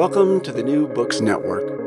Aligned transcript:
Welcome 0.00 0.40
to 0.44 0.52
the 0.52 0.62
New 0.62 0.88
Books 0.88 1.20
Network. 1.20 1.78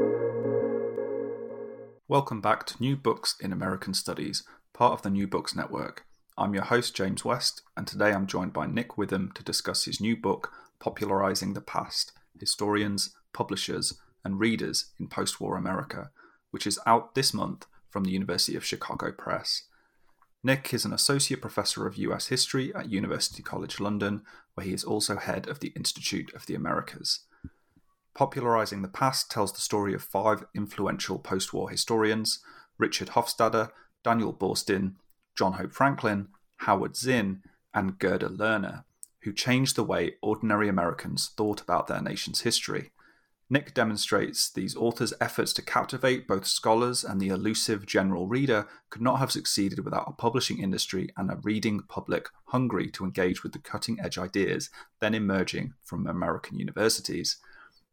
Welcome 2.08 2.42
back 2.42 2.64
to 2.68 2.80
New 2.80 2.96
Books 2.96 3.36
in 3.42 3.52
American 3.52 3.96
Studies, 3.96 4.44
part 4.72 4.94
of 4.94 5.02
the 5.02 5.10
New 5.10 5.26
Books 5.26 5.56
Network. 5.56 6.06
I'm 6.38 6.54
your 6.54 6.66
host, 6.66 6.96
James 6.96 7.26
West, 7.26 7.64
and 7.76 7.88
today 7.88 8.12
I'm 8.12 8.28
joined 8.28 8.54
by 8.54 8.68
Nick 8.68 9.00
Witham 9.00 9.32
to 9.34 9.42
discuss 9.44 9.86
his 9.86 10.00
new 10.00 10.16
book, 10.16 10.52
Popularizing 10.80 11.56
the 11.56 11.62
Past 11.62 12.12
Historians, 12.40 13.16
Publishers, 13.34 14.00
and 14.24 14.40
Readers 14.40 14.92
in 15.00 15.08
Post 15.08 15.42
War 15.42 15.58
America, 15.58 16.12
which 16.52 16.68
is 16.68 16.80
out 16.86 17.16
this 17.16 17.34
month 17.34 17.66
from 17.90 18.04
the 18.04 18.12
University 18.12 18.56
of 18.56 18.64
Chicago 18.64 19.12
Press. 19.12 19.64
Nick 20.44 20.72
is 20.72 20.86
an 20.86 20.94
associate 20.94 21.42
professor 21.42 21.88
of 21.88 21.98
US 21.98 22.28
history 22.28 22.72
at 22.76 22.92
University 22.92 23.42
College 23.42 23.80
London, 23.80 24.22
where 24.54 24.68
he 24.68 24.72
is 24.72 24.84
also 24.84 25.16
head 25.16 25.48
of 25.48 25.62
the 25.62 25.74
Institute 25.76 26.32
of 26.36 26.46
the 26.46 26.54
Americas. 26.54 27.22
Popularizing 28.16 28.82
the 28.82 28.88
Past 28.88 29.32
tells 29.32 29.52
the 29.52 29.62
story 29.62 29.94
of 29.94 30.04
five 30.04 30.46
influential 30.54 31.18
post 31.18 31.54
war 31.54 31.70
historians 31.70 32.40
Richard 32.78 33.10
Hofstadter, 33.10 33.72
Daniel 34.04 34.34
Boorstin, 34.34 34.96
John 35.36 35.54
Hope 35.54 35.74
Franklin, 35.74 36.28
Howard 36.58 36.96
Zinn, 36.96 37.42
and 37.74 37.98
Gerda 37.98 38.30
Lerner, 38.30 38.84
who 39.22 39.34
changed 39.34 39.76
the 39.76 39.84
way 39.84 40.16
ordinary 40.22 40.70
Americans 40.70 41.32
thought 41.36 41.62
about 41.62 41.88
their 41.88 42.02
nation's 42.02 42.42
history. 42.42 42.92
Nick 43.50 43.74
demonstrates 43.74 44.50
these 44.50 44.76
authors' 44.76 45.14
efforts 45.20 45.54
to 45.54 45.62
captivate 45.62 46.28
both 46.28 46.48
scholars 46.48 47.04
and 47.04 47.20
the 47.20 47.28
elusive 47.28 47.86
general 47.86 48.28
reader 48.28 48.68
could 48.90 49.02
not 49.02 49.20
have 49.20 49.32
succeeded 49.32 49.84
without 49.84 50.08
a 50.08 50.14
publishing 50.14 50.60
industry 50.60 51.10
and 51.18 51.30
a 51.30 51.40
reading 51.44 51.82
public 51.88 52.30
hungry 52.46 52.90
to 52.92 53.04
engage 53.04 53.44
with 53.44 53.54
the 53.54 53.60
cutting 53.60 54.00
edge 54.00 54.18
ideas 54.18 54.70
then 55.02 55.14
emerging 55.14 55.74
from 55.84 56.08
American 56.08 56.58
universities. 56.58 57.38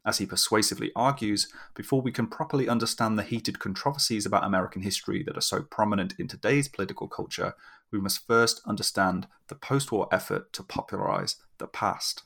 As 0.05 0.17
he 0.17 0.25
persuasively 0.25 0.93
argues, 0.97 1.49
before 1.75 2.01
we 2.01 2.11
can 2.11 2.27
properly 2.27 2.69
understand 2.69 3.19
the 3.19 3.23
heated 3.23 3.59
controversies 3.59 4.25
about 4.25 4.45
American 4.45 4.81
history 4.81 5.23
that 5.25 5.37
are 5.37 5.43
so 5.43 5.63
prominent 5.63 6.15
in 6.19 6.27
today's 6.27 6.69
political 6.69 7.07
culture, 7.07 7.55
we 7.93 8.01
must 8.01 8.27
first 8.27 8.63
understand 8.67 9.27
the 9.49 9.55
post 9.55 9.93
war 9.93 10.09
effort 10.11 10.53
to 10.55 10.63
popularize 10.63 11.37
the 11.59 11.67
past. 11.67 12.23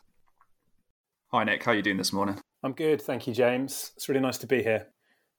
Hi, 1.32 1.42
Nick. 1.42 1.64
How 1.64 1.72
are 1.72 1.74
you 1.74 1.82
doing 1.82 1.96
this 1.96 2.12
morning? 2.12 2.38
I'm 2.62 2.74
good, 2.74 3.02
thank 3.02 3.26
you, 3.26 3.34
James. 3.34 3.90
It's 3.96 4.08
really 4.08 4.20
nice 4.20 4.38
to 4.38 4.46
be 4.46 4.62
here. 4.62 4.86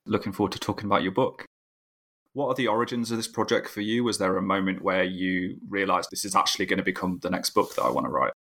Looking 0.05 0.33
forward 0.33 0.51
to 0.51 0.59
talking 0.59 0.87
about 0.87 1.03
your 1.03 1.13
book. 1.13 1.45
What 2.33 2.49
are 2.49 2.55
the 2.55 2.67
origins 2.67 3.11
of 3.11 3.17
this 3.17 3.29
project 3.29 3.69
for 3.69 3.79
you? 3.79 4.03
Was 4.03 4.17
there 4.17 4.35
a 4.35 4.41
moment 4.41 4.81
where 4.81 5.05
you 5.05 5.55
realized 5.69 6.09
this 6.11 6.25
is 6.25 6.35
actually 6.35 6.65
going 6.65 6.79
to 6.79 6.83
become 6.83 7.19
the 7.21 7.29
next 7.29 7.51
book 7.51 7.73
that 7.75 7.83
I 7.83 7.89
want 7.89 8.05
to 8.07 8.11
write? 8.11 8.33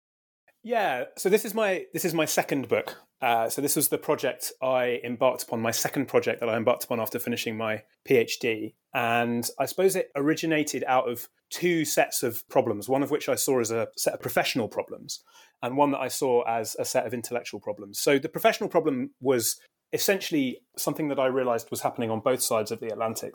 Yeah, 0.64 1.06
so 1.18 1.28
this 1.28 1.44
is 1.44 1.54
my 1.54 1.86
this 1.92 2.06
is 2.06 2.14
my 2.14 2.24
second 2.24 2.70
book. 2.70 2.96
Uh, 3.22 3.50
so 3.50 3.62
this 3.62 3.76
was 3.76 3.90
the 3.90 3.98
project 3.98 4.52
I 4.62 5.00
embarked 5.04 5.44
upon, 5.44 5.62
my 5.62 5.72
second 5.72 6.08
project 6.08 6.40
that 6.40 6.50
I 6.50 6.58
embarked 6.58 6.86
upon 6.86 7.00
after 7.00 7.20
finishing 7.20 7.58
my 7.58 7.84
PhD, 8.08 8.74
and 8.94 9.48
I 9.60 9.66
suppose 9.66 9.96
it 9.96 10.10
originated 10.16 10.84
out 10.88 11.10
of 11.10 11.28
two 11.50 11.84
sets 11.84 12.24
of 12.24 12.48
problems. 12.50 12.88
One 12.88 13.04
of 13.04 13.12
which 13.12 13.28
I 13.28 13.36
saw 13.36 13.60
as 13.60 13.72
a 13.72 13.90
set 13.98 14.14
of 14.14 14.22
professional 14.22 14.70
problems, 14.70 15.22
and 15.62 15.76
one 15.76 15.92
that 15.92 16.00
I 16.00 16.08
saw 16.08 16.44
as 16.44 16.78
a 16.80 16.86
set 16.86 17.06
of 17.06 17.14
intellectual 17.14 17.60
problems. 17.60 18.00
So 18.00 18.18
the 18.18 18.30
professional 18.30 18.70
problem 18.70 19.12
was 19.20 19.60
essentially 19.92 20.60
something 20.78 21.10
that 21.10 21.20
I 21.20 21.28
realized 21.28 21.72
was 21.72 21.82
happening 21.82 22.10
on 22.10 22.22
both 22.22 22.42
sides 22.42 22.72
of 22.72 22.80
the 22.80 22.88
Atlantic. 22.88 23.34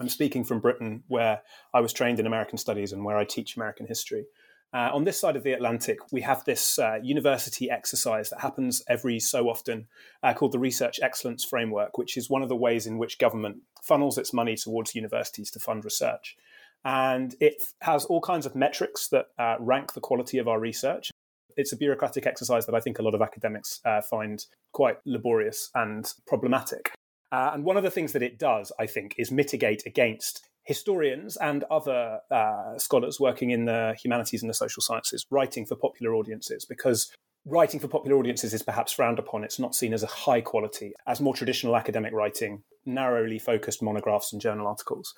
I'm 0.00 0.08
speaking 0.08 0.44
from 0.44 0.60
Britain, 0.60 1.02
where 1.08 1.42
I 1.74 1.80
was 1.80 1.92
trained 1.92 2.20
in 2.20 2.26
American 2.26 2.56
studies 2.56 2.92
and 2.92 3.04
where 3.04 3.18
I 3.18 3.24
teach 3.24 3.56
American 3.56 3.86
history. 3.86 4.26
Uh, 4.74 4.90
on 4.92 5.04
this 5.04 5.18
side 5.18 5.34
of 5.34 5.44
the 5.44 5.52
Atlantic, 5.52 5.98
we 6.12 6.20
have 6.20 6.44
this 6.44 6.78
uh, 6.78 6.98
university 7.02 7.70
exercise 7.70 8.28
that 8.30 8.40
happens 8.40 8.82
every 8.86 9.18
so 9.18 9.48
often 9.48 9.86
uh, 10.22 10.34
called 10.34 10.52
the 10.52 10.58
Research 10.58 11.00
Excellence 11.02 11.44
Framework, 11.44 11.96
which 11.96 12.16
is 12.16 12.28
one 12.28 12.42
of 12.42 12.50
the 12.50 12.56
ways 12.56 12.86
in 12.86 12.98
which 12.98 13.18
government 13.18 13.62
funnels 13.82 14.18
its 14.18 14.32
money 14.32 14.56
towards 14.56 14.94
universities 14.94 15.50
to 15.50 15.58
fund 15.58 15.84
research. 15.84 16.36
And 16.84 17.34
it 17.40 17.62
has 17.80 18.04
all 18.04 18.20
kinds 18.20 18.44
of 18.44 18.54
metrics 18.54 19.08
that 19.08 19.26
uh, 19.38 19.56
rank 19.58 19.94
the 19.94 20.00
quality 20.00 20.38
of 20.38 20.48
our 20.48 20.60
research 20.60 21.10
it's 21.58 21.72
a 21.72 21.76
bureaucratic 21.76 22.24
exercise 22.24 22.64
that 22.66 22.74
I 22.74 22.80
think 22.80 22.98
a 22.98 23.02
lot 23.02 23.14
of 23.14 23.20
academics 23.20 23.80
uh, 23.84 24.00
find 24.00 24.46
quite 24.72 24.98
laborious 25.04 25.70
and 25.74 26.10
problematic. 26.26 26.92
Uh, 27.30 27.50
and 27.52 27.64
one 27.64 27.76
of 27.76 27.82
the 27.82 27.90
things 27.90 28.12
that 28.12 28.22
it 28.22 28.38
does, 28.38 28.72
I 28.78 28.86
think, 28.86 29.16
is 29.18 29.30
mitigate 29.30 29.82
against 29.84 30.47
historians 30.68 31.38
and 31.38 31.64
other 31.70 32.20
uh, 32.30 32.76
scholars 32.76 33.18
working 33.18 33.48
in 33.52 33.64
the 33.64 33.96
humanities 33.98 34.42
and 34.42 34.50
the 34.50 34.54
social 34.54 34.82
sciences 34.82 35.24
writing 35.30 35.64
for 35.64 35.76
popular 35.76 36.14
audiences 36.14 36.66
because 36.66 37.10
writing 37.46 37.80
for 37.80 37.88
popular 37.88 38.18
audiences 38.18 38.52
is 38.52 38.62
perhaps 38.62 38.92
frowned 38.92 39.18
upon. 39.18 39.44
It's 39.44 39.58
not 39.58 39.74
seen 39.74 39.94
as 39.94 40.02
a 40.02 40.06
high 40.06 40.42
quality, 40.42 40.92
as 41.06 41.22
more 41.22 41.32
traditional 41.32 41.74
academic 41.74 42.12
writing, 42.12 42.64
narrowly 42.84 43.38
focused 43.38 43.82
monographs 43.82 44.30
and 44.34 44.42
journal 44.42 44.66
articles. 44.66 45.14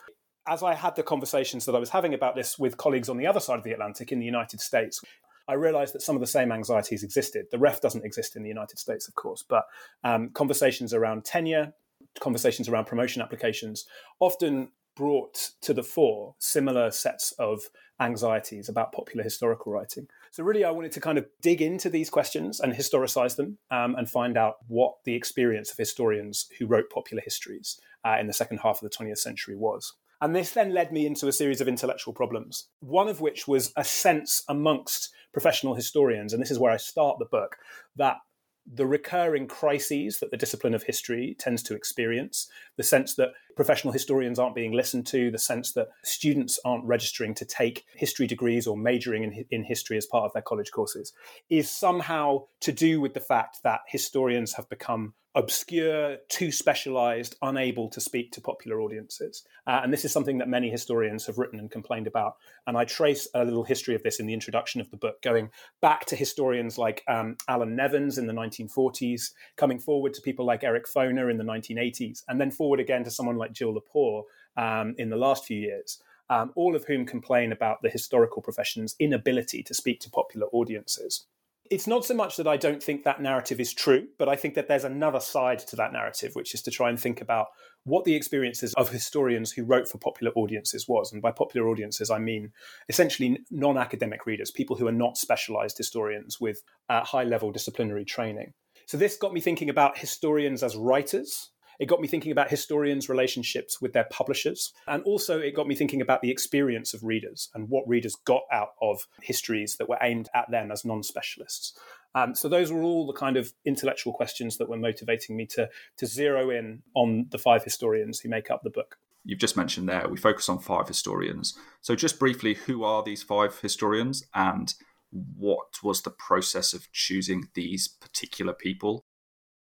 As 0.47 0.63
I 0.63 0.75
had 0.75 0.95
the 0.95 1.03
conversations 1.03 1.67
that 1.67 1.75
I 1.75 1.81
was 1.81 1.91
having 1.91 2.15
about 2.15 2.37
this 2.37 2.57
with 2.57 2.77
colleagues 2.77 3.09
on 3.09 3.17
the 3.17 3.27
other 3.27 3.41
side 3.41 3.59
of 3.59 3.65
the 3.65 3.73
Atlantic 3.73 4.13
in 4.13 4.21
the 4.21 4.27
United 4.27 4.61
States, 4.61 5.03
I 5.49 5.55
realized 5.55 5.95
that 5.95 6.03
some 6.03 6.15
of 6.15 6.21
the 6.21 6.29
same 6.29 6.53
anxieties 6.53 7.03
existed. 7.03 7.47
The 7.51 7.59
ref 7.59 7.81
doesn't 7.81 8.05
exist 8.05 8.37
in 8.37 8.45
the 8.45 8.49
United 8.49 8.79
States, 8.79 9.09
of 9.09 9.17
course, 9.17 9.43
but 9.43 9.65
um, 10.05 10.31
conversations 10.31 10.95
around 10.95 11.25
tenure, 11.25 11.73
conversations 12.21 12.69
around 12.69 12.85
promotion 12.85 13.21
applications 13.21 13.87
often 14.21 14.71
brought 15.01 15.53
to 15.63 15.73
the 15.73 15.83
fore 15.83 16.35
similar 16.39 16.91
sets 16.91 17.33
of 17.39 17.71
anxieties 18.01 18.69
about 18.69 18.93
popular 18.93 19.25
historical 19.25 19.73
writing. 19.73 20.07
So, 20.31 20.45
really, 20.45 20.63
I 20.63 20.71
wanted 20.73 20.93
to 20.93 21.01
kind 21.01 21.17
of 21.17 21.25
dig 21.41 21.63
into 21.63 21.89
these 21.89 22.11
questions 22.11 22.61
and 22.61 22.75
historicize 22.75 23.37
them 23.37 23.57
um, 23.71 23.95
and 23.95 24.11
find 24.11 24.37
out 24.37 24.57
what 24.69 24.97
the 25.05 25.15
experience 25.15 25.71
of 25.71 25.79
historians 25.79 26.51
who 26.59 26.67
wrote 26.67 26.91
popular 26.91 27.23
histories 27.23 27.81
uh, 28.05 28.19
in 28.21 28.27
the 28.27 28.35
second 28.35 28.59
half 28.59 28.83
of 28.83 28.91
the 28.91 28.95
20th 28.95 29.17
century 29.17 29.57
was. 29.57 29.95
And 30.21 30.37
this 30.37 30.53
then 30.53 30.75
led 30.75 30.93
me 30.93 31.07
into 31.07 31.29
a 31.29 31.33
series 31.33 31.63
of 31.63 31.69
intellectual 31.69 32.13
problems, 32.13 32.69
one 32.81 33.09
of 33.09 33.23
which 33.23 33.49
was 33.49 33.73
a 33.79 33.85
sense 33.85 34.43
amongst 34.51 35.15
professional 35.33 35.75
historians, 35.75 36.35
and 36.35 36.43
this 36.43 36.51
is 36.51 36.59
where 36.59 36.73
I 36.73 36.77
start 36.77 37.19
the 37.19 37.25
book, 37.25 37.57
that 37.97 38.19
the 38.67 38.87
recurring 38.87 39.47
crises 39.47 40.21
that 40.21 40.31
the 40.31 40.37
discipline 40.37 40.75
of 40.75 40.83
history 40.83 41.37
tends 41.39 41.63
to 41.65 41.75
experience, 41.75 42.49
the 42.77 42.83
sense 42.83 43.15
that 43.17 43.31
professional 43.57 43.93
historians 43.93 44.39
aren't 44.39 44.55
being 44.55 44.73
listened 44.73 45.07
to, 45.09 45.31
the 45.31 45.39
sense 45.39 45.73
that 45.73 45.89
students 46.03 46.59
aren't 46.65 46.85
registering 46.85 47.35
to 47.35 47.45
take 47.45 47.85
history 47.95 48.27
degrees 48.27 48.67
or 48.67 48.77
majoring 48.77 49.25
in, 49.25 49.45
in 49.51 49.65
history 49.65 49.97
as 49.97 50.07
part 50.07 50.25
of 50.25 50.33
their 50.33 50.43
college 50.43 50.71
courses, 50.71 51.13
is 51.49 51.71
somehow 51.71 52.45
to 52.61 52.73
do 52.73 53.01
with 53.01 53.15
the 53.15 53.21
fact 53.21 53.59
that 53.65 53.81
historians 53.87 54.55
have 54.55 54.69
become 54.69 55.15
obscure, 55.37 56.17
too 56.29 56.51
specialized, 56.51 57.37
unable 57.43 57.89
to 57.89 58.01
speak 58.01 58.33
to 58.33 58.41
popular 58.41 58.81
audiences. 58.81 59.45
Uh, 59.67 59.81
and 59.83 59.93
this 59.93 60.05
is 60.05 60.13
something 60.13 60.39
that 60.39 60.49
many 60.49 60.69
historians 60.69 61.27
have 61.27 61.39
written 61.39 61.61
and 61.61 61.71
complained 61.71 62.09
about. 62.09 62.35
And 62.67 62.77
I 62.77 62.85
trace 62.85 63.29
a 63.35 63.45
little 63.45 63.63
history 63.63 63.95
of 63.95 64.03
this 64.03 64.19
in 64.19 64.27
the 64.27 64.35
introduction 64.35 64.81
of 64.81 64.91
the 64.91 64.97
book, 64.97 65.23
going 65.23 65.51
back 65.81 66.05
to 66.07 66.17
historians 66.17 66.79
like 66.79 67.05
um, 67.07 67.37
Allan 67.49 67.77
Nevins 67.77 68.19
in 68.19 68.27
the 68.27 68.33
1940s, 68.33 69.31
coming 69.57 69.79
forward 69.79 70.15
to 70.15 70.23
people 70.23 70.45
like 70.45 70.65
Eric 70.65 70.87
Foner 70.87 71.31
in 71.31 71.39
the 71.39 71.45
1980s, 71.45 72.25
and 72.29 72.41
then 72.41 72.51
forward 72.51 72.81
again 72.81 73.05
to 73.05 73.11
someone 73.11 73.37
like 73.37 73.53
Jill 73.53 73.75
Lepore 73.75 74.25
um, 74.57 74.95
in 74.99 75.11
the 75.11 75.17
last 75.17 75.45
few 75.45 75.59
years. 75.59 76.03
Um, 76.29 76.53
all 76.55 76.77
of 76.77 76.85
whom 76.85 77.07
complain 77.07 77.51
about 77.51 77.83
the 77.83 77.91
historical 77.91 78.41
profession's 78.41 78.95
inability 79.01 79.65
to 79.65 79.75
speak 79.75 79.99
to 80.01 80.11
popular 80.11 80.47
audiences 80.53 81.27
it's 81.71 81.87
not 81.87 82.05
so 82.05 82.15
much 82.15 82.37
that 82.37 82.49
I 82.49 82.57
don't 82.57 82.83
think 82.83 83.05
that 83.05 83.23
narrative 83.23 83.61
is 83.61 83.73
true, 83.73 84.09
but 84.19 84.29
I 84.29 84.35
think 84.35 84.55
that 84.55 84.67
there's 84.67 84.85
another 84.85 85.21
side 85.21 85.61
to 85.61 85.77
that 85.77 85.93
narrative, 85.93 86.35
which 86.35 86.53
is 86.53 86.63
to 86.63 86.71
try 86.71 86.89
and 86.89 86.99
think 86.99 87.21
about 87.21 87.47
what 87.85 88.05
the 88.05 88.17
experiences 88.17 88.75
of 88.75 88.91
historians 88.91 89.53
who 89.53 89.65
wrote 89.65 89.89
for 89.89 89.99
popular 89.99 90.33
audiences 90.35 90.89
was. 90.89 91.13
And 91.13 91.23
by 91.23 91.31
popular 91.31 91.69
audiences, 91.69 92.11
I 92.11 92.19
mean 92.19 92.51
essentially 92.89 93.39
non 93.53 93.79
academic 93.79 94.27
readers, 94.27 94.51
people 94.51 94.77
who 94.77 94.89
are 94.89 94.93
not 94.93 95.17
specialized 95.17 95.79
historians 95.79 96.41
with 96.41 96.61
uh, 96.89 97.05
high 97.05 97.25
level 97.25 97.53
disciplinary 97.53 98.05
training. 98.05 98.53
So 98.87 98.97
this 98.97 99.17
got 99.17 99.33
me 99.33 99.41
thinking 99.41 99.71
about 99.71 99.97
historians 99.97 100.65
as 100.65 100.75
writers. 100.75 101.51
It 101.81 101.87
got 101.87 102.01
me 102.01 102.07
thinking 102.07 102.31
about 102.31 102.51
historians' 102.51 103.09
relationships 103.09 103.81
with 103.81 103.95
their 103.95 104.07
publishers. 104.11 104.75
And 104.87 105.03
also, 105.05 105.41
it 105.41 105.57
got 105.57 105.67
me 105.67 105.75
thinking 105.75 106.03
about 106.03 106.21
the 106.21 106.31
experience 106.31 106.93
of 106.93 107.03
readers 107.03 107.49
and 107.55 107.71
what 107.71 107.89
readers 107.89 108.15
got 108.15 108.43
out 108.53 108.75
of 108.83 109.09
histories 109.23 109.77
that 109.77 109.89
were 109.89 109.99
aimed 110.03 110.29
at 110.35 110.51
them 110.51 110.71
as 110.71 110.85
non 110.85 111.03
specialists. 111.03 111.73
Um, 112.15 112.35
so 112.35 112.49
those 112.49 112.71
were 112.71 112.83
all 112.83 113.07
the 113.07 113.15
kind 113.15 113.37
of 113.37 113.53
intellectual 113.65 114.13
questions 114.13 114.59
that 114.59 114.69
were 114.69 114.77
motivating 114.77 115.37
me 115.37 115.47
to 115.47 115.71
to 115.97 116.07
zero 116.07 116.51
in 116.51 116.83
on 116.95 117.27
the 117.31 117.39
five 117.39 117.65
historians 117.65 118.21
who 118.21 118.29
make 118.29 118.51
up 118.51 118.63
the 118.63 118.71
book. 118.71 118.99
You've 119.25 119.39
just 119.39 119.57
mentioned 119.57 119.89
there 119.89 120.07
we 120.09 120.17
focus 120.19 120.49
on 120.49 120.59
five 120.59 120.89
historians. 120.89 121.57
So 121.81 121.95
just 121.95 122.19
briefly, 122.19 122.55
who 122.55 122.85
are 122.85 123.03
these 123.03 123.23
five 123.23 123.59
historians, 123.61 124.25
and 124.35 124.75
what 125.11 125.83
was 125.83 126.03
the 126.03 126.11
process 126.11 126.75
of 126.75 126.93
choosing 126.93 127.49
these 127.55 127.89
particular 127.89 128.53
people? 128.53 129.05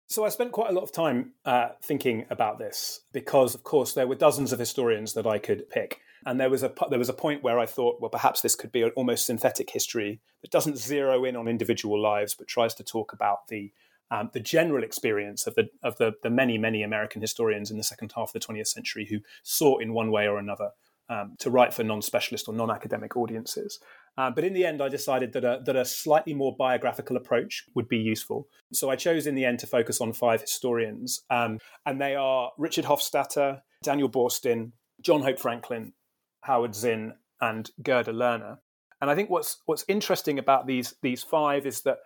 So 0.07 0.23
I 0.23 0.29
spent 0.29 0.51
quite 0.51 0.69
a 0.69 0.73
lot 0.73 0.83
of 0.83 0.91
time 0.91 1.33
uh, 1.45 1.69
thinking 1.81 2.25
about 2.29 2.59
this 2.59 3.01
because, 3.11 3.55
of 3.55 3.63
course, 3.63 3.93
there 3.93 4.07
were 4.07 4.15
dozens 4.15 4.53
of 4.53 4.59
historians 4.59 5.13
that 5.13 5.25
I 5.25 5.39
could 5.39 5.67
pick, 5.69 5.99
and 6.25 6.39
there 6.39 6.49
was 6.49 6.61
a 6.61 6.71
there 6.89 6.99
was 6.99 7.09
a 7.09 7.13
point 7.13 7.43
where 7.43 7.57
I 7.57 7.65
thought, 7.65 7.99
well, 7.99 8.09
perhaps 8.09 8.41
this 8.41 8.55
could 8.55 8.71
be 8.71 8.83
an 8.83 8.91
almost 8.95 9.25
synthetic 9.25 9.71
history 9.71 10.21
that 10.41 10.51
doesn't 10.51 10.77
zero 10.77 11.25
in 11.25 11.35
on 11.35 11.47
individual 11.47 11.99
lives, 11.99 12.35
but 12.35 12.47
tries 12.47 12.75
to 12.75 12.83
talk 12.83 13.13
about 13.13 13.47
the 13.47 13.71
um, 14.11 14.29
the 14.33 14.39
general 14.39 14.83
experience 14.83 15.47
of 15.47 15.55
the 15.55 15.69
of 15.81 15.97
the, 15.97 16.13
the 16.21 16.29
many 16.29 16.59
many 16.59 16.83
American 16.83 17.21
historians 17.21 17.71
in 17.71 17.77
the 17.77 17.83
second 17.83 18.13
half 18.15 18.29
of 18.29 18.33
the 18.33 18.39
20th 18.39 18.67
century 18.67 19.07
who 19.09 19.19
sought 19.41 19.81
in 19.81 19.93
one 19.93 20.11
way 20.11 20.27
or 20.27 20.37
another 20.37 20.69
um, 21.09 21.35
to 21.39 21.49
write 21.49 21.73
for 21.73 21.83
non-specialist 21.83 22.47
or 22.47 22.53
non-academic 22.53 23.15
audiences. 23.15 23.79
Uh, 24.17 24.31
but 24.31 24.43
in 24.43 24.53
the 24.53 24.65
end, 24.65 24.81
I 24.81 24.89
decided 24.89 25.33
that 25.33 25.43
a, 25.43 25.61
that 25.65 25.75
a 25.75 25.85
slightly 25.85 26.33
more 26.33 26.55
biographical 26.55 27.17
approach 27.17 27.65
would 27.75 27.87
be 27.87 27.97
useful. 27.97 28.47
So 28.73 28.89
I 28.89 28.95
chose 28.95 29.27
in 29.27 29.35
the 29.35 29.45
end 29.45 29.59
to 29.59 29.67
focus 29.67 29.99
on 29.99 30.13
five 30.13 30.41
historians, 30.41 31.23
um, 31.29 31.59
and 31.85 31.99
they 31.99 32.15
are 32.15 32.51
Richard 32.57 32.85
Hofstadter, 32.85 33.61
Daniel 33.83 34.09
Boorstin, 34.09 34.71
John 35.01 35.21
Hope 35.21 35.39
Franklin, 35.39 35.93
Howard 36.41 36.75
Zinn, 36.75 37.13
and 37.41 37.69
Gerda 37.83 38.13
Lerner. 38.13 38.59
And 39.01 39.11
I 39.11 39.15
think 39.15 39.29
what's 39.29 39.61
what's 39.65 39.85
interesting 39.87 40.39
about 40.39 40.65
these 40.65 40.95
these 41.01 41.21
five 41.21 41.65
is 41.65 41.81
that 41.81 41.97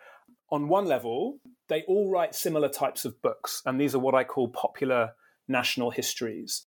on 0.52 0.68
one 0.68 0.86
level 0.86 1.40
they 1.68 1.84
all 1.84 2.10
write 2.10 2.34
similar 2.34 2.70
types 2.70 3.06
of 3.06 3.22
books, 3.22 3.62
and 3.66 3.80
these 3.80 3.94
are 3.94 4.00
what 4.00 4.16
I 4.16 4.24
call 4.24 4.48
popular 4.48 5.12
national 5.48 5.92
histories. 5.92 6.66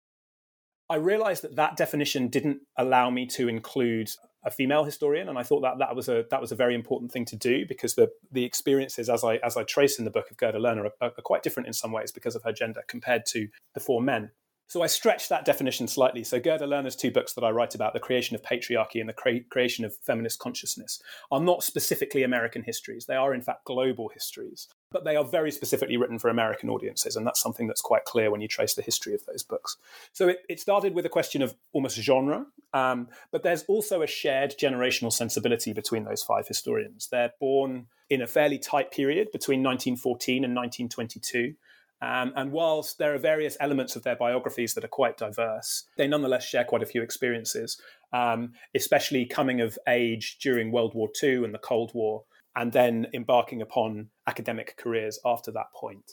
I 0.91 0.97
realized 0.97 1.43
that 1.43 1.57
that 1.57 1.77
definition 1.77 2.29
didn't 2.29 2.61
allow 2.77 3.11
me 3.11 3.27
to 3.27 3.49
include 3.49 4.11
a 4.45 4.51
female 4.51 4.85
historian, 4.85 5.29
and 5.29 5.39
I 5.39 5.43
thought 5.43 5.61
that 5.61 5.79
that 5.79 5.95
was 5.95 6.09
a 6.09 6.25
that 6.31 6.41
was 6.41 6.53
a 6.53 6.57
very 6.57 6.75
important 6.75 7.13
thing 7.13 7.25
to 7.27 7.37
do 7.37 7.67
because 7.67 7.95
the 7.95 8.09
the 8.31 8.45
experiences 8.45 9.09
as 9.09 9.25
I 9.25 9.37
as 9.37 9.57
I 9.57 9.65
trace 9.65 9.99
in 9.99 10.05
the 10.05 10.11
book 10.11 10.31
of 10.31 10.37
Gerda 10.37 10.59
Lerner 10.59 10.91
are, 11.01 11.13
are 11.19 11.23
quite 11.23 11.43
different 11.43 11.67
in 11.67 11.73
some 11.73 11.93
ways 11.93 12.13
because 12.13 12.35
of 12.35 12.43
her 12.45 12.53
gender 12.53 12.83
compared 12.89 13.27
to 13.27 13.49
the 13.75 13.81
four 13.81 14.01
men. 14.01 14.31
So 14.69 14.83
I 14.83 14.87
stretched 14.87 15.31
that 15.31 15.47
definition 15.47 15.89
slightly. 15.89 16.23
So 16.25 16.39
Gerda 16.39 16.67
Lerner's 16.67 16.95
two 16.95 17.11
books 17.11 17.33
that 17.33 17.45
I 17.45 17.51
write 17.51 17.75
about, 17.75 17.95
The 17.95 18.01
Creation 18.01 18.35
of 18.35 18.43
Patriarchy 18.43 19.01
and 19.01 19.09
The 19.09 19.15
Cre- 19.15 19.49
Creation 19.51 19.87
of 19.87 19.97
Feminist 20.03 20.39
Consciousness, 20.41 21.01
are 21.31 21.41
not 21.41 21.63
specifically 21.63 22.23
American 22.23 22.63
histories. 22.63 23.07
They 23.07 23.17
are, 23.17 23.33
in 23.33 23.41
fact, 23.41 23.65
global 23.65 24.11
histories. 24.13 24.69
But 24.91 25.05
they 25.05 25.17
are 25.17 25.25
very 25.25 25.51
specifically 25.51 25.97
written 25.97 26.19
for 26.19 26.29
American 26.29 26.71
audiences, 26.71 27.15
and 27.15 27.27
that's 27.27 27.41
something 27.41 27.67
that's 27.67 27.83
quite 27.83 28.05
clear 28.05 28.31
when 28.31 28.41
you 28.41 28.49
trace 28.49 28.75
the 28.75 28.83
history 28.83 29.15
of 29.15 29.25
those 29.27 29.43
books. 29.43 29.77
So 30.13 30.29
it, 30.29 30.41
it 30.49 30.61
started 30.61 30.95
with 30.95 31.05
a 31.05 31.11
question 31.11 31.43
of 31.43 31.55
almost 31.73 32.01
genre, 32.01 32.47
um, 32.73 33.09
but 33.31 33.43
there's 33.43 33.65
also 33.65 34.03
a 34.03 34.07
shared 34.07 34.55
generational 34.59 35.13
sensibility 35.13 35.73
between 35.73 36.05
those 36.05 36.23
five 36.23 36.49
historians. 36.49 37.09
They're 37.09 37.33
born 37.39 37.87
in 38.09 38.23
a 38.23 38.27
fairly 38.27 38.59
tight 38.59 38.91
period 38.91 39.31
between 39.33 39.63
1914 39.63 40.45
and 40.45 40.57
1922. 40.57 41.55
Um, 42.01 42.33
and 42.37 42.53
whilst 42.53 42.99
there 42.99 43.15
are 43.15 43.19
various 43.19 43.57
elements 43.61 43.97
of 43.97 44.05
their 44.05 44.15
biographies 44.15 44.75
that 44.75 44.85
are 44.85 44.89
quite 44.89 45.17
diverse, 45.17 45.85
they 45.97 46.07
nonetheless 46.07 46.45
share 46.47 46.65
quite 46.65 46.83
a 46.83 46.87
few 46.87 47.03
experiences, 47.03 47.81
um, 48.13 48.53
especially 48.75 49.27
coming 49.27 49.61
of 49.61 49.79
age 49.89 50.39
during 50.41 50.71
World 50.71 50.95
War 50.95 51.09
II 51.23 51.45
and 51.45 51.53
the 51.53 51.59
Cold 51.59 51.93
War, 51.95 52.23
and 52.55 52.73
then 52.73 53.09
embarking 53.13 53.63
upon 53.63 54.11
academic 54.29 54.77
careers 54.77 55.19
after 55.25 55.51
that 55.53 55.73
point. 55.75 56.13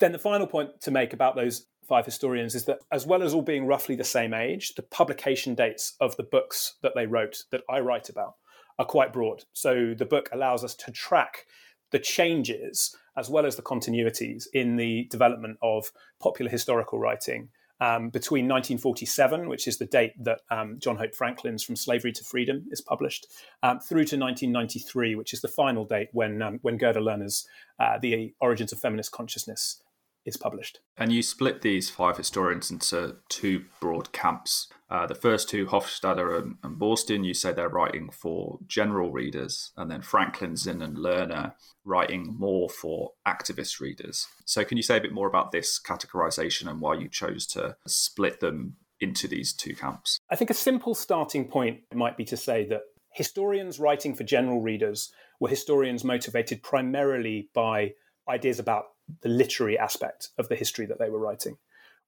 Then 0.00 0.12
the 0.12 0.18
final 0.18 0.46
point 0.46 0.80
to 0.82 0.90
make 0.90 1.12
about 1.12 1.36
those 1.36 1.66
five 1.86 2.06
historians 2.06 2.54
is 2.54 2.64
that, 2.66 2.78
as 2.92 3.06
well 3.06 3.22
as 3.22 3.34
all 3.34 3.42
being 3.42 3.66
roughly 3.66 3.96
the 3.96 4.04
same 4.04 4.32
age, 4.32 4.74
the 4.74 4.82
publication 4.82 5.54
dates 5.54 5.94
of 6.00 6.16
the 6.16 6.22
books 6.22 6.76
that 6.82 6.92
they 6.94 7.06
wrote, 7.06 7.44
that 7.50 7.62
I 7.68 7.80
write 7.80 8.08
about, 8.08 8.34
are 8.78 8.84
quite 8.84 9.12
broad. 9.12 9.44
So 9.52 9.94
the 9.98 10.06
book 10.06 10.28
allows 10.32 10.62
us 10.62 10.74
to 10.76 10.92
track 10.92 11.46
the 11.90 11.98
changes 11.98 12.94
as 13.16 13.28
well 13.28 13.44
as 13.44 13.56
the 13.56 13.62
continuities 13.62 14.44
in 14.52 14.76
the 14.76 15.08
development 15.10 15.58
of 15.62 15.90
popular 16.20 16.50
historical 16.50 17.00
writing 17.00 17.48
um, 17.80 18.10
between 18.10 18.44
1947, 18.44 19.48
which 19.48 19.68
is 19.68 19.78
the 19.78 19.86
date 19.86 20.12
that 20.22 20.40
um, 20.50 20.78
John 20.78 20.96
Hope 20.96 21.14
Franklin's 21.14 21.62
From 21.62 21.76
Slavery 21.76 22.12
to 22.12 22.24
Freedom 22.24 22.66
is 22.70 22.80
published, 22.80 23.26
um, 23.62 23.80
through 23.80 24.04
to 24.06 24.16
1993, 24.16 25.14
which 25.14 25.32
is 25.32 25.40
the 25.40 25.48
final 25.48 25.84
date 25.84 26.08
when 26.12 26.42
um, 26.42 26.58
when 26.62 26.76
Gerda 26.76 27.00
Lerner's 27.00 27.46
uh, 27.78 27.98
The 27.98 28.34
Origins 28.40 28.72
of 28.72 28.80
Feminist 28.80 29.12
Consciousness 29.12 29.82
is 30.28 30.36
published. 30.36 30.80
And 30.96 31.12
you 31.12 31.22
split 31.22 31.62
these 31.62 31.90
five 31.90 32.16
historians 32.16 32.70
into 32.70 33.16
two 33.28 33.64
broad 33.80 34.12
camps. 34.12 34.68
Uh, 34.90 35.06
the 35.06 35.14
first 35.14 35.48
two, 35.48 35.66
Hofstadter 35.66 36.38
and, 36.38 36.56
and 36.62 37.24
you 37.24 37.34
say 37.34 37.52
they're 37.52 37.68
writing 37.68 38.10
for 38.10 38.58
general 38.66 39.10
readers, 39.10 39.72
and 39.76 39.90
then 39.90 40.00
Franklin, 40.00 40.56
Zinn, 40.56 40.80
and 40.80 40.96
Lerner 40.96 41.52
writing 41.84 42.36
more 42.38 42.68
for 42.68 43.12
activist 43.26 43.80
readers. 43.80 44.26
So, 44.44 44.64
can 44.64 44.76
you 44.76 44.82
say 44.82 44.96
a 44.96 45.00
bit 45.00 45.12
more 45.12 45.26
about 45.26 45.52
this 45.52 45.80
categorization 45.80 46.68
and 46.68 46.80
why 46.80 46.94
you 46.94 47.08
chose 47.08 47.46
to 47.48 47.76
split 47.86 48.40
them 48.40 48.76
into 49.00 49.28
these 49.28 49.52
two 49.52 49.74
camps? 49.74 50.18
I 50.30 50.36
think 50.36 50.50
a 50.50 50.54
simple 50.54 50.94
starting 50.94 51.46
point 51.46 51.80
might 51.94 52.16
be 52.16 52.24
to 52.26 52.36
say 52.36 52.64
that 52.66 52.82
historians 53.12 53.78
writing 53.78 54.14
for 54.14 54.24
general 54.24 54.60
readers 54.60 55.12
were 55.40 55.48
historians 55.48 56.04
motivated 56.04 56.62
primarily 56.62 57.48
by 57.54 57.92
ideas 58.28 58.58
about 58.58 58.84
the 59.22 59.28
literary 59.28 59.78
aspect 59.78 60.28
of 60.38 60.48
the 60.48 60.56
history 60.56 60.86
that 60.86 60.98
they 60.98 61.10
were 61.10 61.18
writing. 61.18 61.58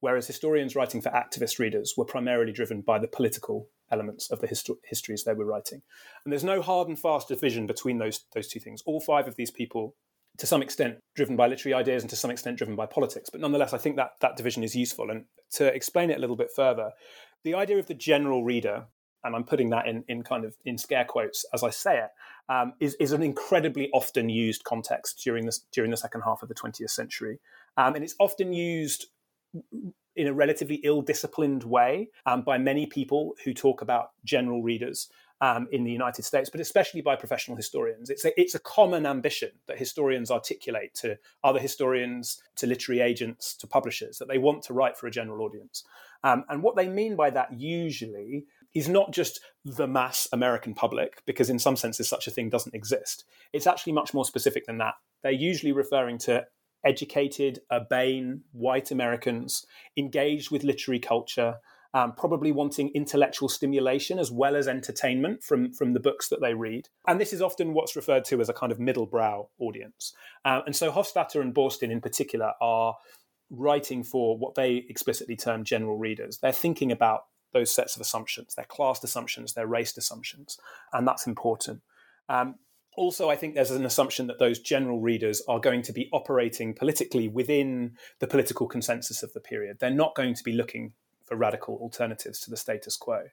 Whereas 0.00 0.26
historians 0.26 0.74
writing 0.74 1.02
for 1.02 1.10
activist 1.10 1.58
readers 1.58 1.94
were 1.96 2.06
primarily 2.06 2.52
driven 2.52 2.80
by 2.80 2.98
the 2.98 3.08
political 3.08 3.68
elements 3.90 4.30
of 4.30 4.40
the 4.40 4.48
histo- 4.48 4.78
histories 4.84 5.24
they 5.24 5.34
were 5.34 5.44
writing. 5.44 5.82
And 6.24 6.32
there's 6.32 6.44
no 6.44 6.62
hard 6.62 6.88
and 6.88 6.98
fast 6.98 7.28
division 7.28 7.66
between 7.66 7.98
those, 7.98 8.24
those 8.34 8.48
two 8.48 8.60
things. 8.60 8.82
All 8.86 9.00
five 9.00 9.28
of 9.28 9.36
these 9.36 9.50
people, 9.50 9.94
to 10.38 10.46
some 10.46 10.62
extent, 10.62 10.98
driven 11.14 11.36
by 11.36 11.48
literary 11.48 11.74
ideas 11.74 12.02
and 12.02 12.10
to 12.10 12.16
some 12.16 12.30
extent 12.30 12.56
driven 12.56 12.76
by 12.76 12.86
politics. 12.86 13.28
But 13.30 13.42
nonetheless, 13.42 13.74
I 13.74 13.78
think 13.78 13.96
that 13.96 14.12
that 14.20 14.36
division 14.36 14.64
is 14.64 14.74
useful. 14.74 15.10
And 15.10 15.24
to 15.52 15.66
explain 15.66 16.10
it 16.10 16.16
a 16.16 16.20
little 16.20 16.36
bit 16.36 16.50
further, 16.54 16.92
the 17.44 17.54
idea 17.54 17.78
of 17.78 17.86
the 17.86 17.94
general 17.94 18.42
reader 18.42 18.86
and 19.24 19.36
I'm 19.36 19.44
putting 19.44 19.70
that 19.70 19.86
in, 19.86 20.04
in 20.08 20.22
kind 20.22 20.44
of 20.44 20.56
in 20.64 20.78
scare 20.78 21.04
quotes 21.04 21.44
as 21.52 21.62
I 21.62 21.70
say 21.70 21.98
it, 21.98 22.10
um, 22.48 22.74
is 22.80 22.94
is 22.94 23.12
an 23.12 23.22
incredibly 23.22 23.90
often 23.92 24.28
used 24.28 24.64
context 24.64 25.20
during 25.22 25.46
this 25.46 25.60
during 25.72 25.90
the 25.90 25.96
second 25.96 26.22
half 26.22 26.42
of 26.42 26.48
the 26.48 26.54
20th 26.54 26.90
century, 26.90 27.38
um, 27.76 27.94
and 27.94 28.04
it's 28.04 28.14
often 28.18 28.52
used 28.52 29.06
in 30.16 30.26
a 30.26 30.32
relatively 30.32 30.76
ill-disciplined 30.76 31.64
way 31.64 32.08
um, 32.26 32.42
by 32.42 32.58
many 32.58 32.86
people 32.86 33.34
who 33.44 33.54
talk 33.54 33.80
about 33.80 34.10
general 34.24 34.62
readers 34.62 35.08
um, 35.40 35.66
in 35.72 35.84
the 35.84 35.90
United 35.90 36.24
States, 36.24 36.50
but 36.50 36.60
especially 36.60 37.00
by 37.00 37.16
professional 37.16 37.56
historians. 37.56 38.10
It's 38.10 38.24
a, 38.24 38.40
it's 38.40 38.54
a 38.54 38.58
common 38.58 39.06
ambition 39.06 39.50
that 39.66 39.78
historians 39.78 40.30
articulate 40.30 40.94
to 40.96 41.16
other 41.42 41.58
historians, 41.58 42.42
to 42.56 42.66
literary 42.66 43.00
agents, 43.00 43.54
to 43.56 43.66
publishers, 43.66 44.18
that 44.18 44.28
they 44.28 44.38
want 44.38 44.62
to 44.64 44.74
write 44.74 44.98
for 44.98 45.06
a 45.06 45.10
general 45.10 45.44
audience. 45.44 45.84
Um, 46.22 46.44
and 46.50 46.62
what 46.62 46.76
they 46.76 46.88
mean 46.88 47.16
by 47.16 47.30
that 47.30 47.58
usually 47.58 48.44
is 48.74 48.88
not 48.88 49.12
just 49.12 49.40
the 49.64 49.86
mass 49.86 50.28
American 50.32 50.74
public, 50.74 51.22
because 51.26 51.50
in 51.50 51.58
some 51.58 51.76
senses 51.76 52.08
such 52.08 52.26
a 52.26 52.30
thing 52.30 52.48
doesn't 52.48 52.74
exist. 52.74 53.24
It's 53.52 53.66
actually 53.66 53.92
much 53.92 54.14
more 54.14 54.24
specific 54.24 54.66
than 54.66 54.78
that. 54.78 54.94
They're 55.22 55.32
usually 55.32 55.72
referring 55.72 56.18
to 56.18 56.46
educated, 56.84 57.60
urbane, 57.70 58.42
white 58.52 58.90
Americans 58.90 59.66
engaged 59.96 60.50
with 60.50 60.64
literary 60.64 60.98
culture, 60.98 61.56
um, 61.92 62.12
probably 62.16 62.52
wanting 62.52 62.90
intellectual 62.94 63.48
stimulation 63.48 64.18
as 64.18 64.30
well 64.30 64.56
as 64.56 64.68
entertainment 64.68 65.42
from, 65.42 65.72
from 65.72 65.92
the 65.92 66.00
books 66.00 66.28
that 66.28 66.40
they 66.40 66.54
read. 66.54 66.88
And 67.06 67.20
this 67.20 67.32
is 67.32 67.42
often 67.42 67.74
what's 67.74 67.96
referred 67.96 68.24
to 68.26 68.40
as 68.40 68.48
a 68.48 68.54
kind 68.54 68.72
of 68.72 68.78
middle 68.78 69.06
brow 69.06 69.48
audience. 69.58 70.14
Uh, 70.44 70.60
and 70.64 70.74
so 70.74 70.92
Hofstadter 70.92 71.40
and 71.40 71.54
Boorstin 71.54 71.90
in 71.90 72.00
particular 72.00 72.52
are 72.60 72.96
writing 73.50 74.04
for 74.04 74.38
what 74.38 74.54
they 74.54 74.86
explicitly 74.88 75.36
term 75.36 75.64
general 75.64 75.98
readers. 75.98 76.38
They're 76.38 76.52
thinking 76.52 76.92
about 76.92 77.24
those 77.52 77.74
sets 77.74 77.96
of 77.96 78.00
assumptions, 78.00 78.54
their 78.54 78.64
class 78.64 79.02
assumptions, 79.02 79.54
their 79.54 79.66
race 79.66 79.96
assumptions, 79.96 80.58
and 80.92 81.06
that's 81.06 81.26
important. 81.26 81.82
Um, 82.28 82.56
also, 82.96 83.30
I 83.30 83.36
think 83.36 83.54
there's 83.54 83.70
an 83.70 83.86
assumption 83.86 84.26
that 84.26 84.38
those 84.38 84.58
general 84.58 85.00
readers 85.00 85.42
are 85.48 85.60
going 85.60 85.82
to 85.82 85.92
be 85.92 86.08
operating 86.12 86.74
politically 86.74 87.28
within 87.28 87.96
the 88.18 88.26
political 88.26 88.66
consensus 88.66 89.22
of 89.22 89.32
the 89.32 89.40
period. 89.40 89.78
They're 89.78 89.90
not 89.90 90.14
going 90.14 90.34
to 90.34 90.42
be 90.42 90.52
looking 90.52 90.92
for 91.24 91.36
radical 91.36 91.76
alternatives 91.76 92.40
to 92.40 92.50
the 92.50 92.56
status 92.56 92.96
quo. 92.96 93.26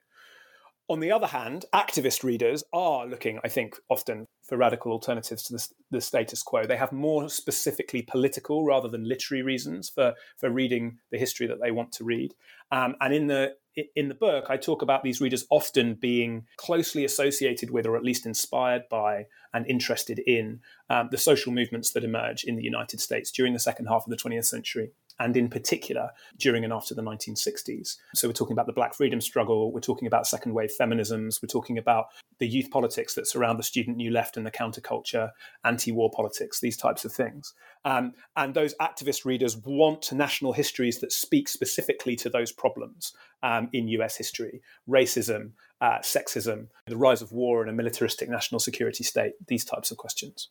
On 0.90 1.00
the 1.00 1.12
other 1.12 1.26
hand, 1.26 1.66
activist 1.74 2.24
readers 2.24 2.64
are 2.72 3.06
looking, 3.06 3.40
I 3.44 3.48
think, 3.48 3.76
often 3.90 4.26
for 4.42 4.56
radical 4.56 4.90
alternatives 4.90 5.42
to 5.44 5.52
the, 5.52 5.68
the, 5.90 6.00
status 6.00 6.42
quo. 6.42 6.64
They 6.64 6.78
have 6.78 6.92
more 6.92 7.28
specifically 7.28 8.00
political 8.00 8.64
rather 8.64 8.88
than 8.88 9.06
literary 9.06 9.42
reasons 9.42 9.90
for, 9.90 10.14
for 10.38 10.48
reading 10.48 10.96
the 11.10 11.18
history 11.18 11.46
that 11.46 11.60
they 11.60 11.72
want 11.72 11.92
to 11.92 12.04
read. 12.04 12.32
Um, 12.72 12.94
and 13.02 13.12
in 13.12 13.26
the 13.26 13.56
in 13.94 14.08
the 14.08 14.14
book, 14.14 14.46
I 14.48 14.56
talk 14.56 14.82
about 14.82 15.02
these 15.02 15.20
readers 15.20 15.46
often 15.50 15.94
being 15.94 16.46
closely 16.56 17.04
associated 17.04 17.70
with, 17.70 17.86
or 17.86 17.96
at 17.96 18.04
least 18.04 18.26
inspired 18.26 18.88
by, 18.88 19.26
and 19.52 19.66
interested 19.66 20.18
in 20.20 20.60
um, 20.90 21.08
the 21.10 21.18
social 21.18 21.52
movements 21.52 21.90
that 21.92 22.04
emerge 22.04 22.44
in 22.44 22.56
the 22.56 22.62
United 22.62 23.00
States 23.00 23.30
during 23.30 23.52
the 23.52 23.58
second 23.58 23.86
half 23.86 24.04
of 24.06 24.10
the 24.10 24.16
20th 24.16 24.46
century 24.46 24.90
and 25.20 25.36
in 25.36 25.48
particular 25.48 26.10
during 26.38 26.64
and 26.64 26.72
after 26.72 26.94
the 26.94 27.02
1960s. 27.02 27.96
So 28.14 28.28
we're 28.28 28.32
talking 28.34 28.52
about 28.52 28.66
the 28.66 28.72
Black 28.72 28.94
freedom 28.94 29.20
struggle, 29.20 29.72
we're 29.72 29.80
talking 29.80 30.06
about 30.06 30.26
second 30.26 30.54
wave 30.54 30.70
feminisms, 30.78 31.42
we're 31.42 31.48
talking 31.48 31.78
about 31.78 32.06
the 32.38 32.46
youth 32.46 32.70
politics 32.70 33.14
that 33.14 33.26
surround 33.26 33.58
the 33.58 33.64
student 33.64 33.96
new 33.96 34.12
left 34.12 34.36
and 34.36 34.46
the 34.46 34.50
counterculture, 34.50 35.30
anti 35.64 35.90
war 35.90 36.10
politics, 36.14 36.60
these 36.60 36.76
types 36.76 37.04
of 37.04 37.12
things. 37.12 37.52
Um, 37.84 38.12
and 38.36 38.54
those 38.54 38.74
activist 38.80 39.24
readers 39.24 39.56
want 39.56 40.12
national 40.12 40.52
histories 40.52 41.00
that 41.00 41.12
speak 41.12 41.48
specifically 41.48 42.14
to 42.16 42.30
those 42.30 42.52
problems 42.52 43.12
um, 43.42 43.68
in 43.72 43.88
US 43.88 44.16
history 44.16 44.62
racism, 44.88 45.52
uh, 45.80 45.98
sexism, 45.98 46.68
the 46.86 46.96
rise 46.96 47.22
of 47.22 47.32
war 47.32 47.60
and 47.60 47.70
a 47.70 47.72
militaristic 47.72 48.28
national 48.28 48.58
security 48.58 49.04
state, 49.04 49.32
these 49.46 49.64
types 49.64 49.90
of 49.90 49.96
questions. 49.96 50.48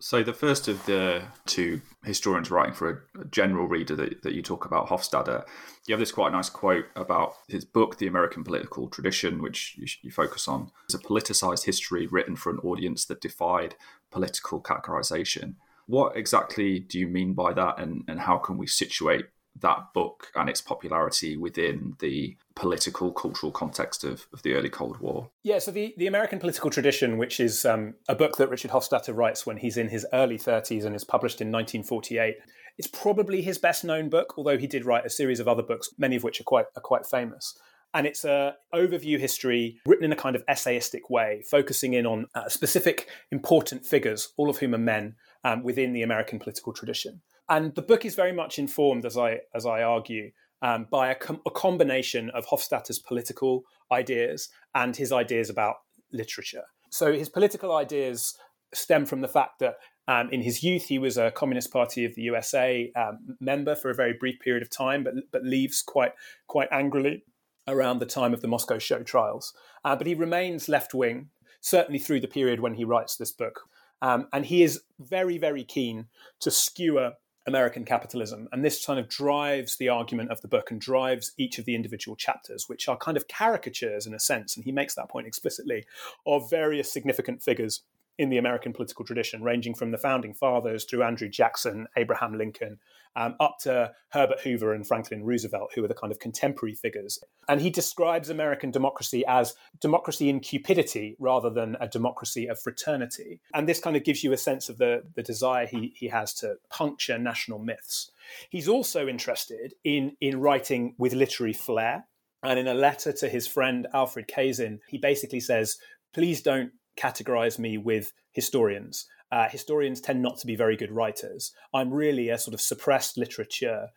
So 0.00 0.22
the 0.22 0.34
first 0.34 0.68
of 0.68 0.84
the 0.84 1.22
two 1.46 1.80
historians 2.04 2.50
writing 2.50 2.74
for 2.74 3.08
a, 3.18 3.24
general 3.26 3.66
reader 3.66 3.96
that, 3.96 4.22
that 4.22 4.34
you 4.34 4.42
talk 4.42 4.66
about, 4.66 4.88
Hofstadter, 4.88 5.46
you 5.86 5.94
have 5.94 6.00
this 6.00 6.12
quite 6.12 6.32
nice 6.32 6.50
quote 6.50 6.84
about 6.94 7.36
his 7.48 7.64
book, 7.64 7.96
The 7.96 8.06
American 8.06 8.44
Political 8.44 8.88
Tradition, 8.88 9.40
which 9.40 9.76
you, 9.78 9.86
you 10.02 10.10
focus 10.10 10.46
on. 10.46 10.70
It's 10.84 10.94
a 10.94 10.98
politicized 10.98 11.64
history 11.64 12.06
written 12.06 12.36
for 12.36 12.50
an 12.50 12.58
audience 12.58 13.06
that 13.06 13.22
defied 13.22 13.76
political 14.10 14.60
categorization. 14.60 15.54
What 15.86 16.16
exactly 16.16 16.80
do 16.80 16.98
you 16.98 17.06
mean 17.06 17.32
by 17.32 17.54
that, 17.54 17.78
and, 17.78 18.04
and 18.06 18.20
how 18.20 18.36
can 18.38 18.58
we 18.58 18.66
situate 18.66 19.26
that 19.60 19.92
book 19.94 20.30
and 20.34 20.48
its 20.48 20.60
popularity 20.60 21.36
within 21.36 21.96
the 22.00 22.36
political 22.56 23.12
cultural 23.12 23.52
context 23.52 24.04
of, 24.04 24.26
of 24.32 24.42
the 24.42 24.54
early 24.54 24.68
Cold 24.68 24.98
War? 24.98 25.30
Yeah, 25.42 25.58
so 25.58 25.70
the, 25.70 25.94
the 25.96 26.06
American 26.06 26.38
political 26.38 26.70
tradition, 26.70 27.18
which 27.18 27.40
is 27.40 27.64
um, 27.64 27.94
a 28.08 28.14
book 28.14 28.36
that 28.36 28.50
Richard 28.50 28.70
Hofstadter 28.70 29.16
writes 29.16 29.46
when 29.46 29.58
he's 29.58 29.76
in 29.76 29.88
his 29.88 30.06
early 30.12 30.38
30s 30.38 30.84
and 30.84 30.94
is 30.94 31.04
published 31.04 31.40
in 31.40 31.48
1948. 31.48 32.36
It's 32.76 32.88
probably 32.88 33.42
his 33.42 33.58
best 33.58 33.84
known 33.84 34.08
book, 34.08 34.34
although 34.36 34.58
he 34.58 34.66
did 34.66 34.84
write 34.84 35.06
a 35.06 35.10
series 35.10 35.40
of 35.40 35.46
other 35.46 35.62
books, 35.62 35.90
many 35.96 36.16
of 36.16 36.24
which 36.24 36.40
are 36.40 36.44
quite 36.44 36.66
are 36.76 36.82
quite 36.82 37.06
famous 37.06 37.56
and 37.94 38.08
it's 38.08 38.24
a 38.24 38.56
overview 38.74 39.18
history 39.18 39.80
written 39.86 40.04
in 40.04 40.12
a 40.12 40.16
kind 40.16 40.34
of 40.34 40.44
essayistic 40.46 41.08
way, 41.08 41.42
focusing 41.48 41.94
in 41.94 42.04
on 42.04 42.26
uh, 42.34 42.48
specific 42.48 43.08
important 43.30 43.86
figures, 43.86 44.32
all 44.36 44.50
of 44.50 44.58
whom 44.58 44.74
are 44.74 44.78
men 44.78 45.14
um, 45.44 45.62
within 45.62 45.92
the 45.92 46.02
American 46.02 46.40
political 46.40 46.72
tradition. 46.72 47.22
And 47.48 47.74
the 47.74 47.82
book 47.82 48.04
is 48.04 48.14
very 48.14 48.32
much 48.32 48.58
informed, 48.58 49.04
as 49.04 49.16
I 49.16 49.40
as 49.54 49.66
I 49.66 49.82
argue, 49.82 50.30
um, 50.62 50.86
by 50.90 51.10
a, 51.10 51.14
com- 51.14 51.42
a, 51.46 51.50
combination 51.50 52.30
of 52.30 52.46
Hofstadter's 52.46 52.98
political 52.98 53.64
ideas 53.92 54.48
and 54.74 54.96
his 54.96 55.12
ideas 55.12 55.50
about 55.50 55.76
literature. 56.12 56.64
So 56.90 57.12
his 57.12 57.28
political 57.28 57.74
ideas 57.74 58.34
stem 58.72 59.04
from 59.04 59.20
the 59.20 59.28
fact 59.28 59.58
that 59.60 59.76
um, 60.08 60.30
in 60.30 60.40
his 60.40 60.62
youth 60.62 60.86
he 60.86 60.98
was 60.98 61.18
a 61.18 61.30
Communist 61.30 61.70
Party 61.72 62.04
of 62.04 62.14
the 62.14 62.22
USA 62.22 62.90
um, 62.96 63.36
member 63.40 63.74
for 63.74 63.90
a 63.90 63.94
very 63.94 64.14
brief 64.14 64.40
period 64.40 64.62
of 64.62 64.70
time, 64.70 65.04
but 65.04 65.14
but 65.30 65.44
leaves 65.44 65.82
quite 65.82 66.12
quite 66.46 66.68
angrily 66.70 67.24
around 67.66 67.98
the 67.98 68.06
time 68.06 68.34
of 68.34 68.40
the 68.40 68.48
Moscow 68.48 68.78
show 68.78 69.02
trials. 69.02 69.54
Uh, 69.84 69.96
but 69.96 70.06
he 70.06 70.14
remains 70.14 70.68
left 70.68 70.94
wing, 70.94 71.30
certainly 71.60 71.98
through 71.98 72.20
the 72.20 72.28
period 72.28 72.60
when 72.60 72.74
he 72.74 72.84
writes 72.84 73.16
this 73.16 73.32
book. 73.32 73.62
Um, 74.02 74.28
and 74.32 74.44
he 74.44 74.62
is 74.62 74.82
very, 74.98 75.38
very 75.38 75.64
keen 75.64 76.08
to 76.40 76.50
skewer 76.50 77.14
American 77.46 77.84
capitalism. 77.84 78.48
And 78.52 78.64
this 78.64 78.84
kind 78.84 78.98
of 78.98 79.08
drives 79.08 79.76
the 79.76 79.88
argument 79.88 80.30
of 80.30 80.40
the 80.40 80.48
book 80.48 80.70
and 80.70 80.80
drives 80.80 81.32
each 81.36 81.58
of 81.58 81.64
the 81.64 81.74
individual 81.74 82.16
chapters, 82.16 82.68
which 82.68 82.88
are 82.88 82.96
kind 82.96 83.16
of 83.16 83.28
caricatures 83.28 84.06
in 84.06 84.14
a 84.14 84.18
sense. 84.18 84.56
And 84.56 84.64
he 84.64 84.72
makes 84.72 84.94
that 84.94 85.08
point 85.08 85.26
explicitly 85.26 85.84
of 86.26 86.48
various 86.48 86.90
significant 86.90 87.42
figures 87.42 87.82
in 88.18 88.28
the 88.28 88.38
American 88.38 88.72
political 88.72 89.04
tradition, 89.04 89.42
ranging 89.42 89.74
from 89.74 89.90
the 89.90 89.98
founding 89.98 90.34
fathers 90.34 90.84
through 90.84 91.02
Andrew 91.02 91.28
Jackson, 91.28 91.86
Abraham 91.96 92.38
Lincoln, 92.38 92.78
um, 93.16 93.36
up 93.40 93.58
to 93.60 93.92
Herbert 94.10 94.40
Hoover 94.40 94.72
and 94.72 94.86
Franklin 94.86 95.24
Roosevelt, 95.24 95.72
who 95.74 95.84
are 95.84 95.88
the 95.88 95.94
kind 95.94 96.12
of 96.12 96.18
contemporary 96.18 96.74
figures. 96.74 97.18
And 97.48 97.60
he 97.60 97.70
describes 97.70 98.30
American 98.30 98.70
democracy 98.70 99.24
as 99.26 99.54
democracy 99.80 100.28
in 100.28 100.40
cupidity 100.40 101.16
rather 101.18 101.50
than 101.50 101.76
a 101.80 101.88
democracy 101.88 102.46
of 102.46 102.60
fraternity. 102.60 103.40
And 103.52 103.68
this 103.68 103.80
kind 103.80 103.96
of 103.96 104.04
gives 104.04 104.24
you 104.24 104.32
a 104.32 104.36
sense 104.36 104.68
of 104.68 104.78
the, 104.78 105.02
the 105.14 105.22
desire 105.22 105.66
he, 105.66 105.92
he 105.96 106.08
has 106.08 106.34
to 106.34 106.56
puncture 106.70 107.18
national 107.18 107.58
myths. 107.58 108.10
He's 108.50 108.68
also 108.68 109.06
interested 109.06 109.74
in, 109.84 110.16
in 110.20 110.40
writing 110.40 110.94
with 110.98 111.14
literary 111.14 111.52
flair. 111.52 112.06
And 112.42 112.58
in 112.58 112.68
a 112.68 112.74
letter 112.74 113.12
to 113.12 113.28
his 113.28 113.46
friend 113.46 113.86
Alfred 113.94 114.28
Kazin, 114.28 114.80
he 114.88 114.98
basically 114.98 115.40
says, 115.40 115.78
please 116.12 116.42
don't 116.42 116.72
categorize 116.96 117.58
me 117.58 117.78
with 117.78 118.12
historians. 118.32 119.06
Uh, 119.32 119.48
historians 119.48 120.00
tend 120.00 120.22
not 120.22 120.38
to 120.38 120.46
be 120.46 120.54
very 120.54 120.76
good 120.76 120.92
writers. 120.92 121.52
I'm 121.72 121.92
really 121.92 122.28
a 122.28 122.38
sort 122.38 122.54
of 122.54 122.60
suppressed 122.60 123.16
littérateur. 123.16 123.88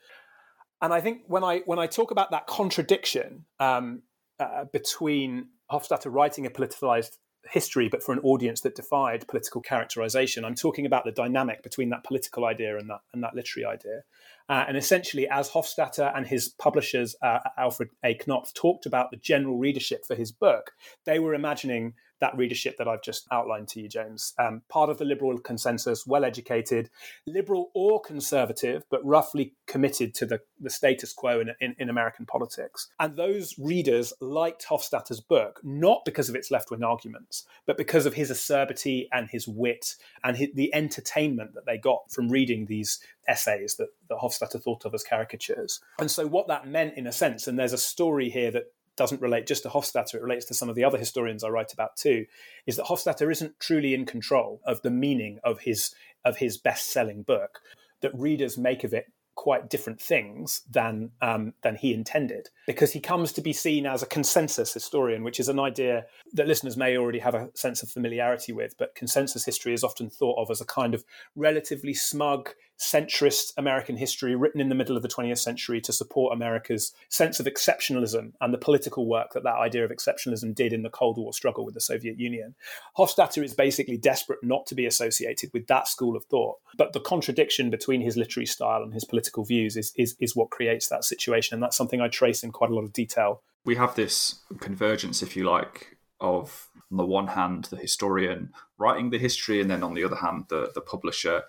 And 0.81 0.93
I 0.93 1.01
think 1.01 1.21
when 1.27 1.43
I 1.43 1.59
when 1.65 1.79
I 1.79 1.87
talk 1.87 2.11
about 2.11 2.31
that 2.31 2.47
contradiction 2.47 3.45
um, 3.59 4.03
uh, 4.39 4.65
between 4.71 5.49
Hofstadter 5.71 6.11
writing 6.11 6.45
a 6.45 6.49
politicized 6.49 7.17
history, 7.49 7.87
but 7.87 8.03
for 8.03 8.13
an 8.13 8.19
audience 8.19 8.61
that 8.61 8.75
defied 8.75 9.27
political 9.27 9.61
characterization, 9.61 10.43
I'm 10.45 10.55
talking 10.55 10.85
about 10.85 11.05
the 11.05 11.11
dynamic 11.11 11.63
between 11.63 11.89
that 11.89 12.03
political 12.03 12.45
idea 12.45 12.77
and 12.77 12.89
that 12.89 12.99
and 13.13 13.23
that 13.23 13.35
literary 13.35 13.65
idea. 13.65 14.03
Uh, 14.49 14.65
and 14.67 14.77
essentially, 14.77 15.27
as 15.29 15.49
Hofstadter 15.49 16.15
and 16.15 16.27
his 16.27 16.49
publishers, 16.49 17.15
uh, 17.21 17.39
Alfred 17.57 17.89
A. 18.03 18.15
Knopf, 18.15 18.53
talked 18.53 18.85
about 18.85 19.11
the 19.11 19.17
general 19.17 19.57
readership 19.57 20.05
for 20.05 20.15
his 20.15 20.31
book, 20.31 20.71
they 21.05 21.19
were 21.19 21.33
imagining 21.33 21.93
that 22.19 22.37
readership 22.37 22.77
that 22.77 22.87
I've 22.87 23.03
just 23.03 23.27
outlined 23.31 23.67
to 23.69 23.81
you, 23.81 23.87
James. 23.87 24.33
Um, 24.39 24.61
part 24.69 24.89
of 24.89 24.97
the 24.97 25.05
liberal 25.05 25.37
consensus, 25.39 26.05
well 26.07 26.25
educated, 26.25 26.89
liberal 27.25 27.71
or 27.73 28.01
conservative, 28.01 28.83
but 28.89 29.05
roughly 29.05 29.53
committed 29.67 30.13
to 30.15 30.25
the, 30.25 30.41
the 30.59 30.69
status 30.69 31.13
quo 31.13 31.39
in, 31.39 31.51
in, 31.59 31.75
in 31.77 31.89
American 31.89 32.25
politics. 32.25 32.89
And 32.99 33.15
those 33.15 33.55
readers 33.57 34.13
liked 34.19 34.65
Hofstadter's 34.67 35.21
book, 35.21 35.59
not 35.63 36.05
because 36.05 36.29
of 36.29 36.35
its 36.35 36.51
left 36.51 36.71
wing 36.71 36.83
arguments, 36.83 37.45
but 37.65 37.77
because 37.77 38.05
of 38.05 38.13
his 38.13 38.31
acerbity 38.31 39.07
and 39.11 39.29
his 39.29 39.47
wit 39.47 39.95
and 40.23 40.37
his, 40.37 40.49
the 40.53 40.73
entertainment 40.73 41.53
that 41.53 41.65
they 41.65 41.77
got 41.77 42.11
from 42.11 42.29
reading 42.29 42.65
these 42.65 42.99
essays 43.27 43.75
that, 43.75 43.89
that 44.09 44.17
Hofstadter 44.19 44.61
thought 44.61 44.85
of 44.85 44.93
as 44.93 45.03
caricatures. 45.03 45.79
And 45.99 46.09
so, 46.09 46.25
what 46.25 46.47
that 46.47 46.67
meant, 46.67 46.97
in 46.97 47.07
a 47.07 47.11
sense, 47.11 47.47
and 47.47 47.59
there's 47.59 47.73
a 47.73 47.77
story 47.77 48.29
here 48.29 48.51
that 48.51 48.71
doesn't 48.97 49.21
relate 49.21 49.47
just 49.47 49.63
to 49.63 49.69
Hofstadter, 49.69 50.15
it 50.15 50.21
relates 50.21 50.45
to 50.45 50.53
some 50.53 50.69
of 50.69 50.75
the 50.75 50.83
other 50.83 50.97
historians 50.97 51.43
I 51.43 51.49
write 51.49 51.71
about 51.71 51.95
too, 51.95 52.25
is 52.65 52.75
that 52.75 52.87
Hofstadter 52.87 53.31
isn't 53.31 53.59
truly 53.59 53.93
in 53.93 54.05
control 54.05 54.59
of 54.65 54.81
the 54.81 54.91
meaning 54.91 55.39
of 55.43 55.61
his 55.61 55.93
of 56.25 56.37
his 56.37 56.57
best-selling 56.57 57.23
book. 57.23 57.59
That 58.01 58.13
readers 58.13 58.57
make 58.57 58.83
of 58.83 58.93
it 58.93 59.05
quite 59.33 59.69
different 59.69 60.01
things 60.01 60.61
than 60.69 61.11
um, 61.21 61.53
than 61.61 61.75
he 61.75 61.93
intended, 61.93 62.49
because 62.65 62.91
he 62.91 62.99
comes 62.99 63.31
to 63.31 63.41
be 63.41 63.53
seen 63.53 63.85
as 63.85 64.03
a 64.03 64.07
consensus 64.07 64.73
historian, 64.73 65.23
which 65.23 65.39
is 65.39 65.47
an 65.47 65.59
idea 65.59 66.05
that 66.33 66.47
listeners 66.47 66.75
may 66.75 66.97
already 66.97 67.19
have 67.19 67.35
a 67.35 67.49
sense 67.53 67.83
of 67.83 67.89
familiarity 67.89 68.51
with. 68.51 68.75
But 68.77 68.95
consensus 68.95 69.45
history 69.45 69.73
is 69.73 69.83
often 69.83 70.09
thought 70.09 70.41
of 70.41 70.51
as 70.51 70.59
a 70.59 70.65
kind 70.65 70.93
of 70.93 71.05
relatively 71.35 71.93
smug 71.93 72.49
centrist 72.79 73.53
American 73.57 73.97
history 73.97 74.35
written 74.35 74.61
in 74.61 74.69
the 74.69 74.75
middle 74.75 74.95
of 74.95 75.01
the 75.01 75.09
20th 75.09 75.39
century 75.39 75.81
to 75.81 75.91
support 75.91 76.33
America's 76.33 76.93
sense 77.09 77.39
of 77.39 77.47
exceptionalism 77.47 78.33
and 78.39 78.53
the 78.53 78.57
political 78.57 79.07
work 79.07 79.33
that 79.33 79.43
that 79.43 79.55
idea 79.55 79.83
of 79.83 79.91
exceptionalism 79.91 80.53
did 80.53 80.73
in 80.73 80.83
the 80.83 80.89
Cold 80.89 81.17
War 81.17 81.33
struggle 81.33 81.65
with 81.65 81.73
the 81.73 81.81
Soviet 81.81 82.19
Union. 82.19 82.55
Hofstadter 82.97 83.43
is 83.43 83.53
basically 83.53 83.97
desperate 83.97 84.39
not 84.43 84.67
to 84.67 84.75
be 84.75 84.85
associated 84.85 85.51
with 85.53 85.67
that 85.67 85.87
school 85.87 86.15
of 86.15 86.25
thought. 86.25 86.57
But 86.77 86.93
the 86.93 86.99
contradiction 86.99 87.69
between 87.69 88.01
his 88.01 88.15
literary 88.15 88.45
style 88.45 88.83
and 88.83 88.93
his 88.93 89.05
political 89.05 89.43
views 89.43 89.75
is, 89.75 89.91
is, 89.95 90.15
is 90.19 90.35
what 90.35 90.51
creates 90.51 90.87
that 90.89 91.03
situation. 91.03 91.55
And 91.55 91.63
that's 91.63 91.77
something 91.77 92.01
I 92.01 92.09
trace 92.09 92.43
in 92.43 92.51
quite 92.51 92.69
a 92.69 92.75
lot 92.75 92.83
of 92.83 92.93
detail. 92.93 93.41
We 93.65 93.75
have 93.75 93.95
this 93.95 94.35
convergence, 94.59 95.23
if 95.23 95.35
you 95.35 95.43
like, 95.43 95.97
of 96.19 96.69
on 96.91 96.97
the 96.97 97.05
one 97.05 97.27
hand 97.27 97.65
the 97.65 97.75
historian 97.75 98.53
writing 98.77 99.09
the 99.09 99.17
history, 99.17 99.59
and 99.59 99.69
then 99.69 99.83
on 99.83 99.93
the 99.93 100.03
other 100.03 100.15
hand 100.15 100.45
the, 100.49 100.71
the 100.73 100.81
publisher 100.81 101.43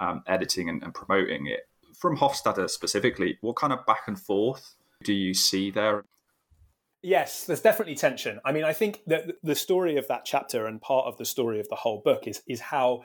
um, 0.00 0.22
editing 0.26 0.68
and, 0.68 0.82
and 0.82 0.94
promoting 0.94 1.46
it. 1.46 1.68
From 1.94 2.16
Hofstadter 2.16 2.68
specifically, 2.68 3.38
what 3.40 3.56
kind 3.56 3.72
of 3.72 3.86
back 3.86 4.02
and 4.06 4.18
forth 4.18 4.74
do 5.04 5.12
you 5.12 5.34
see 5.34 5.70
there? 5.70 6.04
Yes, 7.02 7.44
there's 7.44 7.60
definitely 7.60 7.96
tension. 7.96 8.40
I 8.44 8.52
mean, 8.52 8.64
I 8.64 8.72
think 8.72 9.02
that 9.06 9.26
the 9.42 9.54
story 9.54 9.96
of 9.96 10.08
that 10.08 10.24
chapter 10.24 10.66
and 10.66 10.80
part 10.80 11.06
of 11.06 11.18
the 11.18 11.24
story 11.24 11.60
of 11.60 11.68
the 11.68 11.76
whole 11.76 12.00
book 12.02 12.26
is 12.26 12.42
is 12.46 12.60
how 12.60 13.02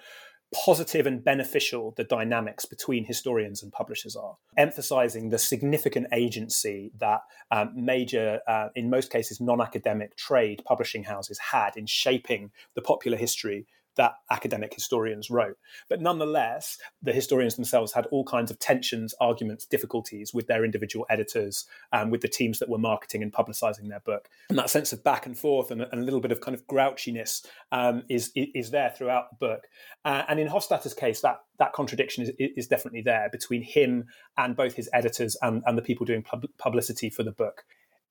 positive 0.54 1.06
and 1.06 1.24
beneficial 1.24 1.94
the 1.96 2.04
dynamics 2.04 2.66
between 2.66 3.06
historians 3.06 3.62
and 3.62 3.72
publishers 3.72 4.16
are, 4.16 4.38
emphasizing 4.58 5.30
the 5.30 5.38
significant 5.38 6.08
agency 6.12 6.92
that 6.98 7.22
um, 7.52 7.72
major, 7.76 8.40
uh, 8.48 8.70
in 8.76 8.90
most 8.90 9.12
cases, 9.12 9.40
non 9.40 9.62
academic 9.62 10.16
trade 10.16 10.64
publishing 10.66 11.04
houses 11.04 11.38
had 11.38 11.76
in 11.76 11.86
shaping 11.86 12.52
the 12.76 12.82
popular 12.82 13.18
history 13.18 13.68
that 14.00 14.14
academic 14.32 14.74
historians 14.74 15.30
wrote. 15.30 15.58
But 15.90 16.00
nonetheless, 16.02 16.78
the 17.02 17.12
historians 17.12 17.56
themselves 17.56 17.92
had 17.92 18.06
all 18.08 18.24
kinds 18.24 18.50
of 18.50 18.58
tensions, 18.58 19.14
arguments, 19.20 19.66
difficulties 19.66 20.34
with 20.34 20.48
their 20.48 20.64
individual 20.64 21.06
editors 21.10 21.66
and 21.92 22.10
with 22.10 22.22
the 22.22 22.30
teams 22.30 22.60
that 22.60 22.70
were 22.70 22.78
marketing 22.78 23.24
and 23.24 23.34
publicizing 23.34 23.90
their 23.90 24.00
book. 24.00 24.30
And 24.50 24.58
that 24.58 24.70
sense 24.70 24.94
of 24.94 25.04
back 25.04 25.26
and 25.26 25.38
forth 25.38 25.70
and, 25.70 25.82
and 25.82 26.02
a 26.02 26.04
little 26.06 26.22
bit 26.22 26.32
of 26.32 26.40
kind 26.40 26.56
of 26.56 26.66
grouchiness 26.66 27.46
um, 27.74 28.04
is, 28.10 28.32
is 28.36 28.72
there 28.72 28.94
throughout 28.98 29.32
the 29.32 29.46
book. 29.46 29.68
Uh, 30.06 30.24
and 30.30 30.40
in 30.40 30.48
Hofstadter's 30.48 30.94
case, 30.94 31.20
that, 31.20 31.42
that 31.58 31.74
contradiction 31.74 32.24
is, 32.24 32.32
is 32.40 32.68
definitely 32.68 33.02
there 33.02 33.28
between 33.30 33.64
him 33.64 34.06
and 34.38 34.56
both 34.56 34.76
his 34.76 34.90
editors 34.94 35.36
and, 35.42 35.62
and 35.66 35.78
the 35.78 35.82
people 35.82 36.06
doing 36.06 36.24
pub- 36.24 36.48
publicity 36.58 37.10
for 37.10 37.24
the 37.24 37.34
book. 37.34 37.66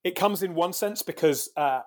It 0.09 0.15
comes 0.15 0.43
in 0.43 0.55
one 0.55 0.73
sense 0.73 1.03
because 1.03 1.51
uh, 1.55 1.81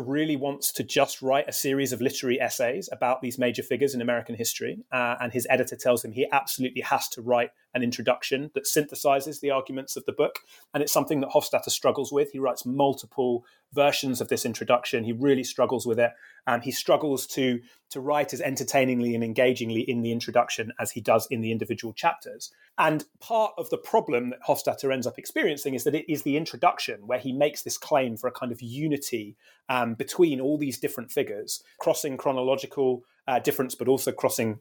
really 0.00 0.36
wants 0.36 0.70
to 0.70 0.84
just 0.84 1.20
write 1.20 1.48
a 1.48 1.52
series 1.52 1.92
of 1.92 2.00
literary 2.00 2.40
essays 2.40 2.88
about 2.92 3.22
these 3.22 3.40
major 3.40 3.64
figures 3.64 3.92
in 3.92 4.00
American 4.00 4.36
history. 4.36 4.84
Uh, 4.92 5.16
and 5.20 5.32
his 5.32 5.48
editor 5.50 5.74
tells 5.74 6.04
him 6.04 6.12
he 6.12 6.28
absolutely 6.30 6.82
has 6.82 7.08
to 7.08 7.22
write 7.22 7.50
an 7.76 7.82
introduction 7.82 8.50
that 8.54 8.64
synthesizes 8.64 9.40
the 9.40 9.50
arguments 9.50 9.96
of 9.96 10.04
the 10.06 10.12
book. 10.12 10.40
And 10.72 10.82
it's 10.82 10.92
something 10.92 11.20
that 11.20 11.30
Hofstadter 11.30 11.70
struggles 11.70 12.10
with. 12.10 12.32
He 12.32 12.38
writes 12.38 12.64
multiple 12.64 13.44
versions 13.74 14.22
of 14.22 14.28
this 14.28 14.46
introduction. 14.46 15.04
He 15.04 15.12
really 15.12 15.44
struggles 15.44 15.86
with 15.86 15.98
it. 15.98 16.12
And 16.46 16.62
he 16.62 16.70
struggles 16.70 17.26
to, 17.28 17.60
to 17.90 18.00
write 18.00 18.32
as 18.32 18.40
entertainingly 18.40 19.14
and 19.14 19.22
engagingly 19.22 19.82
in 19.82 20.00
the 20.00 20.10
introduction 20.10 20.72
as 20.80 20.92
he 20.92 21.02
does 21.02 21.28
in 21.30 21.42
the 21.42 21.52
individual 21.52 21.92
chapters. 21.92 22.50
And 22.78 23.04
part 23.20 23.52
of 23.58 23.68
the 23.68 23.78
problem 23.78 24.30
that 24.30 24.42
Hofstadter 24.48 24.92
ends 24.92 25.06
up 25.06 25.18
experiencing 25.18 25.74
is 25.74 25.84
that 25.84 25.94
it 25.94 26.10
is 26.10 26.22
the 26.22 26.38
introduction 26.38 27.06
where 27.06 27.18
he 27.18 27.32
makes 27.32 27.62
this 27.62 27.76
claim 27.76 28.16
for 28.16 28.26
a 28.26 28.32
kind 28.32 28.52
of 28.52 28.62
unity 28.62 29.36
um, 29.68 29.94
between 29.94 30.40
all 30.40 30.56
these 30.56 30.78
different 30.78 31.10
figures, 31.10 31.62
crossing 31.78 32.16
chronological 32.16 33.02
uh, 33.28 33.38
difference, 33.38 33.74
but 33.74 33.88
also 33.88 34.12
crossing 34.12 34.60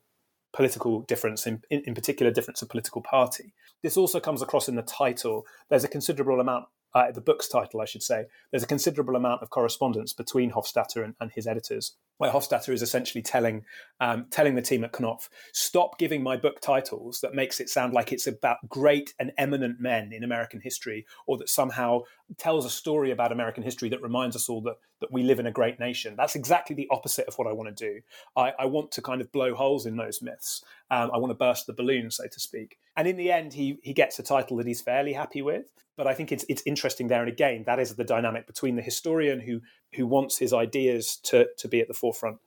political 0.55 1.01
difference, 1.01 1.45
in, 1.45 1.61
in, 1.69 1.93
particular, 1.93 2.31
difference 2.31 2.61
of 2.61 2.69
political 2.69 3.01
party. 3.01 3.53
This 3.83 3.97
also 3.97 4.19
comes 4.21 4.41
across 4.41 4.69
in 4.69 4.75
the 4.75 4.81
title. 4.81 5.45
There's 5.69 5.83
a 5.83 5.89
considerable 5.89 6.39
amount 6.39 6.65
uh, 6.95 7.11
the 7.11 7.21
book's 7.21 7.49
title, 7.49 7.81
I 7.81 7.85
should 7.85 8.01
say, 8.01 8.23
there's 8.49 8.63
a 8.63 8.67
considerable 8.67 9.17
amount 9.17 9.41
of 9.41 9.49
correspondence 9.49 10.13
between 10.13 10.51
Hofstadter 10.51 11.03
and, 11.03 11.13
and 11.19 11.29
his 11.29 11.45
editors, 11.45 11.93
where 12.17 12.31
Hofstadter 12.31 12.73
is 12.73 12.81
essentially 12.81 13.21
telling 13.21 13.65
um, 13.99 14.27
telling 14.31 14.55
the 14.55 14.61
team 14.61 14.85
at 14.85 14.93
Knopf, 14.93 15.29
stop 15.51 15.99
giving 15.99 16.23
my 16.23 16.37
book 16.37 16.61
titles 16.61 17.19
that 17.21 17.35
makes 17.35 17.59
it 17.59 17.69
sound 17.69 17.93
like 17.93 18.13
it's 18.13 18.27
about 18.27 18.57
great 18.69 19.13
and 19.19 19.33
eminent 19.37 19.79
men 19.79 20.13
in 20.13 20.23
American 20.23 20.61
history, 20.61 21.05
or 21.27 21.37
that 21.37 21.49
somehow 21.49 22.01
tells 22.37 22.65
a 22.65 22.69
story 22.69 23.11
about 23.11 23.33
American 23.33 23.63
history 23.63 23.89
that 23.89 24.01
reminds 24.01 24.35
us 24.35 24.47
all 24.47 24.61
that, 24.61 24.77
that 25.01 25.11
we 25.11 25.21
live 25.21 25.39
in 25.39 25.47
a 25.47 25.51
great 25.51 25.79
nation. 25.79 26.15
That's 26.15 26.35
exactly 26.35 26.75
the 26.75 26.87
opposite 26.89 27.27
of 27.27 27.35
what 27.35 27.47
I 27.47 27.51
want 27.51 27.75
to 27.75 27.85
do. 27.85 28.01
I, 28.37 28.53
I 28.57 28.65
want 28.65 28.91
to 28.93 29.01
kind 29.01 29.19
of 29.19 29.31
blow 29.33 29.53
holes 29.53 29.85
in 29.85 29.97
those 29.97 30.21
myths. 30.21 30.63
Um, 30.89 31.11
I 31.13 31.17
want 31.17 31.31
to 31.31 31.35
burst 31.35 31.67
the 31.67 31.73
balloon, 31.73 32.09
so 32.09 32.25
to 32.25 32.39
speak. 32.39 32.77
And 32.97 33.07
in 33.07 33.17
the 33.17 33.31
end, 33.31 33.53
he 33.53 33.79
he 33.83 33.93
gets 33.93 34.19
a 34.19 34.23
title 34.23 34.57
that 34.57 34.67
he's 34.67 34.81
fairly 34.81 35.13
happy 35.13 35.41
with. 35.41 35.71
But 35.97 36.07
I 36.07 36.13
think 36.13 36.31
it's 36.31 36.45
it's 36.49 36.63
interesting 36.65 37.07
there, 37.07 37.21
and 37.21 37.31
again, 37.31 37.63
that 37.65 37.79
is 37.79 37.95
the 37.95 38.03
dynamic 38.03 38.47
between 38.47 38.75
the 38.75 38.81
historian 38.81 39.39
who 39.39 39.61
who 39.95 40.05
wants 40.05 40.37
his 40.37 40.53
ideas 40.53 41.17
to 41.23 41.47
to 41.57 41.67
be 41.67 41.81
at 41.81 41.87
the 41.87 41.93
forefront, 41.93 42.37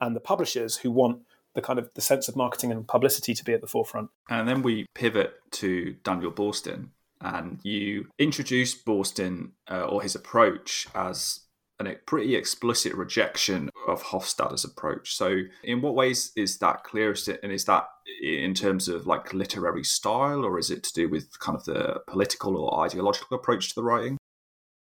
and 0.00 0.14
the 0.14 0.20
publishers 0.20 0.78
who 0.78 0.90
want 0.90 1.22
the 1.54 1.62
kind 1.62 1.78
of 1.78 1.88
the 1.94 2.00
sense 2.00 2.28
of 2.28 2.36
marketing 2.36 2.72
and 2.72 2.86
publicity 2.86 3.32
to 3.34 3.44
be 3.44 3.52
at 3.52 3.60
the 3.60 3.66
forefront. 3.66 4.10
And 4.28 4.48
then 4.48 4.62
we 4.62 4.86
pivot 4.94 5.34
to 5.52 5.94
Daniel 6.02 6.32
Boorstin, 6.32 6.88
and 7.20 7.60
you 7.62 8.08
introduce 8.18 8.74
Boorstin 8.74 9.50
uh, 9.70 9.84
or 9.84 10.02
his 10.02 10.14
approach 10.14 10.88
as 10.94 11.40
a 11.80 11.94
pretty 12.06 12.34
explicit 12.36 12.94
rejection 12.94 13.70
of 13.88 14.02
Hofstadter's 14.02 14.64
approach. 14.64 15.14
So, 15.14 15.42
in 15.62 15.82
what 15.82 15.94
ways 15.94 16.32
is 16.36 16.58
that 16.58 16.84
clearest? 16.84 17.28
And 17.28 17.52
is 17.52 17.64
that 17.64 17.86
in 18.22 18.54
terms 18.54 18.88
of 18.88 19.06
like 19.06 19.34
literary 19.34 19.84
style, 19.84 20.44
or 20.44 20.58
is 20.58 20.70
it 20.70 20.82
to 20.84 20.92
do 20.92 21.08
with 21.08 21.38
kind 21.40 21.56
of 21.56 21.64
the 21.64 22.00
political 22.06 22.56
or 22.56 22.84
ideological 22.84 23.36
approach 23.36 23.70
to 23.70 23.74
the 23.74 23.82
writing? 23.82 24.16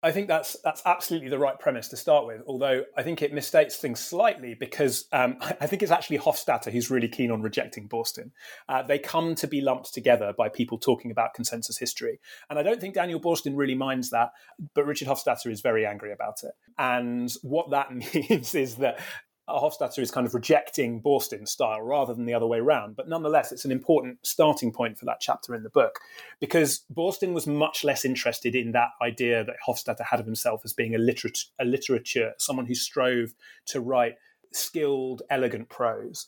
I 0.05 0.11
think 0.11 0.27
that's 0.27 0.57
that's 0.65 0.83
absolutely 0.85 1.29
the 1.29 1.39
right 1.39 1.59
premise 1.59 1.89
to 1.89 1.97
start 1.97 2.27
with. 2.27 2.43
Although 2.47 2.85
I 2.97 3.03
think 3.03 3.23
it 3.23 3.33
misstates 3.33 3.75
things 3.75 4.01
slightly 4.01 4.55
because 4.55 5.07
um, 5.13 5.37
I 5.61 5.67
think 5.67 5.83
it's 5.83 5.93
actually 5.93 6.19
Hofstadter 6.19 6.73
who's 6.73 6.91
really 6.91 7.09
keen 7.09 7.31
on 7.31 7.43
rejecting 7.43 7.89
Boorstin. 7.89 8.33
Uh, 8.69 8.83
they 8.83 8.99
come 8.99 9.35
to 9.37 9.47
be 9.47 9.61
lumped 9.61 9.95
together 9.95 10.33
by 10.37 10.49
people 10.49 10.79
talking 10.79 11.11
about 11.11 11.35
consensus 11.35 11.79
history, 11.79 12.19
and 12.51 12.59
I 12.59 12.63
don't 12.63 12.81
think 12.81 12.95
Daniel 12.95 13.21
Boorstin 13.21 13.57
really 13.57 13.77
minds 13.77 14.11
that, 14.11 14.31
but 14.75 14.87
Richard 14.87 15.09
Hofstadter 15.09 15.51
is 15.51 15.61
very 15.61 15.87
angry 15.87 16.13
about 16.13 16.43
it. 16.43 16.53
And 16.79 17.33
what 17.43 17.71
that 17.71 17.93
means 18.15 18.55
is 18.55 18.77
that 18.77 18.99
Hofstadter 19.49 19.99
is 19.99 20.11
kind 20.11 20.27
of 20.27 20.35
rejecting 20.35 21.03
Boorstin's 21.03 21.51
style 21.51 21.83
rather 21.83 22.15
than 22.15 22.27
the 22.27 22.35
other 22.35 22.47
way 22.47 22.59
around. 22.59 22.97
But 22.97 23.09
nonetheless, 23.09 23.51
it's 23.53 23.65
an 23.65 23.73
important 23.73 24.19
starting 24.23 24.73
point 24.73 24.99
for 24.99 25.05
that 25.07 25.21
chapter 25.21 25.55
in 25.55 25.63
the 25.63 25.71
book 25.71 25.99
because 26.41 26.85
Boorstin 26.93 27.33
was 27.33 27.47
much 27.47 27.83
less 27.85 28.05
interested 28.05 28.55
in 28.55 28.73
that 28.73 28.91
idea 29.03 29.45
that 29.45 29.57
Hofstadter 29.67 30.05
had 30.05 30.21
of 30.21 30.27
himself 30.27 30.63
as 30.65 30.73
being 30.73 30.95
a, 30.95 30.99
a 30.99 31.65
littérateur, 31.65 32.33
someone 32.39 32.67
who 32.67 32.75
strove 32.75 33.35
to 33.67 33.81
write 33.81 34.15
skilled, 34.53 35.23
elegant 35.31 35.69
prose. 35.69 36.27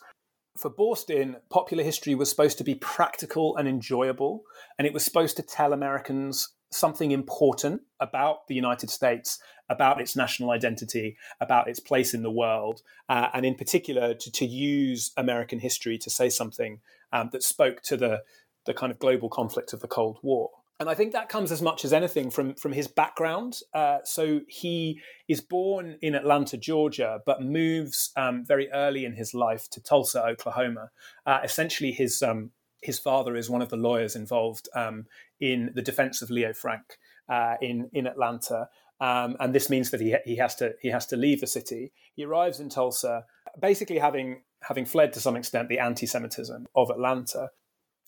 For 0.57 0.71
Boorstin, 0.71 1.37
popular 1.51 1.83
history 1.83 2.15
was 2.15 2.31
supposed 2.31 2.59
to 2.59 2.65
be 2.65 2.77
practical 2.77 3.57
and 3.57 3.69
enjoyable, 3.69 4.45
and 4.79 4.87
it 4.87 4.93
was 4.93 5.05
supposed 5.05 5.37
to 5.37 5.43
tell 5.43 5.73
Americans 5.73 6.49
something 6.71 7.11
important 7.11 7.83
about 8.01 8.47
the 8.47 8.55
United 8.55 8.91
States, 8.91 9.39
about 9.69 10.01
its 10.01 10.15
national 10.17 10.51
identity, 10.51 11.17
about 11.41 11.69
its 11.69 11.81
place 11.81 12.15
in 12.15 12.23
the 12.23 12.31
world, 12.31 12.83
uh, 13.09 13.29
and 13.33 13.47
in 13.47 13.55
particular 13.55 14.15
to, 14.15 14.31
to, 14.31 14.45
use 14.45 15.13
American 15.17 15.59
history 15.59 15.97
to 15.99 16.11
say 16.11 16.29
something 16.29 16.81
um, 17.13 17.31
that 17.33 17.43
spoke 17.43 17.83
to 17.83 17.97
the, 17.97 18.23
the 18.67 18.75
kind 18.75 18.93
of 18.93 18.99
global 18.99 19.29
conflict 19.29 19.73
of 19.73 19.81
the 19.81 19.89
Cold 19.89 20.19
War. 20.23 20.51
And 20.81 20.91
I 20.91 20.95
think 20.95 21.13
that 21.13 21.29
comes 21.29 21.53
as 21.53 21.63
much 21.63 21.85
as 21.85 21.93
anything 21.93 22.31
from, 22.31 22.55
from 22.55 22.73
his 22.73 22.89
background. 22.89 23.61
Uh, 23.73 23.99
so 24.05 24.41
he 24.49 25.01
is 25.29 25.41
born 25.41 25.97
in 26.03 26.17
Atlanta, 26.17 26.57
Georgia, 26.57 27.21
but 27.25 27.43
moves 27.43 28.11
um, 28.17 28.45
very 28.45 28.71
early 28.73 29.05
in 29.05 29.15
his 29.15 29.35
life 29.35 29.71
to 29.71 29.81
Tulsa, 29.81 30.25
Oklahoma. 30.25 30.91
Uh, 31.25 31.39
essentially, 31.45 31.93
his 31.93 32.23
um, 32.23 32.51
his 32.83 32.99
father 32.99 33.35
is 33.35 33.49
one 33.49 33.63
of 33.63 33.71
the 33.71 33.77
lawyers 33.77 34.15
involved 34.15 34.69
um, 34.75 35.07
in 35.41 35.71
the 35.75 35.81
defense 35.81 36.21
of 36.21 36.29
Leo 36.29 36.53
Frank 36.53 36.99
uh, 37.29 37.55
in 37.63 37.89
in 37.93 38.07
Atlanta, 38.07 38.69
um, 39.05 39.37
and 39.39 39.55
this 39.55 39.69
means 39.69 39.91
that 39.91 40.01
he 40.01 40.17
he 40.25 40.37
has 40.37 40.55
to 40.57 40.75
he 40.81 40.89
has 40.89 41.07
to 41.07 41.17
leave 41.17 41.41
the 41.41 41.47
city. 41.47 41.93
He 42.15 42.25
arrives 42.25 42.59
in 42.59 42.69
Tulsa, 42.71 43.25
basically 43.61 43.99
having 43.99 44.43
having 44.63 44.87
fled 44.87 45.13
to 45.13 45.21
some 45.21 45.37
extent 45.37 45.69
the 45.69 45.79
anti-Semitism 45.79 46.67
of 46.75 46.89
Atlanta, 46.89 47.51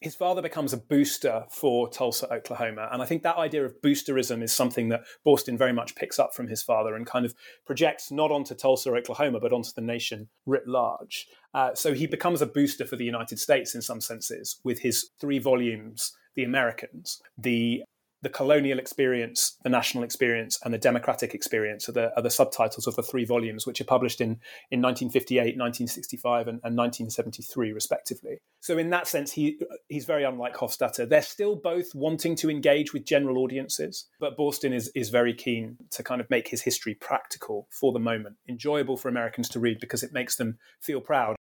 his 0.01 0.15
father 0.15 0.41
becomes 0.41 0.73
a 0.73 0.79
booster 0.79 1.45
for 1.51 1.89
Tulsa, 1.91 2.33
Oklahoma. 2.33 2.89
And 2.91 3.03
I 3.03 3.07
think 3.07 3.23
that 3.23 3.37
idea 3.37 3.65
of 3.67 3.81
boosterism 3.83 4.43
is 4.43 4.53
something 4.55 4.89
that 4.89 5.03
Boorstin 5.27 5.59
very 5.59 5.75
much 5.75 5.95
picks 5.97 6.19
up 6.19 6.35
from 6.35 6.49
his 6.49 6.63
father 6.63 6.95
and 6.95 7.07
kind 7.07 7.27
of 7.27 7.35
projects 7.67 8.11
not 8.11 8.31
onto 8.31 8.55
Tulsa, 8.55 8.91
Oklahoma, 8.91 9.39
but 9.39 9.53
onto 9.53 9.71
the 9.75 9.83
nation 9.83 10.29
writ 10.47 10.67
large. 10.67 11.27
Uh, 11.53 11.75
so 11.75 11.93
he 11.93 12.07
becomes 12.07 12.41
a 12.41 12.47
booster 12.47 12.87
for 12.87 12.97
the 12.97 13.05
United 13.05 13.39
States 13.39 13.75
in 13.75 13.83
some 13.83 14.01
senses 14.01 14.61
with 14.65 14.81
his 14.81 15.11
three 15.21 15.39
volumes, 15.39 16.13
The 16.37 16.45
Americans, 16.45 17.21
the 17.37 17.83
the 18.23 18.29
colonial 18.31 18.79
experience, 18.79 19.57
the 19.63 19.69
national 19.69 20.03
experience, 20.03 20.59
and 20.65 20.73
the 20.73 20.79
democratic 20.79 21.35
experience 21.35 21.89
are 21.89 21.93
the, 21.93 22.17
are 22.17 22.23
the 22.23 22.31
subtitles 22.31 22.87
of 22.87 22.97
the 22.97 23.03
three 23.03 23.25
volumes, 23.25 23.67
which 23.67 23.81
are 23.81 23.85
published 23.85 24.21
in, 24.21 24.41
in 24.71 24.81
1958, 24.81 25.39
1965, 25.57 26.49
and, 26.49 26.61
and 26.65 26.77
1973, 26.77 27.73
respectively. 27.73 28.39
So, 28.61 28.79
in 28.79 28.91
that 28.91 29.07
sense, 29.07 29.33
he, 29.33 29.59
he's 29.89 30.07
very 30.07 30.25
unlike 30.25 30.57
Hofstadter. 30.57 31.09
They're 31.09 31.23
still 31.23 31.57
both 31.57 31.95
wanting 31.95 32.37
to 32.37 32.51
engage 32.51 32.93
with 32.93 33.05
general 33.05 33.39
audiences, 33.39 34.07
but 34.19 34.37
Boorstin 34.37 34.73
is, 34.73 34.91
is 34.95 35.11
very 35.11 35.35
keen 35.35 35.77
to 35.91 36.03
kind 36.03 36.21
of 36.21 36.31
make 36.31 36.49
his 36.49 36.63
history 36.63 36.95
practical 36.95 37.69
for 37.71 37.93
the 37.93 37.99
moment, 37.99 38.37
enjoyable 38.49 38.97
for 38.97 39.09
Americans 39.09 39.49
to 39.51 39.61
read 39.61 39.79
because 39.79 40.03
it 40.03 40.13
makes 40.13 40.37
them 40.37 40.59
feel 40.81 41.01
proud. 41.01 41.37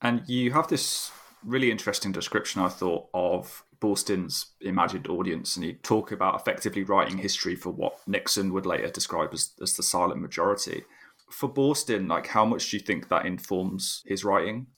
And 0.00 0.22
you 0.26 0.52
have 0.52 0.68
this 0.68 1.10
really 1.44 1.70
interesting 1.70 2.12
description, 2.12 2.62
I 2.62 2.68
thought, 2.68 3.08
of 3.14 3.64
Boorstin's 3.80 4.52
imagined 4.60 5.08
audience, 5.08 5.56
and 5.56 5.64
he'd 5.64 5.82
talk 5.82 6.12
about 6.12 6.40
effectively 6.40 6.84
writing 6.84 7.18
history 7.18 7.56
for 7.56 7.70
what 7.70 7.98
Nixon 8.06 8.52
would 8.52 8.66
later 8.66 8.88
describe 8.88 9.30
as, 9.32 9.52
as 9.60 9.76
the 9.76 9.82
silent 9.82 10.20
majority. 10.20 10.84
For 11.30 11.52
Boorstin, 11.52 12.08
like 12.08 12.28
how 12.28 12.44
much 12.44 12.70
do 12.70 12.76
you 12.76 12.82
think 12.82 13.08
that 13.08 13.26
informs 13.26 14.02
his 14.06 14.24
writing? 14.24 14.68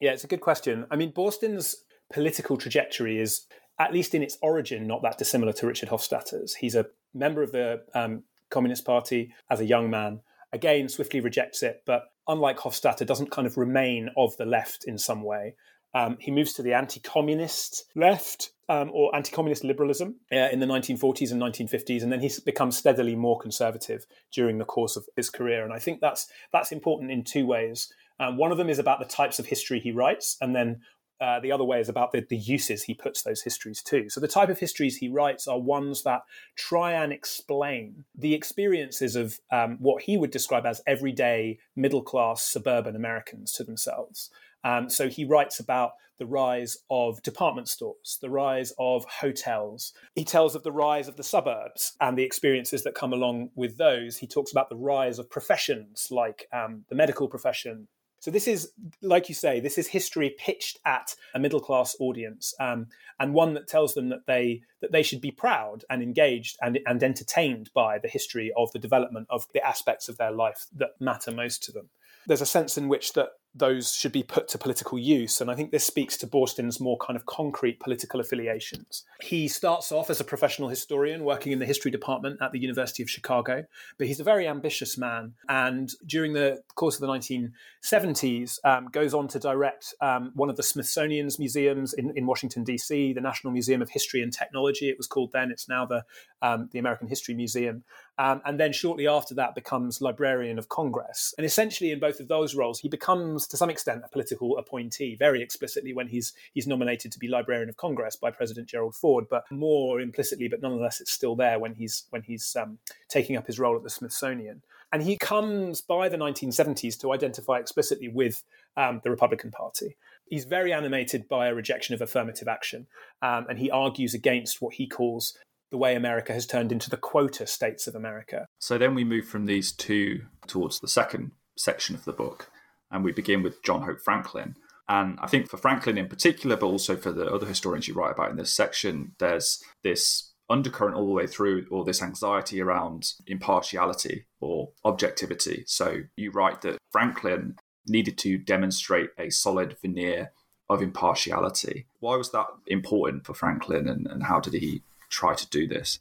Yeah, 0.00 0.12
it's 0.12 0.24
a 0.24 0.28
good 0.28 0.40
question. 0.40 0.86
I 0.90 0.96
mean, 0.96 1.12
Boorstin's 1.12 1.76
political 2.12 2.56
trajectory 2.56 3.18
is, 3.18 3.46
at 3.78 3.92
least 3.92 4.14
in 4.14 4.22
its 4.22 4.38
origin, 4.42 4.86
not 4.86 5.02
that 5.02 5.18
dissimilar 5.18 5.52
to 5.54 5.66
Richard 5.66 5.88
Hofstadter's. 5.88 6.54
He's 6.56 6.74
a 6.74 6.86
member 7.14 7.42
of 7.42 7.52
the 7.52 7.82
um, 7.94 8.24
Communist 8.50 8.84
Party 8.84 9.32
as 9.50 9.60
a 9.60 9.66
young 9.66 9.88
man. 9.88 10.20
Again, 10.52 10.88
swiftly 10.88 11.20
rejects 11.20 11.62
it, 11.62 11.82
but 11.86 12.04
unlike 12.26 12.58
Hofstadter, 12.58 13.06
doesn't 13.06 13.30
kind 13.30 13.46
of 13.46 13.56
remain 13.56 14.10
of 14.16 14.36
the 14.36 14.46
left 14.46 14.84
in 14.84 14.98
some 14.98 15.22
way. 15.22 15.54
Um, 15.98 16.16
he 16.20 16.30
moves 16.30 16.52
to 16.52 16.62
the 16.62 16.74
anti-communist 16.74 17.86
left 17.96 18.52
um, 18.68 18.90
or 18.92 19.14
anti-communist 19.16 19.64
liberalism 19.64 20.14
uh, 20.32 20.48
in 20.52 20.60
the 20.60 20.66
1940s 20.66 21.32
and 21.32 21.42
1950s, 21.42 22.04
and 22.04 22.12
then 22.12 22.20
he 22.20 22.30
becomes 22.44 22.76
steadily 22.76 23.16
more 23.16 23.36
conservative 23.36 24.06
during 24.30 24.58
the 24.58 24.64
course 24.64 24.94
of 24.94 25.06
his 25.16 25.28
career. 25.28 25.64
And 25.64 25.72
I 25.72 25.80
think 25.80 26.00
that's 26.00 26.28
that's 26.52 26.70
important 26.70 27.10
in 27.10 27.24
two 27.24 27.46
ways. 27.46 27.92
Um, 28.20 28.36
one 28.36 28.52
of 28.52 28.58
them 28.58 28.68
is 28.68 28.78
about 28.78 29.00
the 29.00 29.06
types 29.06 29.40
of 29.40 29.46
history 29.46 29.80
he 29.80 29.90
writes, 29.90 30.36
and 30.40 30.54
then 30.54 30.82
uh, 31.20 31.40
the 31.40 31.50
other 31.50 31.64
way 31.64 31.80
is 31.80 31.88
about 31.88 32.12
the, 32.12 32.24
the 32.28 32.36
uses 32.36 32.84
he 32.84 32.94
puts 32.94 33.22
those 33.22 33.42
histories 33.42 33.82
to. 33.82 34.08
So 34.08 34.20
the 34.20 34.28
type 34.28 34.50
of 34.50 34.60
histories 34.60 34.98
he 34.98 35.08
writes 35.08 35.48
are 35.48 35.58
ones 35.58 36.04
that 36.04 36.22
try 36.54 36.92
and 36.92 37.12
explain 37.12 38.04
the 38.16 38.34
experiences 38.34 39.16
of 39.16 39.40
um, 39.50 39.78
what 39.80 40.02
he 40.02 40.16
would 40.16 40.30
describe 40.30 40.64
as 40.64 40.80
everyday 40.86 41.58
middle 41.74 42.02
class 42.02 42.44
suburban 42.44 42.94
Americans 42.94 43.52
to 43.54 43.64
themselves. 43.64 44.30
Um, 44.68 44.90
so 44.90 45.08
he 45.08 45.24
writes 45.24 45.60
about 45.60 45.92
the 46.18 46.26
rise 46.26 46.76
of 46.90 47.22
department 47.22 47.68
stores, 47.68 48.18
the 48.20 48.28
rise 48.28 48.74
of 48.78 49.06
hotels. 49.06 49.94
He 50.14 50.24
tells 50.24 50.54
of 50.54 50.62
the 50.62 50.72
rise 50.72 51.08
of 51.08 51.16
the 51.16 51.22
suburbs 51.22 51.94
and 52.02 52.18
the 52.18 52.24
experiences 52.24 52.82
that 52.82 52.94
come 52.94 53.14
along 53.14 53.50
with 53.54 53.78
those. 53.78 54.18
He 54.18 54.26
talks 54.26 54.52
about 54.52 54.68
the 54.68 54.76
rise 54.76 55.18
of 55.18 55.30
professions 55.30 56.08
like 56.10 56.46
um, 56.52 56.84
the 56.90 56.96
medical 56.96 57.28
profession, 57.28 57.88
so 58.20 58.30
this 58.30 58.48
is, 58.48 58.72
like 59.00 59.28
you 59.28 59.34
say, 59.34 59.60
this 59.60 59.78
is 59.78 59.86
history 59.86 60.34
pitched 60.38 60.80
at 60.84 61.14
a 61.34 61.38
middle 61.38 61.60
class 61.60 61.94
audience, 62.00 62.52
um, 62.58 62.88
and 63.20 63.32
one 63.32 63.54
that 63.54 63.68
tells 63.68 63.94
them 63.94 64.08
that 64.08 64.26
they 64.26 64.62
that 64.80 64.92
they 64.92 65.02
should 65.02 65.20
be 65.20 65.30
proud 65.30 65.84
and 65.88 66.02
engaged 66.02 66.56
and, 66.60 66.78
and 66.86 67.02
entertained 67.02 67.70
by 67.74 67.98
the 67.98 68.08
history 68.08 68.52
of 68.56 68.72
the 68.72 68.78
development 68.78 69.26
of 69.30 69.46
the 69.54 69.64
aspects 69.64 70.08
of 70.08 70.18
their 70.18 70.32
life 70.32 70.66
that 70.74 70.90
matter 71.00 71.30
most 71.30 71.62
to 71.64 71.72
them. 71.72 71.90
There's 72.26 72.40
a 72.40 72.46
sense 72.46 72.76
in 72.76 72.88
which 72.88 73.12
that 73.14 73.30
those 73.54 73.92
should 73.92 74.12
be 74.12 74.22
put 74.22 74.48
to 74.48 74.58
political 74.58 74.98
use. 74.98 75.40
And 75.40 75.50
I 75.50 75.54
think 75.54 75.70
this 75.70 75.84
speaks 75.84 76.16
to 76.18 76.26
Boorstin's 76.26 76.80
more 76.80 76.96
kind 76.98 77.16
of 77.16 77.26
concrete 77.26 77.80
political 77.80 78.20
affiliations. 78.20 79.04
He 79.20 79.48
starts 79.48 79.90
off 79.90 80.10
as 80.10 80.20
a 80.20 80.24
professional 80.24 80.68
historian 80.68 81.24
working 81.24 81.52
in 81.52 81.58
the 81.58 81.66
history 81.66 81.90
department 81.90 82.40
at 82.40 82.52
the 82.52 82.58
University 82.58 83.02
of 83.02 83.10
Chicago, 83.10 83.64
but 83.96 84.06
he's 84.06 84.20
a 84.20 84.24
very 84.24 84.46
ambitious 84.46 84.96
man. 84.96 85.34
And 85.48 85.90
during 86.06 86.34
the 86.34 86.62
course 86.74 86.96
of 86.96 87.00
the 87.00 87.08
1970s, 87.08 88.58
um, 88.64 88.88
goes 88.92 89.14
on 89.14 89.28
to 89.28 89.38
direct 89.38 89.94
um, 90.00 90.32
one 90.34 90.50
of 90.50 90.56
the 90.56 90.62
Smithsonian's 90.62 91.38
museums 91.38 91.94
in, 91.94 92.12
in 92.16 92.26
Washington, 92.26 92.64
D.C., 92.64 93.12
the 93.12 93.20
National 93.20 93.52
Museum 93.52 93.82
of 93.82 93.90
History 93.90 94.22
and 94.22 94.32
Technology, 94.32 94.88
it 94.88 94.96
was 94.98 95.06
called 95.06 95.32
then. 95.32 95.50
It's 95.50 95.68
now 95.68 95.86
the, 95.86 96.04
um, 96.42 96.68
the 96.72 96.78
American 96.78 97.08
History 97.08 97.34
Museum. 97.34 97.84
Um, 98.18 98.42
and 98.44 98.58
then 98.58 98.72
shortly 98.72 99.06
after 99.06 99.32
that 99.34 99.54
becomes 99.54 100.00
Librarian 100.00 100.58
of 100.58 100.68
Congress. 100.68 101.34
And 101.38 101.46
essentially, 101.46 101.92
in 101.92 102.00
both 102.00 102.18
of 102.18 102.26
those 102.26 102.56
roles, 102.56 102.80
he 102.80 102.88
becomes 102.88 103.46
to 103.46 103.56
some 103.56 103.70
extent 103.70 104.02
a 104.04 104.08
political 104.08 104.58
appointee, 104.58 105.14
very 105.14 105.40
explicitly 105.40 105.92
when 105.92 106.08
he's 106.08 106.32
he's 106.52 106.66
nominated 106.66 107.12
to 107.12 107.18
be 107.18 107.28
Librarian 107.28 107.68
of 107.68 107.76
Congress 107.76 108.16
by 108.16 108.32
President 108.32 108.68
Gerald 108.68 108.96
Ford, 108.96 109.26
but 109.30 109.44
more 109.52 110.00
implicitly, 110.00 110.48
but 110.48 110.60
nonetheless, 110.60 111.00
it's 111.00 111.12
still 111.12 111.36
there 111.36 111.60
when 111.60 111.74
he's 111.74 112.04
when 112.10 112.22
he's 112.22 112.56
um, 112.56 112.78
taking 113.08 113.36
up 113.36 113.46
his 113.46 113.60
role 113.60 113.76
at 113.76 113.84
the 113.84 113.90
Smithsonian. 113.90 114.62
And 114.92 115.02
he 115.02 115.18
comes 115.18 115.82
by 115.82 116.08
the 116.08 116.16
1970s 116.16 116.98
to 117.00 117.12
identify 117.12 117.58
explicitly 117.58 118.08
with 118.08 118.42
um, 118.76 119.00
the 119.04 119.10
Republican 119.10 119.50
Party. 119.50 119.96
He's 120.26 120.44
very 120.44 120.72
animated 120.72 121.28
by 121.28 121.48
a 121.48 121.54
rejection 121.54 121.94
of 121.94 122.00
affirmative 122.00 122.48
action, 122.48 122.86
um, 123.22 123.46
and 123.48 123.58
he 123.58 123.70
argues 123.70 124.12
against 124.12 124.60
what 124.60 124.74
he 124.74 124.86
calls 124.86 125.36
the 125.70 125.78
way 125.78 125.94
America 125.94 126.32
has 126.32 126.46
turned 126.46 126.72
into 126.72 126.90
the 126.90 126.96
quota 126.96 127.46
states 127.46 127.86
of 127.86 127.94
America. 127.94 128.46
So 128.58 128.78
then 128.78 128.94
we 128.94 129.04
move 129.04 129.26
from 129.26 129.46
these 129.46 129.72
two 129.72 130.22
towards 130.46 130.80
the 130.80 130.88
second 130.88 131.32
section 131.56 131.94
of 131.94 132.04
the 132.04 132.12
book, 132.12 132.50
and 132.90 133.04
we 133.04 133.12
begin 133.12 133.42
with 133.42 133.62
John 133.62 133.82
Hope 133.82 134.00
Franklin. 134.00 134.54
And 134.88 135.18
I 135.20 135.26
think 135.26 135.50
for 135.50 135.58
Franklin 135.58 135.98
in 135.98 136.08
particular, 136.08 136.56
but 136.56 136.66
also 136.66 136.96
for 136.96 137.12
the 137.12 137.26
other 137.26 137.46
historians 137.46 137.86
you 137.86 137.94
write 137.94 138.12
about 138.12 138.30
in 138.30 138.36
this 138.36 138.54
section, 138.54 139.12
there's 139.18 139.62
this 139.82 140.32
undercurrent 140.48 140.96
all 140.96 141.06
the 141.06 141.12
way 141.12 141.26
through, 141.26 141.66
or 141.70 141.84
this 141.84 142.02
anxiety 142.02 142.62
around 142.62 143.12
impartiality 143.26 144.24
or 144.40 144.70
objectivity. 144.84 145.64
So 145.66 146.04
you 146.16 146.30
write 146.30 146.62
that 146.62 146.78
Franklin 146.90 147.56
needed 147.86 148.16
to 148.18 148.38
demonstrate 148.38 149.10
a 149.18 149.28
solid 149.28 149.76
veneer 149.82 150.32
of 150.70 150.80
impartiality. 150.80 151.86
Why 152.00 152.16
was 152.16 152.32
that 152.32 152.46
important 152.66 153.26
for 153.26 153.34
Franklin, 153.34 153.88
and, 153.88 154.06
and 154.06 154.22
how 154.22 154.40
did 154.40 154.54
he 154.54 154.82
try 155.08 155.34
to 155.34 155.48
do 155.48 155.66
this? 155.66 156.00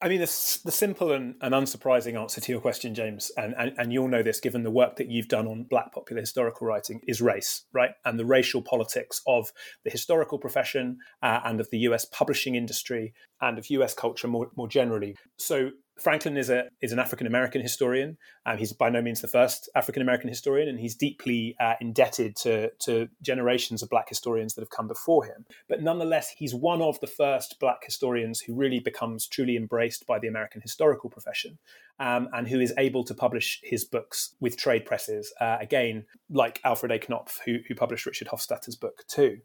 I 0.00 0.08
mean, 0.08 0.20
the, 0.20 0.60
the 0.64 0.70
simple 0.70 1.10
and, 1.10 1.34
and, 1.40 1.52
unsurprising 1.52 2.18
answer 2.20 2.40
to 2.40 2.52
your 2.52 2.60
question, 2.60 2.94
James, 2.94 3.32
and, 3.36 3.52
and, 3.58 3.74
and, 3.78 3.92
you'll 3.92 4.06
know 4.06 4.22
this 4.22 4.38
given 4.38 4.62
the 4.62 4.70
work 4.70 4.94
that 4.96 5.08
you've 5.08 5.26
done 5.26 5.48
on 5.48 5.64
Black 5.64 5.92
popular 5.92 6.20
historical 6.20 6.68
writing, 6.68 7.00
is 7.08 7.20
race, 7.20 7.64
right? 7.72 7.90
And 8.04 8.16
the 8.16 8.24
racial 8.24 8.62
politics 8.62 9.20
of 9.26 9.52
the 9.82 9.90
historical 9.90 10.38
profession 10.38 10.98
uh, 11.20 11.40
and 11.44 11.58
of 11.58 11.68
the 11.70 11.78
US 11.78 12.04
publishing 12.04 12.54
industry 12.54 13.12
and 13.40 13.58
of 13.58 13.70
US 13.70 13.92
culture 13.92 14.28
more, 14.28 14.50
more 14.56 14.68
generally. 14.68 15.16
So, 15.36 15.70
Franklin 15.98 16.36
is 16.36 16.50
a 16.50 16.68
is 16.80 16.92
an 16.92 16.98
African 16.98 17.26
American 17.26 17.60
historian. 17.60 18.16
Um, 18.46 18.58
he's 18.58 18.72
by 18.72 18.90
no 18.90 19.02
means 19.02 19.20
the 19.20 19.28
first 19.28 19.68
African 19.74 20.02
American 20.02 20.28
historian, 20.28 20.68
and 20.68 20.78
he's 20.78 20.94
deeply 20.94 21.56
uh, 21.60 21.74
indebted 21.80 22.36
to 22.36 22.70
to 22.80 23.08
generations 23.22 23.82
of 23.82 23.90
Black 23.90 24.08
historians 24.08 24.54
that 24.54 24.62
have 24.62 24.70
come 24.70 24.88
before 24.88 25.24
him. 25.24 25.44
But 25.68 25.82
nonetheless, 25.82 26.30
he's 26.30 26.54
one 26.54 26.80
of 26.80 27.00
the 27.00 27.06
first 27.06 27.58
Black 27.60 27.84
historians 27.84 28.40
who 28.40 28.54
really 28.54 28.80
becomes 28.80 29.26
truly 29.26 29.56
embraced 29.56 30.06
by 30.06 30.18
the 30.18 30.28
American 30.28 30.60
historical 30.60 31.10
profession, 31.10 31.58
um, 31.98 32.28
and 32.32 32.48
who 32.48 32.60
is 32.60 32.72
able 32.78 33.04
to 33.04 33.14
publish 33.14 33.60
his 33.62 33.84
books 33.84 34.34
with 34.40 34.56
trade 34.56 34.86
presses. 34.86 35.32
Uh, 35.40 35.58
again, 35.60 36.06
like 36.30 36.60
Alfred 36.64 36.92
A. 36.92 36.98
Knopf, 36.98 37.40
who 37.44 37.58
who 37.66 37.74
published 37.74 38.06
Richard 38.06 38.28
Hofstadter's 38.28 38.76
book 38.76 39.04
too. 39.08 39.38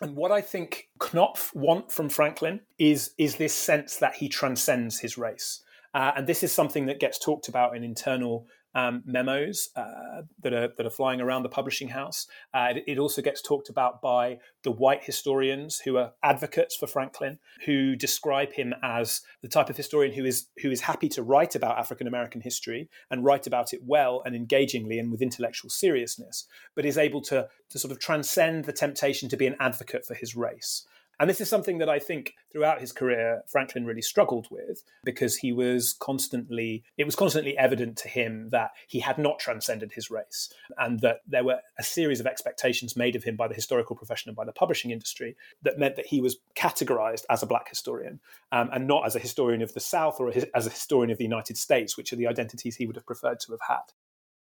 And 0.00 0.16
what 0.16 0.32
I 0.32 0.40
think 0.40 0.88
Knopf 0.98 1.54
want 1.54 1.92
from 1.92 2.08
Franklin 2.08 2.60
is 2.78 3.12
is 3.18 3.36
this 3.36 3.54
sense 3.54 3.96
that 3.96 4.16
he 4.16 4.28
transcends 4.28 5.00
his 5.00 5.18
race. 5.18 5.62
Uh, 5.92 6.12
and 6.16 6.26
this 6.26 6.42
is 6.42 6.52
something 6.52 6.86
that 6.86 7.00
gets 7.00 7.18
talked 7.18 7.48
about 7.48 7.76
in 7.76 7.82
internal 7.82 8.46
um, 8.74 9.02
memos 9.04 9.68
uh, 9.74 10.22
that 10.42 10.52
are 10.52 10.68
that 10.76 10.86
are 10.86 10.90
flying 10.90 11.20
around 11.20 11.42
the 11.42 11.48
publishing 11.48 11.88
house. 11.88 12.26
Uh, 12.54 12.68
it, 12.76 12.84
it, 12.86 12.98
also 12.98 13.20
gets 13.20 13.42
talked 13.42 13.68
about 13.68 14.00
by 14.00 14.38
the 14.62 14.70
white 14.70 15.02
historians 15.02 15.80
who 15.80 15.96
are 15.96 16.12
advocates 16.22 16.76
for 16.76 16.86
Franklin, 16.86 17.38
who 17.66 17.96
describe 17.96 18.52
him 18.52 18.74
as 18.82 19.22
the 19.42 19.48
type 19.48 19.70
of 19.70 19.76
historian 19.76 20.14
who 20.14 20.24
is 20.24 20.46
who 20.62 20.70
is 20.70 20.82
happy 20.82 21.08
to 21.08 21.22
write 21.22 21.54
about 21.54 21.78
African 21.78 22.06
American 22.06 22.40
history 22.40 22.88
and 23.10 23.24
write 23.24 23.46
about 23.46 23.72
it 23.72 23.80
well 23.84 24.22
and 24.24 24.36
engagingly 24.36 24.98
and 24.98 25.10
with 25.10 25.22
intellectual 25.22 25.70
seriousness, 25.70 26.46
but 26.76 26.86
is 26.86 26.98
able 26.98 27.22
to 27.22 27.48
to 27.70 27.78
sort 27.78 27.90
of 27.90 27.98
transcend 27.98 28.64
the 28.64 28.72
temptation 28.72 29.28
to 29.28 29.36
be 29.36 29.46
an 29.46 29.56
advocate 29.58 30.06
for 30.06 30.14
his 30.14 30.36
race. 30.36 30.84
And 31.20 31.28
this 31.28 31.42
is 31.42 31.50
something 31.50 31.76
that 31.78 31.90
I 31.90 31.98
think 31.98 32.34
throughout 32.50 32.80
his 32.80 32.92
career, 32.92 33.42
Franklin 33.46 33.84
really 33.84 34.00
struggled 34.00 34.48
with 34.50 34.82
because 35.04 35.36
he 35.36 35.52
was 35.52 35.92
constantly, 36.00 36.82
it 36.96 37.04
was 37.04 37.14
constantly 37.14 37.58
evident 37.58 37.98
to 37.98 38.08
him 38.08 38.48
that 38.52 38.70
he 38.88 39.00
had 39.00 39.18
not 39.18 39.38
transcended 39.38 39.92
his 39.92 40.10
race 40.10 40.50
and 40.78 41.00
that 41.00 41.18
there 41.26 41.44
were 41.44 41.60
a 41.78 41.82
series 41.82 42.20
of 42.20 42.26
expectations 42.26 42.96
made 42.96 43.14
of 43.14 43.24
him 43.24 43.36
by 43.36 43.46
the 43.46 43.54
historical 43.54 43.94
profession 43.94 44.30
and 44.30 44.36
by 44.36 44.46
the 44.46 44.52
publishing 44.52 44.92
industry 44.92 45.36
that 45.62 45.78
meant 45.78 45.96
that 45.96 46.06
he 46.06 46.22
was 46.22 46.38
categorized 46.56 47.24
as 47.28 47.42
a 47.42 47.46
black 47.46 47.68
historian 47.68 48.18
um, 48.50 48.70
and 48.72 48.88
not 48.88 49.04
as 49.04 49.14
a 49.14 49.20
historian 49.20 49.60
of 49.60 49.74
the 49.74 49.80
South 49.80 50.20
or 50.20 50.32
as 50.54 50.66
a 50.66 50.70
historian 50.70 51.10
of 51.10 51.18
the 51.18 51.24
United 51.24 51.58
States, 51.58 51.98
which 51.98 52.14
are 52.14 52.16
the 52.16 52.26
identities 52.26 52.76
he 52.76 52.86
would 52.86 52.96
have 52.96 53.04
preferred 53.04 53.40
to 53.40 53.52
have 53.52 53.60
had. 53.68 53.92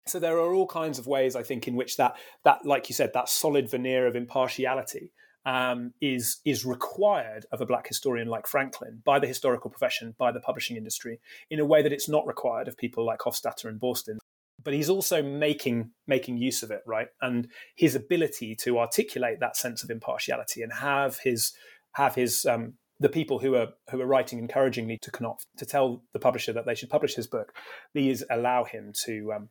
So 0.07 0.19
there 0.19 0.37
are 0.37 0.53
all 0.53 0.67
kinds 0.67 0.97
of 0.97 1.05
ways, 1.05 1.35
I 1.35 1.43
think, 1.43 1.67
in 1.67 1.75
which 1.75 1.97
that 1.97 2.15
that, 2.43 2.65
like 2.65 2.89
you 2.89 2.95
said, 2.95 3.11
that 3.13 3.29
solid 3.29 3.69
veneer 3.69 4.07
of 4.07 4.15
impartiality 4.15 5.11
um, 5.45 5.93
is 6.01 6.37
is 6.43 6.65
required 6.65 7.45
of 7.51 7.61
a 7.61 7.65
black 7.65 7.87
historian 7.87 8.27
like 8.27 8.47
Franklin 8.47 9.01
by 9.05 9.19
the 9.19 9.27
historical 9.27 9.69
profession, 9.69 10.15
by 10.17 10.31
the 10.31 10.39
publishing 10.39 10.75
industry, 10.75 11.19
in 11.49 11.59
a 11.59 11.65
way 11.65 11.81
that 11.81 11.93
it's 11.93 12.09
not 12.09 12.25
required 12.25 12.67
of 12.67 12.77
people 12.77 13.05
like 13.05 13.19
Hofstadter 13.19 13.65
and 13.65 13.79
Boorstin. 13.79 14.17
But 14.63 14.73
he's 14.73 14.89
also 14.89 15.21
making 15.21 15.91
making 16.07 16.37
use 16.37 16.63
of 16.63 16.71
it, 16.71 16.81
right? 16.87 17.07
And 17.21 17.47
his 17.75 17.93
ability 17.93 18.55
to 18.61 18.79
articulate 18.79 19.39
that 19.39 19.55
sense 19.55 19.83
of 19.83 19.91
impartiality 19.91 20.63
and 20.63 20.73
have 20.73 21.19
his 21.19 21.53
have 21.93 22.15
his 22.15 22.45
um, 22.45 22.73
the 22.99 23.09
people 23.09 23.39
who 23.39 23.55
are 23.55 23.67
who 23.91 24.01
are 24.01 24.07
writing 24.07 24.39
encouragingly 24.39 24.97
to 25.03 25.11
Knopf 25.11 25.45
to 25.57 25.65
tell 25.65 26.03
the 26.13 26.19
publisher 26.19 26.53
that 26.53 26.65
they 26.65 26.75
should 26.75 26.89
publish 26.89 27.13
his 27.13 27.27
book. 27.27 27.53
These 27.93 28.23
allow 28.31 28.63
him 28.63 28.93
to 29.05 29.33
um, 29.33 29.49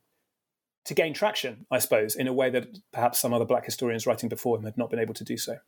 to 0.87 0.95
gain 0.95 1.15
traction, 1.15 1.67
I 1.71 1.79
suppose, 1.79 2.17
in 2.17 2.27
a 2.27 2.33
way 2.33 2.51
that 2.51 2.67
perhaps 2.93 3.21
some 3.21 3.33
other 3.33 3.45
black 3.45 3.65
historians 3.65 4.09
writing 4.09 4.29
before 4.29 4.59
him 4.59 4.65
had 4.65 4.77
not 4.77 4.91
been 4.91 4.99
able 4.99 5.15
to 5.15 5.25
do 5.25 5.37
so 5.37 5.59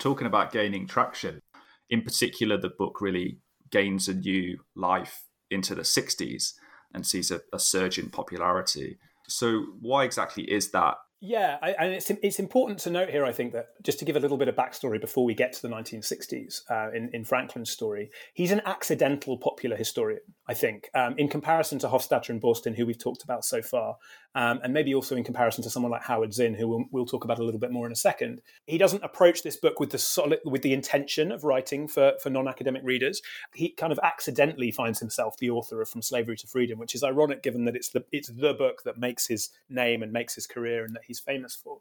talking 0.00 0.26
about 0.26 0.52
gaining 0.52 0.86
traction, 0.86 1.40
in 1.88 2.02
particular, 2.02 2.56
the 2.56 2.70
book 2.70 3.00
really 3.00 3.38
gains 3.70 4.08
a 4.08 4.14
new 4.14 4.58
life 4.74 5.24
into 5.50 5.74
the 5.74 5.82
60s 5.82 6.54
and 6.92 7.06
sees 7.06 7.30
a, 7.30 7.40
a 7.52 7.58
surge 7.58 7.98
in 7.98 8.10
popularity. 8.10 8.98
So, 9.28 9.66
why 9.80 10.04
exactly 10.04 10.44
is 10.44 10.70
that? 10.72 10.96
Yeah, 11.22 11.58
I, 11.60 11.72
and 11.72 11.92
it's 11.92 12.10
it's 12.10 12.38
important 12.38 12.78
to 12.80 12.90
note 12.90 13.10
here. 13.10 13.26
I 13.26 13.32
think 13.32 13.52
that 13.52 13.66
just 13.84 13.98
to 13.98 14.06
give 14.06 14.16
a 14.16 14.20
little 14.20 14.38
bit 14.38 14.48
of 14.48 14.56
backstory 14.56 14.98
before 14.98 15.26
we 15.26 15.34
get 15.34 15.52
to 15.52 15.62
the 15.62 15.68
1960s 15.68 16.62
uh, 16.70 16.90
in 16.92 17.10
in 17.12 17.24
Franklin's 17.24 17.70
story, 17.70 18.10
he's 18.32 18.52
an 18.52 18.62
accidental 18.64 19.36
popular 19.36 19.76
historian. 19.76 20.20
I 20.50 20.54
think, 20.54 20.90
um, 20.96 21.14
in 21.16 21.28
comparison 21.28 21.78
to 21.78 21.86
Hofstadter 21.86 22.30
and 22.30 22.42
Boorstin, 22.42 22.74
who 22.74 22.84
we've 22.84 22.98
talked 22.98 23.22
about 23.22 23.44
so 23.44 23.62
far, 23.62 23.98
um, 24.34 24.58
and 24.64 24.74
maybe 24.74 24.92
also 24.92 25.14
in 25.14 25.22
comparison 25.22 25.62
to 25.62 25.70
someone 25.70 25.92
like 25.92 26.02
Howard 26.02 26.34
Zinn, 26.34 26.54
who 26.54 26.66
we'll, 26.66 26.84
we'll, 26.90 27.06
talk 27.06 27.22
about 27.22 27.38
a 27.38 27.44
little 27.44 27.60
bit 27.60 27.70
more 27.70 27.86
in 27.86 27.92
a 27.92 27.96
second. 27.96 28.42
He 28.66 28.76
doesn't 28.76 29.04
approach 29.04 29.44
this 29.44 29.56
book 29.56 29.78
with 29.78 29.90
the 29.90 29.98
solid, 29.98 30.40
with 30.44 30.62
the 30.62 30.72
intention 30.72 31.30
of 31.30 31.44
writing 31.44 31.86
for, 31.86 32.14
for 32.20 32.30
non-academic 32.30 32.82
readers. 32.84 33.22
He 33.54 33.68
kind 33.68 33.92
of 33.92 34.00
accidentally 34.02 34.72
finds 34.72 34.98
himself 34.98 35.36
the 35.36 35.50
author 35.50 35.80
of 35.80 35.88
From 35.88 36.02
Slavery 36.02 36.36
to 36.38 36.48
Freedom, 36.48 36.80
which 36.80 36.96
is 36.96 37.04
ironic 37.04 37.44
given 37.44 37.64
that 37.66 37.76
it's 37.76 37.90
the 37.90 38.04
it's 38.10 38.28
the 38.28 38.52
book 38.52 38.82
that 38.84 38.98
makes 38.98 39.28
his 39.28 39.50
name 39.68 40.02
and 40.02 40.12
makes 40.12 40.34
his 40.34 40.48
career 40.48 40.84
and 40.84 40.96
that 40.96 41.04
he's 41.06 41.20
famous 41.20 41.54
for. 41.54 41.78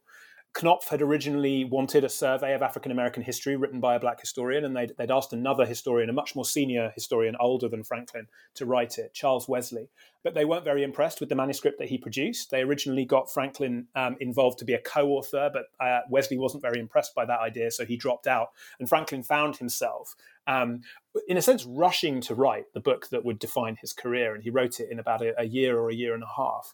Knopf 0.56 0.90
had 0.90 1.02
originally 1.02 1.64
wanted 1.64 2.04
a 2.04 2.10
survey 2.10 2.54
of 2.54 2.62
African 2.62 2.92
American 2.92 3.24
history 3.24 3.56
written 3.56 3.80
by 3.80 3.96
a 3.96 4.00
black 4.00 4.20
historian, 4.20 4.66
and 4.66 4.76
they'd, 4.76 4.94
they'd, 4.98 5.12
asked 5.12 5.32
another 5.32 5.66
historian, 5.66 6.10
a 6.10 6.14
much 6.14 6.36
more 6.36 6.44
senior 6.44 6.92
historian, 6.96 7.36
older 7.40 7.70
than 7.70 7.84
Franklin, 7.84 8.28
to 8.56 8.66
write 8.66 8.98
it, 8.98 9.14
Charles 9.14 9.48
Wesley. 9.48 9.90
But 10.24 10.34
they 10.34 10.46
weren't 10.46 10.66
very 10.66 10.84
impressed 10.84 11.20
with 11.20 11.30
the 11.30 11.36
manuscript 11.36 11.78
that 11.80 11.88
he 11.88 11.98
produced. 11.98 12.52
They 12.52 12.62
originally 12.62 13.06
got 13.06 13.32
Franklin 13.32 13.88
um, 13.96 14.18
involved 14.20 14.60
to 14.60 14.66
be 14.66 14.74
a 14.74 14.82
co 14.82 15.08
author, 15.10 15.50
but 15.54 15.66
uh, 15.80 16.02
Wesley 16.10 16.38
wasn't 16.38 16.64
very 16.64 16.80
impressed 16.80 17.16
by 17.16 17.26
that 17.26 17.40
idea, 17.40 17.72
so 17.72 17.86
he 17.86 17.96
dropped 17.96 18.28
out. 18.28 18.50
And 18.80 18.90
Franklin 18.90 19.24
found 19.24 19.58
himself, 19.58 20.16
um, 20.48 20.82
in 21.28 21.38
a 21.38 21.42
sense, 21.42 21.64
rushing 21.64 22.22
to 22.22 22.36
write 22.36 22.66
the 22.74 22.82
book 22.82 23.10
that 23.10 23.24
would 23.24 23.40
define 23.40 23.78
his 23.80 23.94
career, 23.94 24.34
and 24.34 24.44
he 24.44 24.50
wrote 24.50 24.80
it 24.80 24.90
in 24.92 25.00
about 25.00 25.22
a, 25.22 25.40
a 25.40 25.46
year 25.46 25.78
or 25.78 25.90
a 25.90 25.96
year 25.96 26.16
and 26.16 26.24
a 26.24 26.34
half 26.36 26.74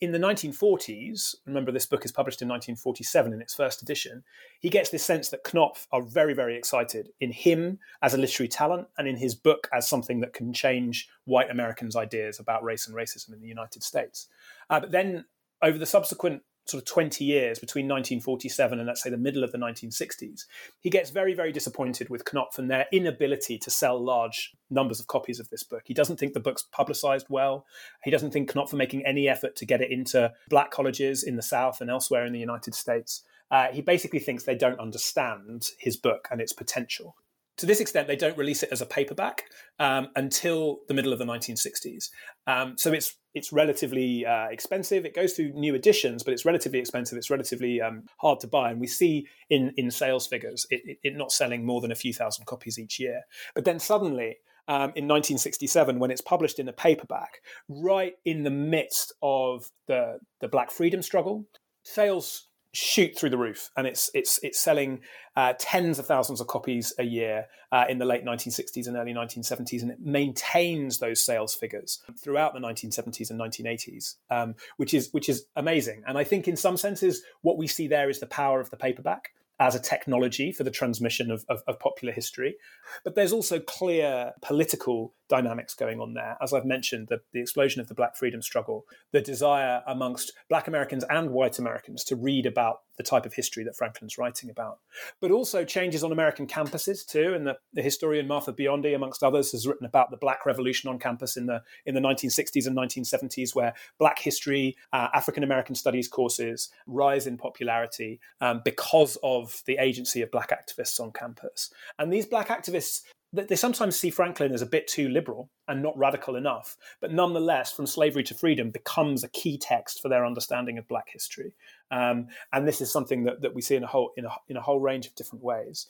in 0.00 0.12
the 0.12 0.18
1940s, 0.18 1.34
remember 1.44 1.70
this 1.70 1.84
book 1.84 2.06
is 2.06 2.12
published 2.12 2.40
in 2.40 2.48
1947 2.48 3.34
in 3.34 3.42
its 3.42 3.54
first 3.54 3.82
edition, 3.82 4.24
he 4.58 4.70
gets 4.70 4.88
this 4.88 5.04
sense 5.04 5.28
that 5.28 5.44
Knopf 5.44 5.86
are 5.92 6.00
very, 6.00 6.32
very 6.32 6.56
excited 6.56 7.10
in 7.20 7.30
him 7.32 7.78
as 8.00 8.14
a 8.14 8.18
literary 8.18 8.48
talent 8.48 8.88
and 8.96 9.06
in 9.06 9.16
his 9.16 9.34
book 9.34 9.68
as 9.74 9.86
something 9.86 10.20
that 10.20 10.32
can 10.32 10.54
change 10.54 11.08
white 11.26 11.50
Americans' 11.50 11.96
ideas 11.96 12.40
about 12.40 12.64
race 12.64 12.86
and 12.86 12.96
racism 12.96 13.34
in 13.34 13.42
the 13.42 13.48
United 13.48 13.82
States. 13.82 14.28
Uh, 14.70 14.80
but 14.80 14.90
then 14.90 15.26
over 15.62 15.76
the 15.76 15.84
subsequent 15.86 16.42
sort 16.66 16.82
of 16.82 16.88
20 16.88 17.24
years 17.24 17.58
between 17.58 17.86
1947 17.86 18.78
and 18.78 18.86
let's 18.86 19.02
say 19.02 19.10
the 19.10 19.16
middle 19.16 19.42
of 19.42 19.52
the 19.52 19.58
1960s, 19.58 20.44
he 20.80 20.90
gets 20.90 21.10
very, 21.10 21.34
very 21.34 21.52
disappointed 21.52 22.08
with 22.08 22.24
Knopf 22.24 22.58
and 22.58 22.70
their 22.70 22.86
inability 22.92 23.58
to 23.58 23.70
sell 23.70 24.02
large 24.02 24.52
numbers 24.70 25.00
of 25.00 25.06
copies 25.06 25.40
of 25.40 25.50
this 25.50 25.62
book. 25.62 25.82
He 25.84 25.94
doesn't 25.94 26.18
think 26.18 26.32
the 26.32 26.40
book's 26.40 26.62
publicized 26.62 27.26
well. 27.28 27.66
He 28.04 28.10
doesn't 28.10 28.32
think 28.32 28.54
Knopf 28.54 28.72
are 28.72 28.76
making 28.76 29.04
any 29.04 29.28
effort 29.28 29.56
to 29.56 29.66
get 29.66 29.80
it 29.80 29.90
into 29.90 30.32
black 30.48 30.70
colleges 30.70 31.22
in 31.22 31.36
the 31.36 31.42
South 31.42 31.80
and 31.80 31.90
elsewhere 31.90 32.24
in 32.24 32.32
the 32.32 32.38
United 32.38 32.74
States. 32.74 33.22
Uh, 33.50 33.66
he 33.72 33.82
basically 33.82 34.20
thinks 34.20 34.44
they 34.44 34.54
don't 34.54 34.78
understand 34.78 35.70
his 35.78 35.96
book 35.96 36.28
and 36.30 36.40
its 36.40 36.52
potential 36.52 37.16
to 37.60 37.66
this 37.66 37.80
extent, 37.80 38.08
they 38.08 38.16
don't 38.16 38.38
release 38.38 38.62
it 38.62 38.70
as 38.72 38.80
a 38.80 38.86
paperback 38.86 39.44
um, 39.78 40.08
until 40.16 40.80
the 40.88 40.94
middle 40.94 41.12
of 41.12 41.18
the 41.18 41.26
1960s. 41.26 42.08
Um, 42.46 42.78
so 42.78 42.90
it's 42.90 43.16
it's 43.34 43.52
relatively 43.52 44.26
uh, 44.26 44.46
expensive. 44.46 45.04
It 45.04 45.14
goes 45.14 45.34
through 45.34 45.52
new 45.52 45.74
editions, 45.74 46.22
but 46.22 46.32
it's 46.32 46.44
relatively 46.44 46.78
expensive. 46.78 47.16
It's 47.16 47.30
relatively 47.30 47.80
um, 47.80 48.04
hard 48.18 48.40
to 48.40 48.46
buy, 48.46 48.70
and 48.70 48.80
we 48.80 48.86
see 48.86 49.26
in 49.48 49.72
in 49.76 49.90
sales 49.90 50.26
figures 50.26 50.66
it, 50.70 50.82
it, 50.84 50.98
it, 51.02 51.16
not 51.16 51.32
selling 51.32 51.64
more 51.64 51.80
than 51.80 51.92
a 51.92 51.96
few 51.96 52.12
thousand 52.12 52.46
copies 52.46 52.78
each 52.78 52.98
year. 52.98 53.22
But 53.54 53.64
then 53.64 53.78
suddenly. 53.78 54.38
Um, 54.68 54.92
in 54.94 55.08
1967, 55.08 55.98
when 55.98 56.12
it's 56.12 56.20
published 56.20 56.60
in 56.60 56.68
a 56.68 56.72
paperback, 56.72 57.40
right 57.68 58.12
in 58.24 58.44
the 58.44 58.50
midst 58.50 59.12
of 59.20 59.68
the 59.88 60.20
the 60.40 60.46
Black 60.46 60.70
freedom 60.70 61.02
struggle, 61.02 61.46
sales 61.82 62.49
shoot 62.72 63.16
through 63.16 63.30
the 63.30 63.38
roof, 63.38 63.70
and 63.76 63.86
it's 63.86 64.10
it's 64.14 64.38
it's 64.42 64.58
selling 64.58 65.00
uh, 65.36 65.54
tens 65.58 65.98
of 65.98 66.06
thousands 66.06 66.40
of 66.40 66.46
copies 66.46 66.92
a 66.98 67.04
year 67.04 67.46
uh, 67.72 67.84
in 67.88 67.98
the 67.98 68.04
late 68.04 68.24
1960s 68.24 68.86
and 68.86 68.96
early 68.96 69.12
1970s, 69.12 69.82
and 69.82 69.90
it 69.90 70.00
maintains 70.00 70.98
those 70.98 71.20
sales 71.20 71.54
figures 71.54 72.02
throughout 72.18 72.54
the 72.54 72.60
1970s 72.60 73.30
and 73.30 73.40
1980s, 73.40 74.16
um, 74.30 74.54
which 74.76 74.94
is 74.94 75.10
which 75.12 75.28
is 75.28 75.46
amazing. 75.56 76.02
And 76.06 76.16
I 76.16 76.24
think 76.24 76.48
in 76.48 76.56
some 76.56 76.76
senses, 76.76 77.22
what 77.42 77.58
we 77.58 77.66
see 77.66 77.88
there 77.88 78.10
is 78.10 78.20
the 78.20 78.26
power 78.26 78.60
of 78.60 78.70
the 78.70 78.76
paperback 78.76 79.30
as 79.58 79.74
a 79.74 79.80
technology 79.80 80.52
for 80.52 80.64
the 80.64 80.70
transmission 80.70 81.30
of, 81.30 81.44
of, 81.50 81.62
of, 81.68 81.78
popular 81.78 82.14
history. 82.14 82.56
But 83.04 83.14
there's 83.14 83.32
also 83.32 83.60
clear 83.60 84.32
political 84.40 85.12
dynamics 85.30 85.74
going 85.74 86.00
on 86.00 86.12
there. 86.12 86.36
As 86.42 86.52
I've 86.52 86.66
mentioned, 86.66 87.08
the, 87.08 87.20
the 87.32 87.40
explosion 87.40 87.80
of 87.80 87.88
the 87.88 87.94
Black 87.94 88.16
freedom 88.16 88.42
struggle, 88.42 88.84
the 89.12 89.22
desire 89.22 89.82
amongst 89.86 90.32
Black 90.50 90.68
Americans 90.68 91.04
and 91.08 91.30
white 91.30 91.58
Americans 91.58 92.04
to 92.04 92.16
read 92.16 92.44
about 92.44 92.80
the 92.98 93.02
type 93.02 93.24
of 93.24 93.32
history 93.32 93.64
that 93.64 93.76
Franklin's 93.76 94.18
writing 94.18 94.50
about, 94.50 94.80
but 95.20 95.30
also 95.30 95.64
changes 95.64 96.04
on 96.04 96.12
American 96.12 96.46
campuses 96.46 97.06
too. 97.06 97.32
And 97.32 97.46
the, 97.46 97.56
the 97.72 97.80
historian 97.80 98.26
Martha 98.26 98.52
Biondi, 98.52 98.94
amongst 98.94 99.22
others, 99.22 99.52
has 99.52 99.66
written 99.66 99.86
about 99.86 100.10
the 100.10 100.18
Black 100.18 100.44
Revolution 100.44 100.90
on 100.90 100.98
campus 100.98 101.38
in 101.38 101.46
the 101.46 101.62
in 101.86 101.94
the 101.94 102.00
1960s 102.00 102.66
and 102.66 102.76
1970s, 102.76 103.54
where 103.54 103.72
Black 103.98 104.18
history, 104.18 104.76
uh, 104.92 105.08
African 105.14 105.44
American 105.44 105.74
studies 105.74 106.08
courses 106.08 106.68
rise 106.86 107.26
in 107.26 107.38
popularity 107.38 108.20
um, 108.42 108.60
because 108.64 109.16
of 109.22 109.62
the 109.64 109.78
agency 109.78 110.20
of 110.20 110.30
Black 110.30 110.50
activists 110.50 111.00
on 111.00 111.10
campus. 111.12 111.72
And 111.98 112.12
these 112.12 112.26
Black 112.26 112.48
activists 112.48 113.02
they 113.32 113.56
sometimes 113.56 113.98
see 113.98 114.10
Franklin 114.10 114.52
as 114.52 114.62
a 114.62 114.66
bit 114.66 114.88
too 114.88 115.08
liberal 115.08 115.50
and 115.68 115.82
not 115.82 115.96
radical 115.96 116.34
enough, 116.34 116.76
but 117.00 117.12
nonetheless, 117.12 117.70
From 117.70 117.86
Slavery 117.86 118.24
to 118.24 118.34
Freedom 118.34 118.70
becomes 118.70 119.22
a 119.22 119.28
key 119.28 119.56
text 119.56 120.02
for 120.02 120.08
their 120.08 120.26
understanding 120.26 120.78
of 120.78 120.88
Black 120.88 121.08
history. 121.12 121.52
Um, 121.92 122.28
and 122.52 122.66
this 122.66 122.80
is 122.80 122.92
something 122.92 123.24
that, 123.24 123.40
that 123.42 123.54
we 123.54 123.62
see 123.62 123.76
in 123.76 123.84
a 123.84 123.86
whole 123.86 124.12
in 124.16 124.24
a, 124.24 124.30
in 124.48 124.56
a 124.56 124.60
whole 124.60 124.80
range 124.80 125.06
of 125.06 125.14
different 125.14 125.44
ways. 125.44 125.86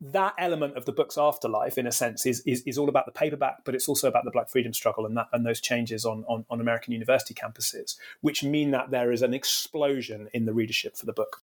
That 0.00 0.34
element 0.38 0.76
of 0.76 0.84
the 0.84 0.92
book's 0.92 1.16
afterlife, 1.16 1.78
in 1.78 1.86
a 1.86 1.92
sense, 1.92 2.26
is, 2.26 2.42
is, 2.46 2.62
is 2.66 2.76
all 2.76 2.88
about 2.88 3.06
the 3.06 3.12
paperback, 3.12 3.64
but 3.64 3.74
it's 3.74 3.88
also 3.88 4.06
about 4.06 4.24
the 4.24 4.30
Black 4.30 4.50
freedom 4.50 4.74
struggle 4.74 5.06
and 5.06 5.16
that 5.16 5.28
and 5.32 5.46
those 5.46 5.60
changes 5.60 6.04
on, 6.04 6.24
on, 6.28 6.44
on 6.50 6.60
American 6.60 6.92
university 6.92 7.32
campuses, 7.32 7.96
which 8.20 8.44
mean 8.44 8.70
that 8.72 8.90
there 8.90 9.10
is 9.12 9.22
an 9.22 9.32
explosion 9.32 10.28
in 10.32 10.44
the 10.44 10.52
readership 10.52 10.96
for 10.96 11.06
the 11.06 11.12
book 11.12 11.42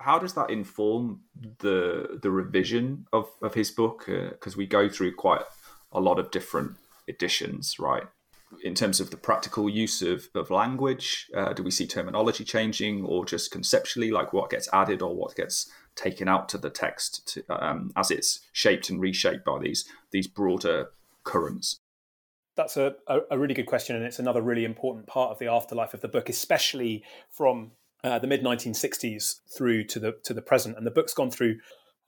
how 0.00 0.18
does 0.18 0.34
that 0.34 0.50
inform 0.50 1.20
the 1.58 2.18
the 2.22 2.30
revision 2.30 3.06
of 3.12 3.28
of 3.42 3.54
his 3.54 3.70
book? 3.70 4.04
Because 4.06 4.54
uh, 4.54 4.58
we 4.58 4.66
go 4.66 4.88
through 4.88 5.14
quite 5.14 5.42
a 5.92 6.00
lot 6.00 6.18
of 6.18 6.30
different 6.30 6.76
editions, 7.08 7.78
right? 7.78 8.04
In 8.64 8.74
terms 8.74 8.98
of 8.98 9.10
the 9.10 9.16
practical 9.16 9.68
use 9.68 10.02
of, 10.02 10.28
of 10.34 10.50
language, 10.50 11.30
uh, 11.36 11.52
do 11.52 11.62
we 11.62 11.70
see 11.70 11.86
terminology 11.86 12.44
changing, 12.44 13.04
or 13.04 13.24
just 13.24 13.52
conceptually, 13.52 14.10
like 14.10 14.32
what 14.32 14.50
gets 14.50 14.68
added 14.72 15.02
or 15.02 15.14
what 15.14 15.36
gets 15.36 15.70
taken 15.94 16.26
out 16.28 16.48
to 16.48 16.58
the 16.58 16.70
text 16.70 17.28
to, 17.28 17.44
um, 17.48 17.92
as 17.94 18.10
it's 18.10 18.40
shaped 18.52 18.90
and 18.90 19.00
reshaped 19.00 19.44
by 19.44 19.58
these 19.60 19.84
these 20.10 20.26
broader 20.26 20.88
currents? 21.22 21.78
That's 22.56 22.76
a, 22.76 22.96
a, 23.06 23.20
a 23.30 23.38
really 23.38 23.54
good 23.54 23.66
question, 23.66 23.94
and 23.94 24.04
it's 24.04 24.18
another 24.18 24.42
really 24.42 24.64
important 24.64 25.06
part 25.06 25.30
of 25.30 25.38
the 25.38 25.46
afterlife 25.46 25.94
of 25.94 26.00
the 26.00 26.08
book, 26.08 26.28
especially 26.28 27.04
from 27.30 27.72
uh, 28.04 28.18
the 28.18 28.26
mid 28.26 28.42
1960s 28.42 29.40
through 29.56 29.84
to 29.84 29.98
the 29.98 30.16
to 30.24 30.34
the 30.34 30.42
present, 30.42 30.76
and 30.76 30.86
the 30.86 30.90
book's 30.90 31.14
gone 31.14 31.30
through 31.30 31.56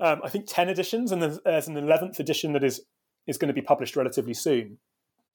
um, 0.02 0.20
I 0.24 0.28
think 0.28 0.46
ten 0.48 0.68
editions, 0.68 1.12
and 1.12 1.22
there's 1.22 1.68
an 1.68 1.76
eleventh 1.76 2.18
edition 2.18 2.52
that 2.55 2.64
is 2.64 2.83
is 3.26 3.38
going 3.38 3.48
to 3.48 3.55
be 3.55 3.62
published 3.62 3.94
relatively 3.96 4.35
soon. 4.35 4.78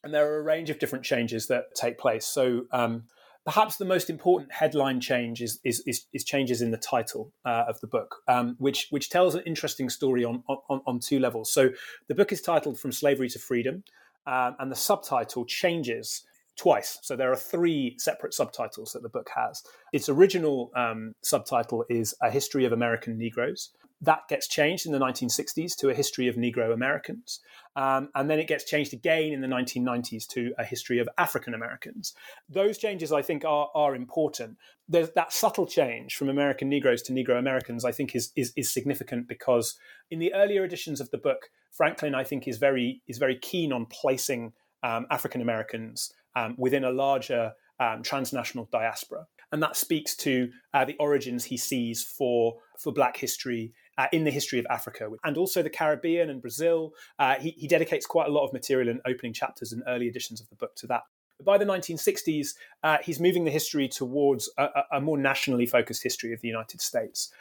And 0.04 0.14
there 0.14 0.32
are 0.32 0.40
a 0.40 0.44
range 0.44 0.70
of 0.70 0.78
different 0.78 1.06
changes 1.06 1.48
that 1.48 1.74
take 1.74 1.98
place. 1.98 2.26
So 2.26 2.66
um, 2.72 3.04
perhaps 3.46 3.78
the 3.78 3.86
most 3.86 4.10
important 4.10 4.52
headline 4.52 5.00
change 5.00 5.42
is 5.42 5.60
is, 5.64 5.82
is, 5.88 6.06
is 6.14 6.26
changes 6.26 6.62
in 6.62 6.72
the 6.72 6.78
title 6.78 7.32
uh, 7.46 7.64
of 7.68 7.80
the 7.80 7.88
book, 7.88 8.18
um, 8.28 8.58
which 8.60 8.88
which 8.90 9.10
tells 9.10 9.36
an 9.36 9.44
interesting 9.46 9.90
story 9.90 10.26
on, 10.26 10.44
on 10.48 10.82
on 10.86 11.00
two 11.00 11.20
levels. 11.20 11.52
So 11.52 11.70
the 12.10 12.16
book 12.16 12.34
is 12.34 12.42
titled 12.42 12.78
"From 12.78 12.92
Slavery 12.92 13.30
to 13.30 13.40
Freedom." 13.40 13.84
Um, 14.26 14.58
and 14.60 14.70
the 14.70 14.76
subtitle 14.76 15.46
changes 15.46 16.26
twice. 16.58 17.00
So 17.02 17.16
there 17.16 17.32
are 17.32 17.36
three 17.36 17.96
separate 18.00 18.34
subtitles 18.34 18.92
that 18.94 19.04
the 19.04 19.10
book 19.10 19.30
has. 19.36 19.64
Its 19.94 20.10
original 20.10 20.72
um, 20.76 21.14
subtitle 21.24 21.86
is 21.90 22.16
A 22.22 22.32
History 22.32 22.66
of 22.66 22.74
American 22.74 23.18
Negroes. 23.18 23.70
That 24.02 24.28
gets 24.28 24.48
changed 24.48 24.86
in 24.86 24.92
the 24.92 25.00
1960s 25.00 25.76
to 25.78 25.90
A 25.90 25.94
History 25.94 26.28
of 26.28 26.36
Negro 26.36 26.72
Americans. 26.74 27.40
Um, 27.76 28.10
and 28.14 28.30
then 28.30 28.40
it 28.40 28.48
gets 28.48 28.64
changed 28.64 28.94
again 28.94 29.34
in 29.34 29.42
the 29.42 29.48
1990s 29.48 30.28
to 30.30 30.54
A 30.60 30.64
History 30.64 31.00
of 31.00 31.10
African 31.18 31.54
Americans. 31.54 32.14
Those 32.50 32.78
changes, 32.78 33.12
I 33.12 33.22
think, 33.22 33.44
are, 33.44 33.70
are 33.74 33.96
important. 33.96 34.58
There's 34.88 35.12
that 35.12 35.34
subtle 35.34 35.66
change 35.66 36.16
from 36.16 36.30
American 36.30 36.70
Negroes 36.70 37.02
to 37.04 37.14
Negro 37.14 37.40
Americans, 37.40 37.86
I 37.86 37.92
think, 37.92 38.16
is, 38.16 38.32
is, 38.36 38.54
is 38.56 38.72
significant 38.72 39.28
because 39.28 39.76
in 40.12 40.20
the 40.20 40.34
earlier 40.34 40.64
editions 40.64 41.02
of 41.02 41.10
the 41.10 41.18
book, 41.18 41.50
Franklin, 41.72 42.14
I 42.14 42.24
think, 42.24 42.48
is 42.48 42.58
very, 42.58 43.02
is 43.08 43.18
very 43.18 43.38
keen 43.38 43.74
on 43.74 43.88
placing 43.88 44.54
um, 44.84 45.08
African 45.10 45.42
Americans 45.42 46.14
um, 46.38 46.56
within 46.58 46.84
a 46.84 46.92
larger 46.92 47.54
um, 47.80 48.04
transnational 48.04 48.70
diaspora. 48.72 49.26
And 49.52 49.64
that 49.64 49.78
speaks 49.78 50.16
to 50.18 50.50
uh, 50.74 50.86
the 50.86 50.96
origins 51.00 51.46
he 51.46 51.58
sees 51.58 52.04
for, 52.04 52.58
for 52.78 52.92
Black 52.92 53.18
history 53.18 53.74
uh, 53.98 54.08
in 54.12 54.24
the 54.24 54.32
history 54.32 54.60
of 54.60 54.68
Africa 54.70 55.10
and 55.24 55.38
also 55.38 55.64
the 55.64 55.70
Caribbean 55.70 56.30
and 56.30 56.42
Brazil. 56.42 56.94
Uh, 57.18 57.36
he, 57.36 57.52
he, 57.52 57.68
dedicates 57.68 58.06
quite 58.06 58.28
a 58.28 58.32
lot 58.32 58.46
of 58.46 58.54
material 58.54 58.90
in 58.90 59.00
opening 59.08 59.34
chapters 59.34 59.72
and 59.72 59.82
early 59.88 60.08
editions 60.08 60.42
of 60.42 60.50
the 60.50 60.56
book 60.56 60.76
to 60.76 60.88
that. 60.88 61.04
By 61.44 61.58
the 61.58 61.66
1960s, 61.66 62.56
uh, 62.84 62.98
he's 63.04 63.20
moving 63.20 63.46
the 63.46 63.52
history 63.52 63.88
towards 63.88 64.50
a, 64.58 64.68
a, 64.92 65.02
more 65.02 65.18
nationally 65.18 65.66
focused 65.66 66.04
history 66.04 66.34
of 66.34 66.42
the 66.42 66.48
United 66.48 66.82
States. 66.82 67.32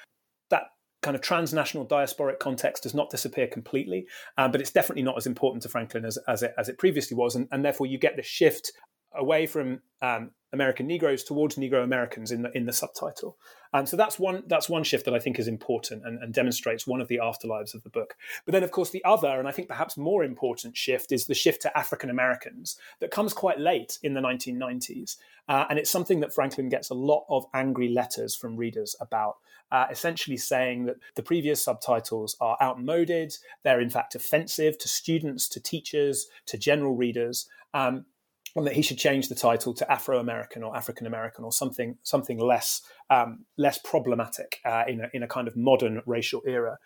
That 0.51 0.65
kind 1.07 1.15
of 1.15 1.23
transnational 1.23 1.87
diasporic 1.87 2.41
context 2.41 2.83
does 2.83 2.93
not 2.93 3.11
disappear 3.11 3.47
completely, 3.47 4.09
um, 4.39 4.51
but 4.51 4.61
it's 4.61 4.73
definitely 4.73 5.05
not 5.05 5.17
as 5.17 5.25
important 5.25 5.63
to 5.63 5.69
Franklin 5.69 6.05
as, 6.05 6.19
as, 6.27 6.43
it, 6.43 6.53
as 6.59 6.69
it 6.69 6.79
previously 6.79 7.17
was. 7.17 7.37
And, 7.37 7.47
and 7.53 7.65
therefore, 7.65 7.87
you 7.87 7.97
get 7.97 8.17
the 8.17 8.25
shift 8.25 8.73
away 9.17 9.47
from 9.47 9.81
um, 10.03 10.31
American 10.53 10.87
Negroes 10.87 11.25
towards 11.25 11.57
Negro 11.57 11.83
Americans 11.83 12.31
in 12.33 12.43
the 12.43 12.57
in 12.57 12.67
the 12.67 12.73
subtitle. 12.73 13.37
Um, 13.73 13.85
so 13.85 13.97
that's 13.97 14.19
one 14.19 14.43
that's 14.47 14.69
one 14.69 14.85
shift 14.85 15.05
that 15.05 15.15
I 15.15 15.19
think 15.19 15.39
is 15.39 15.49
important 15.49 16.05
and, 16.05 16.23
and, 16.23 16.33
demonstrates 16.33 16.87
one 16.87 17.01
of 17.01 17.09
the 17.09 17.19
afterlives 17.23 17.75
of 17.75 17.83
the 17.83 17.91
book. 17.91 18.15
But 18.45 18.53
then, 18.53 18.63
of 18.63 18.71
course, 18.71 18.91
the 18.91 19.05
other 19.05 19.39
and 19.39 19.49
I 19.49 19.51
think 19.51 19.69
perhaps 19.69 19.97
more 19.97 20.25
important 20.25 20.77
shift 20.77 21.13
is 21.13 21.27
the 21.27 21.35
shift 21.35 21.63
to 21.63 21.77
African 21.77 22.11
Americans 22.11 22.79
that 23.01 23.11
comes 23.11 23.33
quite 23.33 23.59
late 23.59 23.99
in 24.03 24.15
the 24.15 24.21
1990s, 24.21 25.17
uh, 25.49 25.67
and 25.69 25.79
it's 25.79 25.91
something 25.91 26.21
that 26.21 26.33
Franklin 26.33 26.69
gets 26.69 26.91
a 26.91 26.95
lot 26.95 27.27
of 27.29 27.45
angry 27.53 27.89
letters 27.89 28.35
from 28.35 28.57
readers 28.57 28.97
about. 29.01 29.37
Uh, 29.73 29.87
essentially 29.91 30.37
saying 30.37 30.85
that 30.85 30.95
the 31.17 31.23
previous 31.25 31.61
subtitles 31.61 32.37
are 32.41 32.57
outmoded, 32.63 33.37
they're 33.65 33.81
in 33.81 33.91
fact 33.91 34.15
offensive 34.15 34.79
to 34.79 34.87
students, 34.87 35.49
to 35.49 35.59
teachers, 35.59 36.29
to 36.47 36.57
general 36.57 36.95
readers. 36.95 37.49
Um, 37.75 38.05
and 38.57 38.67
that 38.67 38.73
he 38.73 38.83
should 38.83 38.97
change 38.97 39.29
the 39.29 39.35
title 39.35 39.75
to 39.75 39.93
Afro 39.93 40.19
American 40.19 40.63
or 40.63 40.75
African 40.75 41.07
American 41.07 41.45
or 41.45 41.53
something 41.53 41.99
something 42.03 42.39
less 42.39 42.81
um, 43.11 43.45
less 43.57 43.79
problematic 43.79 44.61
uh, 44.65 44.85
in 44.89 45.03
a 45.03 45.11
in 45.13 45.23
a 45.23 45.29
kind 45.29 45.47
of 45.47 45.57
modern 45.57 46.03
racial 46.07 46.43
era. 46.47 46.79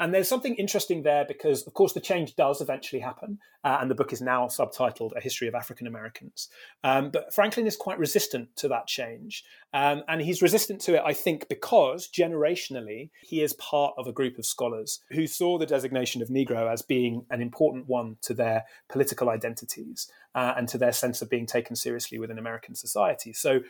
And 0.00 0.12
there's 0.12 0.28
something 0.28 0.56
interesting 0.56 1.02
there 1.02 1.24
because, 1.24 1.66
of 1.66 1.74
course, 1.74 1.92
the 1.92 2.00
change 2.00 2.34
does 2.34 2.60
eventually 2.60 3.00
happen, 3.00 3.38
uh, 3.62 3.78
and 3.80 3.88
the 3.88 3.94
book 3.94 4.12
is 4.12 4.20
now 4.20 4.46
subtitled 4.46 5.12
"A 5.16 5.20
History 5.20 5.46
of 5.46 5.54
African 5.54 5.86
Americans." 5.86 6.48
Um, 6.82 7.10
but 7.10 7.32
Franklin 7.32 7.66
is 7.66 7.76
quite 7.76 7.98
resistant 7.98 8.56
to 8.56 8.68
that 8.68 8.88
change, 8.88 9.44
um, 9.72 10.02
and 10.08 10.20
he's 10.20 10.42
resistant 10.42 10.80
to 10.82 10.94
it, 10.94 11.02
I 11.04 11.12
think, 11.12 11.48
because 11.48 12.08
generationally 12.08 13.10
he 13.22 13.42
is 13.42 13.52
part 13.54 13.94
of 13.96 14.08
a 14.08 14.12
group 14.12 14.36
of 14.36 14.46
scholars 14.46 15.00
who 15.10 15.28
saw 15.28 15.58
the 15.58 15.66
designation 15.66 16.22
of 16.22 16.28
Negro 16.28 16.72
as 16.72 16.82
being 16.82 17.24
an 17.30 17.40
important 17.40 17.86
one 17.86 18.16
to 18.22 18.34
their 18.34 18.64
political 18.88 19.30
identities 19.30 20.10
uh, 20.34 20.54
and 20.56 20.68
to 20.68 20.78
their 20.78 20.92
sense 20.92 21.22
of 21.22 21.30
being 21.30 21.46
taken 21.46 21.76
seriously 21.76 22.18
within 22.18 22.38
American 22.38 22.74
society. 22.74 23.32
So 23.32 23.60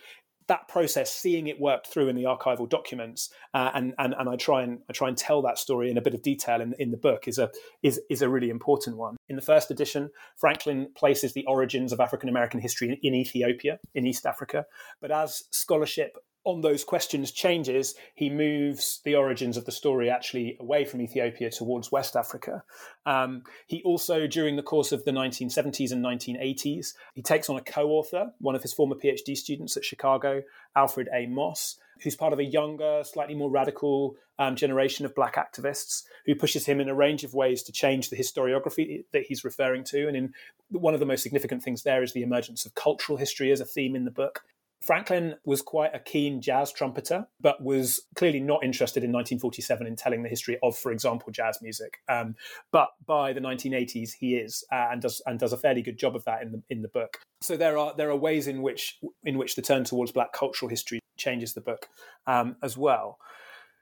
that 0.49 0.69
process, 0.69 1.13
seeing 1.13 1.47
it 1.47 1.61
worked 1.61 1.87
through 1.87 2.09
in 2.09 2.17
the 2.17 2.25
archival 2.25 2.69
documents, 2.69 3.31
uh, 3.55 3.71
and, 3.75 3.95
and 3.99 4.15
and 4.19 4.29
I 4.29 4.37
try 4.37 4.63
and 4.63 4.81
I 4.89 4.93
try 4.93 5.09
and 5.09 5.17
tell 5.17 5.43
that 5.43 5.59
story 5.59 5.91
in 5.91 5.99
a 5.99 6.03
bit 6.03 6.15
of 6.15 6.23
detail 6.23 6.61
in, 6.61 6.75
in 6.79 6.91
the 6.91 6.97
book 6.97 7.27
is 7.27 7.39
a 7.39 7.51
is 7.83 8.01
is 8.11 8.23
a 8.23 8.29
really 8.29 8.51
important 8.51 8.97
one. 8.97 9.17
In 9.29 9.37
the 9.37 9.43
first 9.43 9.71
edition, 9.71 10.11
Franklin 10.37 10.89
places 10.95 11.33
the 11.33 11.47
origins 11.47 11.93
of 11.93 12.01
African 12.01 12.29
American 12.29 12.61
history 12.61 12.89
in, 12.89 12.97
in 13.03 13.15
Ethiopia, 13.15 13.79
in 13.95 14.07
East 14.07 14.27
Africa, 14.27 14.67
but 15.01 15.11
as 15.11 15.45
scholarship 15.51 16.19
on 16.45 16.61
those 16.61 16.85
questions 16.85 17.31
changes, 17.31 17.95
he 18.15 18.29
moves 18.29 19.01
the 19.05 19.15
origins 19.15 19.57
of 19.57 19.65
the 19.65 19.73
story 19.73 20.11
actually 20.11 20.57
away 20.61 20.85
from 20.85 21.01
Ethiopia 21.01 21.51
towards 21.51 21.91
West 21.91 22.17
Africa. 22.17 22.63
Um, 23.07 23.43
he 23.67 23.83
also, 23.83 24.27
during 24.27 24.57
the 24.57 24.63
course 24.63 24.93
of 24.93 25.05
the 25.05 25.11
1970s 25.11 25.91
and 25.91 26.05
1980s, 26.05 26.95
he 27.15 27.23
takes 27.23 27.49
on 27.49 27.57
a 27.57 27.63
co-author, 27.63 28.33
one 28.39 28.55
of 28.55 28.63
his 28.63 28.75
former 28.75 28.95
PhD 28.95 29.37
students 29.37 29.77
at 29.77 29.85
Chicago, 29.85 30.43
Alfred 30.77 31.09
A. 31.15 31.27
Moss, 31.27 31.79
who's 32.03 32.17
part 32.17 32.33
of 32.33 32.39
a 32.39 32.45
younger, 32.45 33.03
slightly 33.05 33.35
more 33.35 33.51
radical 33.51 34.17
um, 34.39 34.57
generation 34.57 35.07
of 35.07 35.15
black 35.15 35.37
activists, 35.37 36.03
who 36.27 36.35
pushes 36.35 36.67
him 36.67 36.81
in 36.81 36.89
a 36.89 36.95
range 36.95 37.25
of 37.25 37.35
ways 37.35 37.63
to 37.63 37.73
change 37.73 38.11
the 38.11 38.17
historiography 38.17 39.05
that 39.13 39.23
he's 39.23 39.45
referring 39.45 39.85
to. 39.85 40.09
And 40.09 40.17
in 40.17 40.35
one 40.71 40.93
of 40.93 41.01
the 41.01 41.07
most 41.07 41.23
significant 41.23 41.63
things 41.63 41.85
there 41.85 42.03
is 42.03 42.13
the 42.13 42.23
emergence 42.23 42.67
of 42.67 42.75
cultural 42.75 43.17
history 43.17 43.51
as 43.51 43.61
a 43.61 43.65
theme 43.65 43.97
in 43.97 44.05
the 44.05 44.11
book. 44.11 44.43
Franklin 44.81 45.37
was 45.45 45.63
quite 45.63 45.95
a 45.95 45.99
keen 45.99 46.43
jazz 46.43 46.71
trumpeter, 46.71 47.27
but 47.41 47.63
was 47.63 48.03
clearly 48.17 48.41
not 48.41 48.63
interested 48.63 49.03
in 49.03 49.13
1947 49.13 49.87
in 49.87 49.97
telling 49.97 50.23
the 50.23 50.29
history 50.29 50.59
of, 50.63 50.77
for 50.77 50.93
example, 50.93 51.33
jazz 51.33 51.59
music. 51.63 51.99
Um, 52.09 52.35
but 52.71 52.91
by 53.07 53.33
the 53.33 53.41
1980s, 53.41 54.13
he 54.19 54.37
is 54.37 54.63
uh, 54.71 54.89
and 54.93 55.01
does 55.01 55.23
and 55.27 55.39
does 55.39 55.53
a 55.53 55.57
fairly 55.57 55.83
good 55.83 55.99
job 55.99 56.15
of 56.15 56.25
that 56.25 56.43
in 56.43 56.53
the 56.53 56.63
in 56.69 56.83
the 56.83 56.89
book. 56.89 57.19
So 57.41 57.57
there 57.57 57.79
are 57.79 57.95
there 57.97 58.11
are 58.11 58.17
ways 58.17 58.47
in 58.47 58.61
which 58.61 58.99
in 59.25 59.39
which 59.39 59.57
the 59.57 59.63
turn 59.63 59.85
towards 59.85 60.13
Black 60.13 60.33
cultural 60.33 60.69
history 60.69 61.01
changes 61.17 61.55
the 61.55 61.61
book 61.61 61.89
um, 62.27 62.57
as 62.63 62.77
well. 62.77 63.19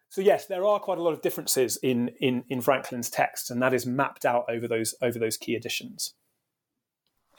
So 0.09 0.21
yes, 0.21 0.47
there 0.47 0.67
are 0.67 0.79
quite 0.79 0.99
a 0.99 1.03
lot 1.03 1.15
of 1.15 1.23
differences 1.23 1.79
in 1.83 2.09
in 2.21 2.45
in 2.49 2.61
Franklin's 2.61 3.11
text, 3.11 3.51
and 3.51 3.63
that 3.63 3.73
is 3.75 3.87
mapped 3.87 4.25
out 4.25 4.45
over 4.49 4.69
those 4.69 4.95
over 5.03 5.19
those 5.19 5.37
key 5.37 5.57
editions. 5.57 6.13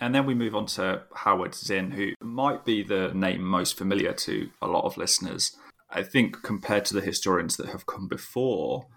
And 0.03 0.13
then 0.13 0.25
we 0.25 0.35
move 0.35 0.53
on 0.53 0.65
to 0.65 1.03
Howard 1.15 1.55
Zinn, 1.55 1.91
who 1.91 2.11
might 2.21 2.65
be 2.65 2.83
the 2.83 3.13
name 3.13 3.41
most 3.41 3.77
familiar 3.77 4.11
to 4.11 4.49
a 4.61 4.67
lot 4.67 4.83
of 4.83 4.97
listeners. 4.97 5.55
I 5.89 6.03
think 6.03 6.43
compared 6.43 6.83
to 6.85 6.93
the 6.93 6.99
historians 6.99 7.55
that 7.55 7.69
have 7.69 7.85
come 7.85 8.09
before, 8.09 8.87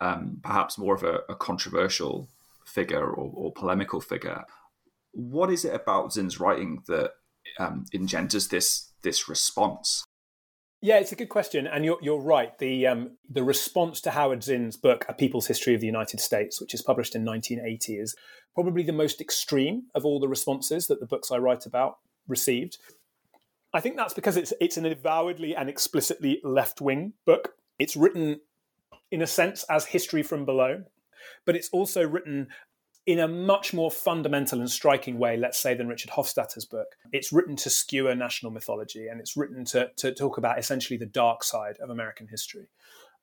um, 0.00 0.40
perhaps 0.42 0.78
more 0.78 0.94
of 0.94 1.02
a, 1.02 1.20
a 1.28 1.34
controversial 1.34 2.30
figure 2.64 3.04
or, 3.04 3.30
or, 3.34 3.52
polemical 3.52 4.00
figure. 4.00 4.44
What 5.12 5.50
is 5.50 5.66
it 5.66 5.74
about 5.74 6.14
Zinn's 6.14 6.40
writing 6.40 6.82
that 6.88 7.10
um, 7.58 7.84
engenders 7.92 8.48
this 8.48 8.90
this 9.02 9.28
response? 9.28 10.02
Yeah, 10.84 10.98
it's 10.98 11.12
a 11.12 11.16
good 11.16 11.30
question, 11.30 11.66
and 11.66 11.82
you're 11.82 11.96
you're 12.02 12.20
right. 12.20 12.58
The 12.58 12.86
um, 12.88 13.12
the 13.26 13.42
response 13.42 14.02
to 14.02 14.10
Howard 14.10 14.44
Zinn's 14.44 14.76
book, 14.76 15.06
A 15.08 15.14
People's 15.14 15.46
History 15.46 15.74
of 15.74 15.80
the 15.80 15.86
United 15.86 16.20
States, 16.20 16.60
which 16.60 16.74
is 16.74 16.82
published 16.82 17.14
in 17.14 17.24
1980, 17.24 17.94
is 17.94 18.14
probably 18.54 18.82
the 18.82 18.92
most 18.92 19.18
extreme 19.18 19.84
of 19.94 20.04
all 20.04 20.20
the 20.20 20.28
responses 20.28 20.86
that 20.88 21.00
the 21.00 21.06
books 21.06 21.30
I 21.32 21.38
write 21.38 21.64
about 21.64 22.00
received. 22.28 22.76
I 23.72 23.80
think 23.80 23.96
that's 23.96 24.12
because 24.12 24.36
it's 24.36 24.52
it's 24.60 24.76
an 24.76 24.84
avowedly 24.84 25.56
and 25.56 25.70
explicitly 25.70 26.38
left 26.44 26.82
wing 26.82 27.14
book. 27.24 27.54
It's 27.78 27.96
written 27.96 28.40
in 29.10 29.22
a 29.22 29.26
sense 29.26 29.64
as 29.70 29.86
history 29.86 30.22
from 30.22 30.44
below, 30.44 30.84
but 31.46 31.56
it's 31.56 31.70
also 31.70 32.06
written 32.06 32.48
in 33.06 33.18
a 33.18 33.28
much 33.28 33.74
more 33.74 33.90
fundamental 33.90 34.60
and 34.60 34.70
striking 34.70 35.18
way, 35.18 35.36
let's 35.36 35.58
say, 35.58 35.74
than 35.74 35.88
Richard 35.88 36.10
Hofstadter's 36.10 36.64
book. 36.64 36.96
It's 37.12 37.32
written 37.32 37.54
to 37.56 37.70
skewer 37.70 38.14
national 38.14 38.52
mythology 38.52 39.08
and 39.08 39.20
it's 39.20 39.36
written 39.36 39.64
to, 39.66 39.90
to 39.96 40.14
talk 40.14 40.38
about 40.38 40.58
essentially 40.58 40.96
the 40.96 41.06
dark 41.06 41.44
side 41.44 41.76
of 41.82 41.90
American 41.90 42.28
history. 42.28 42.68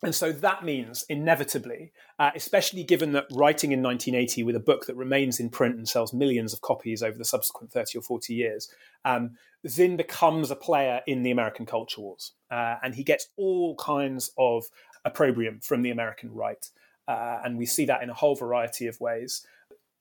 And 0.04 0.16
so 0.16 0.32
that 0.32 0.64
means 0.64 1.06
inevitably, 1.10 1.92
uh, 2.18 2.32
especially 2.36 2.84
given 2.84 3.12
that 3.12 3.28
writing 3.32 3.72
in 3.72 3.84
1980 3.84 4.44
with 4.44 4.56
a 4.56 4.60
book 4.60 4.88
that 4.88 4.96
remains 4.96 5.40
in 5.40 5.50
print 5.50 5.76
and 5.76 5.88
sells 5.88 6.12
millions 6.12 6.54
of 6.54 6.62
copies 6.62 7.04
over 7.04 7.18
the 7.18 7.26
subsequent 7.26 7.72
30 7.72 8.00
or 8.00 8.02
40 8.02 8.34
years, 8.34 8.70
um, 9.06 9.32
Zinn 9.68 9.98
becomes 9.98 10.50
a 10.50 10.56
player 10.56 11.02
in 11.06 11.22
the 11.22 11.30
American 11.30 11.68
culture 11.68 12.02
wars. 12.02 12.34
Uh, 12.50 12.78
and 12.84 12.96
he 12.96 13.04
gets 13.04 13.28
all 13.38 13.76
kinds 13.76 14.32
of 14.40 14.66
opprobrium 15.06 15.60
from 15.60 15.84
the 15.84 15.92
American 15.92 16.34
right. 16.34 16.68
Uh, 17.08 17.40
and 17.44 17.58
we 17.58 17.66
see 17.66 17.86
that 17.86 18.02
in 18.02 18.10
a 18.10 18.14
whole 18.14 18.36
variety 18.36 18.88
of 18.88 19.00
ways. 19.00 19.46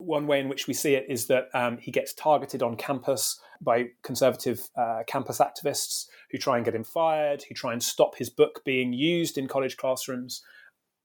One 0.00 0.26
way 0.26 0.40
in 0.40 0.48
which 0.48 0.66
we 0.66 0.74
see 0.74 0.94
it 0.94 1.06
is 1.08 1.26
that 1.26 1.48
um, 1.54 1.76
he 1.78 1.90
gets 1.90 2.14
targeted 2.14 2.62
on 2.62 2.76
campus 2.76 3.38
by 3.60 3.90
conservative 4.02 4.68
uh, 4.76 5.02
campus 5.06 5.38
activists 5.38 6.06
who 6.30 6.38
try 6.38 6.56
and 6.56 6.64
get 6.64 6.74
him 6.74 6.84
fired, 6.84 7.42
who 7.42 7.54
try 7.54 7.72
and 7.72 7.82
stop 7.82 8.16
his 8.16 8.30
book 8.30 8.64
being 8.64 8.94
used 8.94 9.36
in 9.36 9.46
college 9.46 9.76
classrooms. 9.76 10.42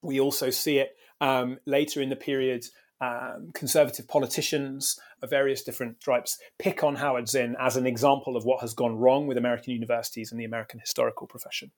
We 0.02 0.20
also 0.20 0.50
see 0.50 0.78
it 0.78 0.96
um, 1.20 1.60
later 1.66 2.02
in 2.02 2.10
the 2.10 2.16
period. 2.16 2.66
Um, 3.02 3.52
conservative 3.54 4.08
politicians 4.08 4.98
of 5.22 5.30
various 5.30 5.62
different 5.62 6.02
stripes 6.02 6.40
pick 6.58 6.82
on 6.82 6.96
Howard 6.96 7.28
Zinn 7.28 7.58
as 7.60 7.76
an 7.76 7.86
example 7.86 8.38
of 8.38 8.46
what 8.46 8.62
has 8.62 8.74
gone 8.74 8.98
wrong 8.98 9.28
with 9.28 9.38
American 9.38 9.74
universities 9.74 10.32
and 10.32 10.40
the 10.40 10.46
American 10.46 10.80
historical 10.80 11.28
profession. 11.28 11.72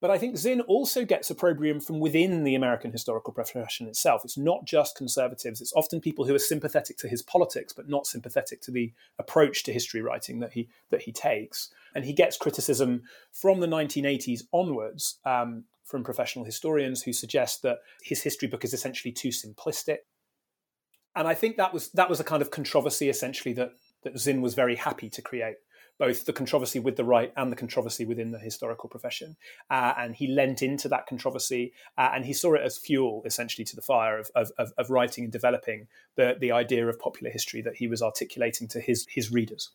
But 0.00 0.10
I 0.10 0.18
think 0.18 0.36
Zinn 0.36 0.60
also 0.62 1.06
gets 1.06 1.30
opprobrium 1.30 1.80
from 1.80 2.00
within 2.00 2.44
the 2.44 2.54
American 2.54 2.92
historical 2.92 3.32
profession 3.32 3.86
itself. 3.86 4.22
It's 4.24 4.36
not 4.36 4.66
just 4.66 4.96
conservatives, 4.96 5.60
it's 5.60 5.72
often 5.72 6.00
people 6.00 6.26
who 6.26 6.34
are 6.34 6.38
sympathetic 6.38 6.98
to 6.98 7.08
his 7.08 7.22
politics, 7.22 7.72
but 7.72 7.88
not 7.88 8.06
sympathetic 8.06 8.60
to 8.62 8.70
the 8.70 8.92
approach 9.18 9.64
to 9.64 9.72
history 9.72 10.02
writing 10.02 10.40
that 10.40 10.52
he, 10.52 10.68
that 10.90 11.02
he 11.02 11.12
takes. 11.12 11.70
And 11.94 12.04
he 12.04 12.12
gets 12.12 12.36
criticism 12.36 13.02
from 13.32 13.60
the 13.60 13.66
1980s 13.66 14.42
onwards 14.52 15.18
um, 15.24 15.64
from 15.82 16.04
professional 16.04 16.44
historians 16.44 17.02
who 17.02 17.14
suggest 17.14 17.62
that 17.62 17.78
his 18.02 18.22
history 18.22 18.48
book 18.48 18.64
is 18.64 18.74
essentially 18.74 19.12
too 19.12 19.28
simplistic. 19.28 19.98
And 21.14 21.26
I 21.26 21.32
think 21.32 21.56
that 21.56 21.72
was 21.72 21.88
that 21.92 22.10
was 22.10 22.20
a 22.20 22.24
kind 22.24 22.42
of 22.42 22.50
controversy 22.50 23.08
essentially 23.08 23.54
that 23.54 23.70
that 24.02 24.18
Zinn 24.18 24.42
was 24.42 24.54
very 24.54 24.76
happy 24.76 25.08
to 25.08 25.22
create 25.22 25.56
both 25.98 26.24
the 26.24 26.32
controversy 26.32 26.78
with 26.78 26.96
the 26.96 27.04
right 27.04 27.32
and 27.36 27.50
the 27.50 27.56
controversy 27.56 28.04
within 28.04 28.30
the 28.30 28.38
historical 28.38 28.88
profession. 28.88 29.36
Uh, 29.70 29.94
and 29.98 30.14
he 30.14 30.26
lent 30.28 30.62
into 30.62 30.88
that 30.88 31.06
controversy 31.06 31.72
uh, 31.96 32.10
and 32.14 32.24
he 32.24 32.32
saw 32.32 32.54
it 32.54 32.62
as 32.62 32.78
fuel, 32.78 33.22
essentially, 33.24 33.64
to 33.64 33.76
the 33.76 33.82
fire 33.82 34.18
of, 34.18 34.30
of, 34.34 34.72
of, 34.76 34.90
writing 34.90 35.24
and 35.24 35.32
developing 35.32 35.86
the, 36.16 36.36
the 36.38 36.52
idea 36.52 36.86
of 36.86 36.98
popular 36.98 37.30
history 37.30 37.62
that 37.62 37.76
he 37.76 37.88
was 37.88 38.02
articulating 38.02 38.68
to 38.68 38.80
his, 38.80 39.06
his 39.08 39.32
readers. 39.32 39.70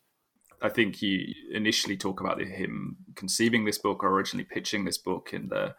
I 0.60 0.68
think 0.68 1.02
you 1.02 1.34
initially 1.50 1.96
talk 1.96 2.20
about 2.20 2.40
him 2.40 2.96
conceiving 3.16 3.64
this 3.64 3.78
book 3.78 4.04
or 4.04 4.08
originally 4.10 4.44
pitching 4.44 4.84
this 4.84 4.98
book 4.98 5.30
in 5.32 5.48
the 5.48 5.74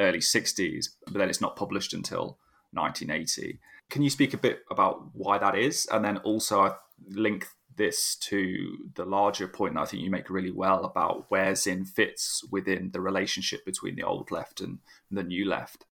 early 0.00 0.20
60s, 0.20 0.86
but 1.04 1.14
then 1.14 1.28
it's 1.28 1.40
not 1.40 1.54
published 1.54 1.92
until 1.92 2.38
1980. 2.72 3.58
Can 3.90 4.02
you 4.02 4.08
speak 4.08 4.32
a 4.32 4.38
bit 4.38 4.60
about 4.70 5.10
why 5.12 5.36
that 5.36 5.54
is? 5.54 5.86
And 5.92 6.02
then 6.02 6.16
also 6.18 6.62
I 6.62 6.72
link 7.10 7.46
this 7.76 8.16
to 8.16 8.90
the 8.94 9.04
larger 9.04 9.48
point 9.48 9.78
I 9.78 9.84
think 9.84 10.02
you 10.02 10.10
make 10.10 10.30
really 10.30 10.50
well 10.50 10.84
about 10.84 11.30
where 11.30 11.54
Zinn 11.54 11.84
fits 11.84 12.44
within 12.50 12.90
the 12.92 13.00
relationship 13.00 13.64
between 13.64 13.96
the 13.96 14.02
old 14.02 14.30
left 14.30 14.60
and 14.60 14.78
the 15.10 15.22
new 15.22 15.44
left. 15.48 15.86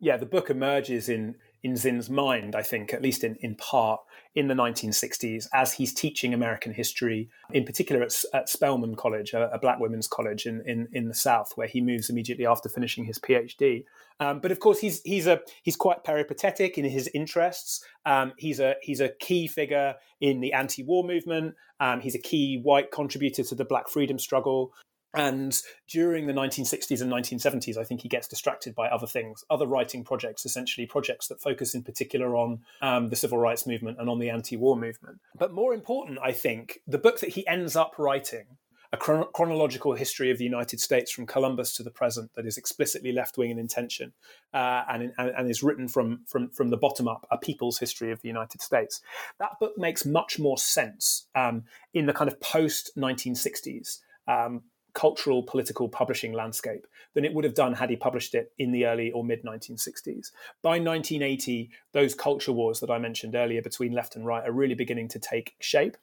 yeah, 0.00 0.16
the 0.16 0.26
book 0.26 0.50
emerges 0.50 1.08
in 1.08 1.36
in 1.62 1.76
Zinn's 1.76 2.08
mind, 2.08 2.54
I 2.54 2.62
think, 2.62 2.94
at 2.94 3.02
least 3.02 3.24
in, 3.24 3.36
in 3.40 3.54
part, 3.54 4.00
in 4.34 4.48
the 4.48 4.54
1960s, 4.54 5.46
as 5.52 5.72
he's 5.72 5.92
teaching 5.92 6.32
American 6.32 6.72
history, 6.72 7.28
in 7.52 7.64
particular 7.64 8.02
at, 8.02 8.14
at 8.32 8.48
Spelman 8.48 8.94
College, 8.96 9.32
a, 9.32 9.50
a, 9.50 9.58
black 9.58 9.80
women's 9.80 10.06
college 10.06 10.46
in, 10.46 10.62
in, 10.66 10.88
in 10.92 11.08
the 11.08 11.14
South, 11.14 11.52
where 11.56 11.66
he 11.66 11.80
moves 11.80 12.08
immediately 12.08 12.46
after 12.46 12.68
finishing 12.68 13.04
his 13.04 13.18
PhD. 13.18 13.84
Um, 14.20 14.40
but 14.40 14.52
of 14.52 14.60
course, 14.60 14.78
he's 14.78 15.00
he's 15.02 15.26
a 15.26 15.40
he's 15.62 15.76
quite 15.76 16.04
peripatetic 16.04 16.76
in 16.76 16.84
his 16.84 17.08
interests. 17.14 17.82
Um, 18.04 18.32
he's 18.36 18.60
a 18.60 18.74
he's 18.82 19.00
a 19.00 19.08
key 19.08 19.46
figure 19.46 19.94
in 20.20 20.40
the 20.40 20.52
anti-war 20.52 21.04
movement. 21.04 21.54
Um, 21.80 22.00
he's 22.00 22.14
a 22.14 22.18
key 22.18 22.60
white 22.62 22.92
contributor 22.92 23.42
to 23.42 23.54
the 23.54 23.64
Black 23.64 23.88
freedom 23.88 24.18
struggle. 24.18 24.72
And 25.14 25.60
during 25.88 26.26
the 26.26 26.32
1960s 26.32 27.00
and 27.00 27.10
1970s, 27.10 27.76
I 27.76 27.84
think 27.84 28.00
he 28.02 28.08
gets 28.08 28.28
distracted 28.28 28.74
by 28.74 28.88
other 28.88 29.06
things, 29.06 29.44
other 29.50 29.66
writing 29.66 30.04
projects, 30.04 30.46
essentially 30.46 30.86
projects 30.86 31.26
that 31.28 31.40
focus 31.40 31.74
in 31.74 31.82
particular 31.82 32.36
on 32.36 32.60
um, 32.80 33.08
the 33.08 33.16
civil 33.16 33.38
rights 33.38 33.66
movement 33.66 33.98
and 33.98 34.08
on 34.08 34.20
the 34.20 34.30
anti 34.30 34.56
war 34.56 34.76
movement. 34.76 35.18
But 35.36 35.52
more 35.52 35.74
important, 35.74 36.18
I 36.22 36.32
think, 36.32 36.80
the 36.86 36.98
book 36.98 37.20
that 37.20 37.30
he 37.30 37.46
ends 37.48 37.74
up 37.74 37.94
writing, 37.98 38.46
a 38.92 38.96
chron- 38.96 39.26
chronological 39.32 39.94
history 39.94 40.30
of 40.30 40.38
the 40.38 40.44
United 40.44 40.80
States 40.80 41.10
from 41.10 41.26
Columbus 41.26 41.74
to 41.74 41.82
the 41.82 41.90
present 41.90 42.30
that 42.34 42.46
is 42.46 42.56
explicitly 42.56 43.12
left 43.12 43.38
wing 43.38 43.50
in 43.50 43.58
intention 43.58 44.12
uh, 44.52 44.82
and, 44.88 45.12
and, 45.16 45.30
and, 45.30 45.50
is 45.50 45.62
written 45.62 45.88
from, 45.88 46.24
from, 46.26 46.50
from 46.50 46.70
the 46.70 46.76
bottom 46.76 47.06
up, 47.06 47.26
a 47.30 47.38
people's 47.38 47.78
history 47.78 48.10
of 48.10 48.20
the 48.22 48.28
United 48.28 48.60
States. 48.60 49.00
That 49.38 49.58
book 49.60 49.74
makes 49.76 50.04
much 50.04 50.38
more 50.38 50.58
sense 50.58 51.26
um, 51.34 51.64
in 51.94 52.06
the 52.06 52.12
kind 52.12 52.30
of 52.30 52.40
post 52.40 52.90
1960s. 52.96 53.98
Um, 54.26 54.62
cultural 54.94 55.42
political 55.42 55.88
publishing 55.88 56.32
landscape 56.32 56.86
than 57.14 57.24
it 57.24 57.34
would 57.34 57.44
have 57.44 57.54
done 57.54 57.74
had 57.74 57.90
he 57.90 57.96
published 57.96 58.34
it 58.34 58.52
in 58.58 58.72
the 58.72 58.86
early 58.86 59.10
or 59.12 59.24
mid 59.24 59.42
1960s. 59.42 60.30
By 60.62 60.78
1980, 60.78 61.70
those 61.92 62.14
culture 62.14 62.52
wars 62.52 62.80
that 62.80 62.90
I 62.90 62.98
mentioned 62.98 63.34
earlier 63.34 63.62
between 63.62 63.92
left 63.92 64.16
and 64.16 64.26
right 64.26 64.46
are 64.46 64.52
really 64.52 64.74
beginning 64.74 65.08
to 65.08 65.18
take 65.18 65.54
shape. 65.60 65.96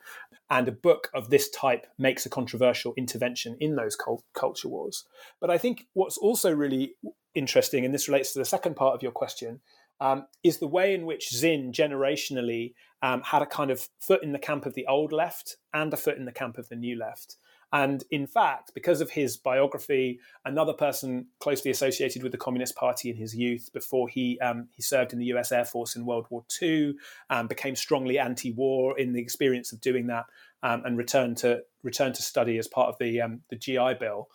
And 0.49 0.67
a 0.67 0.71
book 0.71 1.09
of 1.13 1.29
this 1.29 1.49
type 1.49 1.87
makes 1.97 2.25
a 2.25 2.29
controversial 2.29 2.93
intervention 2.97 3.57
in 3.59 3.75
those 3.75 3.97
culture 4.33 4.69
wars. 4.69 5.05
But 5.39 5.49
I 5.49 5.57
think 5.57 5.87
what's 5.93 6.17
also 6.17 6.53
really 6.53 6.95
interesting, 7.35 7.85
and 7.85 7.93
this 7.93 8.07
relates 8.07 8.33
to 8.33 8.39
the 8.39 8.45
second 8.45 8.75
part 8.75 8.95
of 8.95 9.03
your 9.03 9.11
question, 9.11 9.59
um, 9.99 10.27
is 10.43 10.59
the 10.59 10.67
way 10.67 10.93
in 10.93 11.05
which 11.05 11.33
Zinn 11.33 11.71
generationally 11.71 12.73
um, 13.01 13.21
had 13.21 13.41
a 13.41 13.45
kind 13.45 13.71
of 13.71 13.87
foot 13.99 14.23
in 14.23 14.31
the 14.31 14.39
camp 14.39 14.65
of 14.65 14.73
the 14.73 14.85
old 14.87 15.11
left 15.11 15.57
and 15.73 15.93
a 15.93 15.97
foot 15.97 16.17
in 16.17 16.25
the 16.25 16.31
camp 16.31 16.57
of 16.57 16.69
the 16.69 16.75
new 16.75 16.97
left. 16.97 17.37
And 17.73 18.03
in 18.11 18.27
fact, 18.27 18.71
because 18.73 19.01
of 19.01 19.11
his 19.11 19.35
biography, 19.35 20.19
another 20.45 20.71
person 20.71 21.27
closely 21.39 21.69
associated 21.69 22.23
with 22.23 22.31
the 22.31 22.37
Communist 22.37 22.75
Party 22.75 23.09
in 23.09 23.17
his 23.17 23.35
youth, 23.35 23.69
before 23.73 24.07
he 24.07 24.39
um, 24.39 24.69
he 24.71 24.81
served 24.81 25.11
in 25.11 25.19
the 25.19 25.25
U.S. 25.25 25.51
Air 25.51 25.65
Force 25.65 25.95
in 25.95 26.05
World 26.05 26.27
War 26.29 26.45
II, 26.61 26.95
um, 27.29 27.47
became 27.47 27.75
strongly 27.75 28.19
anti-war 28.19 28.97
in 28.97 29.11
the 29.11 29.21
experience 29.21 29.73
of 29.73 29.81
doing 29.81 30.07
that, 30.07 30.25
um, 30.63 30.83
and 30.85 30.97
returned 30.97 31.37
to 31.37 31.61
returned 31.83 32.15
to 32.15 32.21
study 32.21 32.57
as 32.57 32.69
part 32.69 32.87
of 32.87 32.95
the 32.99 33.19
um, 33.19 33.41
the 33.49 33.57
GI 33.57 33.95
Bill. 33.99 34.29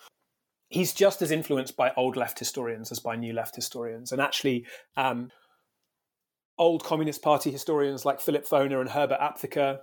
He's 0.68 0.92
just 0.92 1.22
as 1.22 1.30
influenced 1.30 1.76
by 1.76 1.92
old 1.96 2.16
left 2.16 2.38
historians 2.38 2.92
as 2.92 3.00
by 3.00 3.16
new 3.16 3.32
left 3.32 3.56
historians, 3.56 4.12
and 4.12 4.20
actually 4.20 4.66
um, 4.98 5.30
old 6.58 6.84
Communist 6.84 7.22
Party 7.22 7.50
historians 7.50 8.04
like 8.04 8.20
Philip 8.20 8.46
Foner 8.46 8.82
and 8.82 8.90
Herbert 8.90 9.20
Aptheker, 9.20 9.80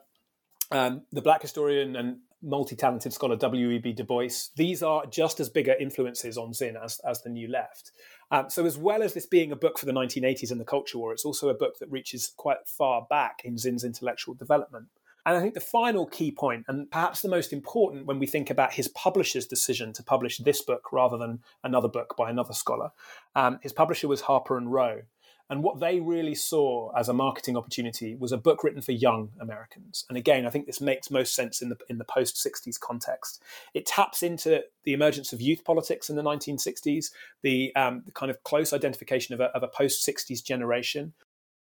um, 0.71 1.01
the 1.11 1.21
black 1.21 1.41
historian 1.41 1.95
and 1.95 2.17
multi-talented 2.41 3.13
scholar 3.13 3.35
W.E.B. 3.35 3.93
Du 3.93 4.03
Bois, 4.03 4.49
these 4.55 4.81
are 4.81 5.05
just 5.05 5.39
as 5.39 5.49
bigger 5.49 5.75
influences 5.79 6.37
on 6.37 6.53
Zinn 6.53 6.77
as, 6.81 6.99
as 7.07 7.21
the 7.21 7.29
New 7.29 7.47
Left. 7.47 7.91
Um, 8.31 8.49
so 8.49 8.65
as 8.65 8.77
well 8.77 9.01
as 9.01 9.13
this 9.13 9.25
being 9.25 9.51
a 9.51 9.55
book 9.55 9.79
for 9.79 9.85
the 9.85 9.91
1980s 9.91 10.51
and 10.51 10.59
the 10.59 10.65
culture 10.65 10.97
war, 10.97 11.11
it's 11.13 11.25
also 11.25 11.49
a 11.49 11.53
book 11.53 11.79
that 11.79 11.91
reaches 11.91 12.31
quite 12.37 12.67
far 12.67 13.05
back 13.09 13.41
in 13.43 13.57
Zinn's 13.57 13.83
intellectual 13.83 14.35
development. 14.35 14.87
And 15.25 15.37
I 15.37 15.41
think 15.41 15.53
the 15.53 15.59
final 15.59 16.05
key 16.05 16.31
point, 16.31 16.65
and 16.67 16.89
perhaps 16.89 17.21
the 17.21 17.29
most 17.29 17.51
important 17.51 18.05
when 18.05 18.19
we 18.19 18.25
think 18.25 18.49
about 18.49 18.73
his 18.73 18.87
publisher's 18.87 19.45
decision 19.45 19.91
to 19.93 20.03
publish 20.03 20.37
this 20.37 20.61
book 20.61 20.91
rather 20.91 21.17
than 21.17 21.39
another 21.63 21.87
book 21.87 22.15
by 22.17 22.29
another 22.29 22.53
scholar, 22.53 22.91
um, 23.35 23.59
his 23.61 23.73
publisher 23.73 24.07
was 24.07 24.21
Harper 24.21 24.57
and 24.57 24.71
Row. 24.71 25.01
And 25.49 25.63
what 25.63 25.79
they 25.79 25.99
really 25.99 26.35
saw 26.35 26.91
as 26.95 27.09
a 27.09 27.13
marketing 27.13 27.57
opportunity 27.57 28.15
was 28.15 28.31
a 28.31 28.37
book 28.37 28.63
written 28.63 28.81
for 28.81 28.91
young 28.91 29.31
Americans. 29.39 30.05
And 30.07 30.17
again, 30.17 30.45
I 30.45 30.51
think 30.51 30.67
this 30.67 30.79
makes 30.79 31.09
most 31.09 31.33
sense 31.33 31.61
in 31.61 31.69
the 31.69 31.77
in 31.89 31.97
the 31.97 32.05
post 32.05 32.35
60s 32.35 32.79
context. 32.79 33.41
It 33.73 33.87
taps 33.87 34.21
into 34.21 34.63
the 34.83 34.93
emergence 34.93 35.33
of 35.33 35.41
youth 35.41 35.63
politics 35.63 36.09
in 36.09 36.15
the 36.15 36.21
1960s, 36.21 37.07
the, 37.41 37.75
um, 37.75 38.03
the 38.05 38.11
kind 38.11 38.29
of 38.29 38.43
close 38.43 38.73
identification 38.73 39.33
of 39.33 39.39
a, 39.39 39.45
of 39.45 39.63
a 39.63 39.67
post 39.67 40.07
60s 40.07 40.43
generation, 40.43 41.13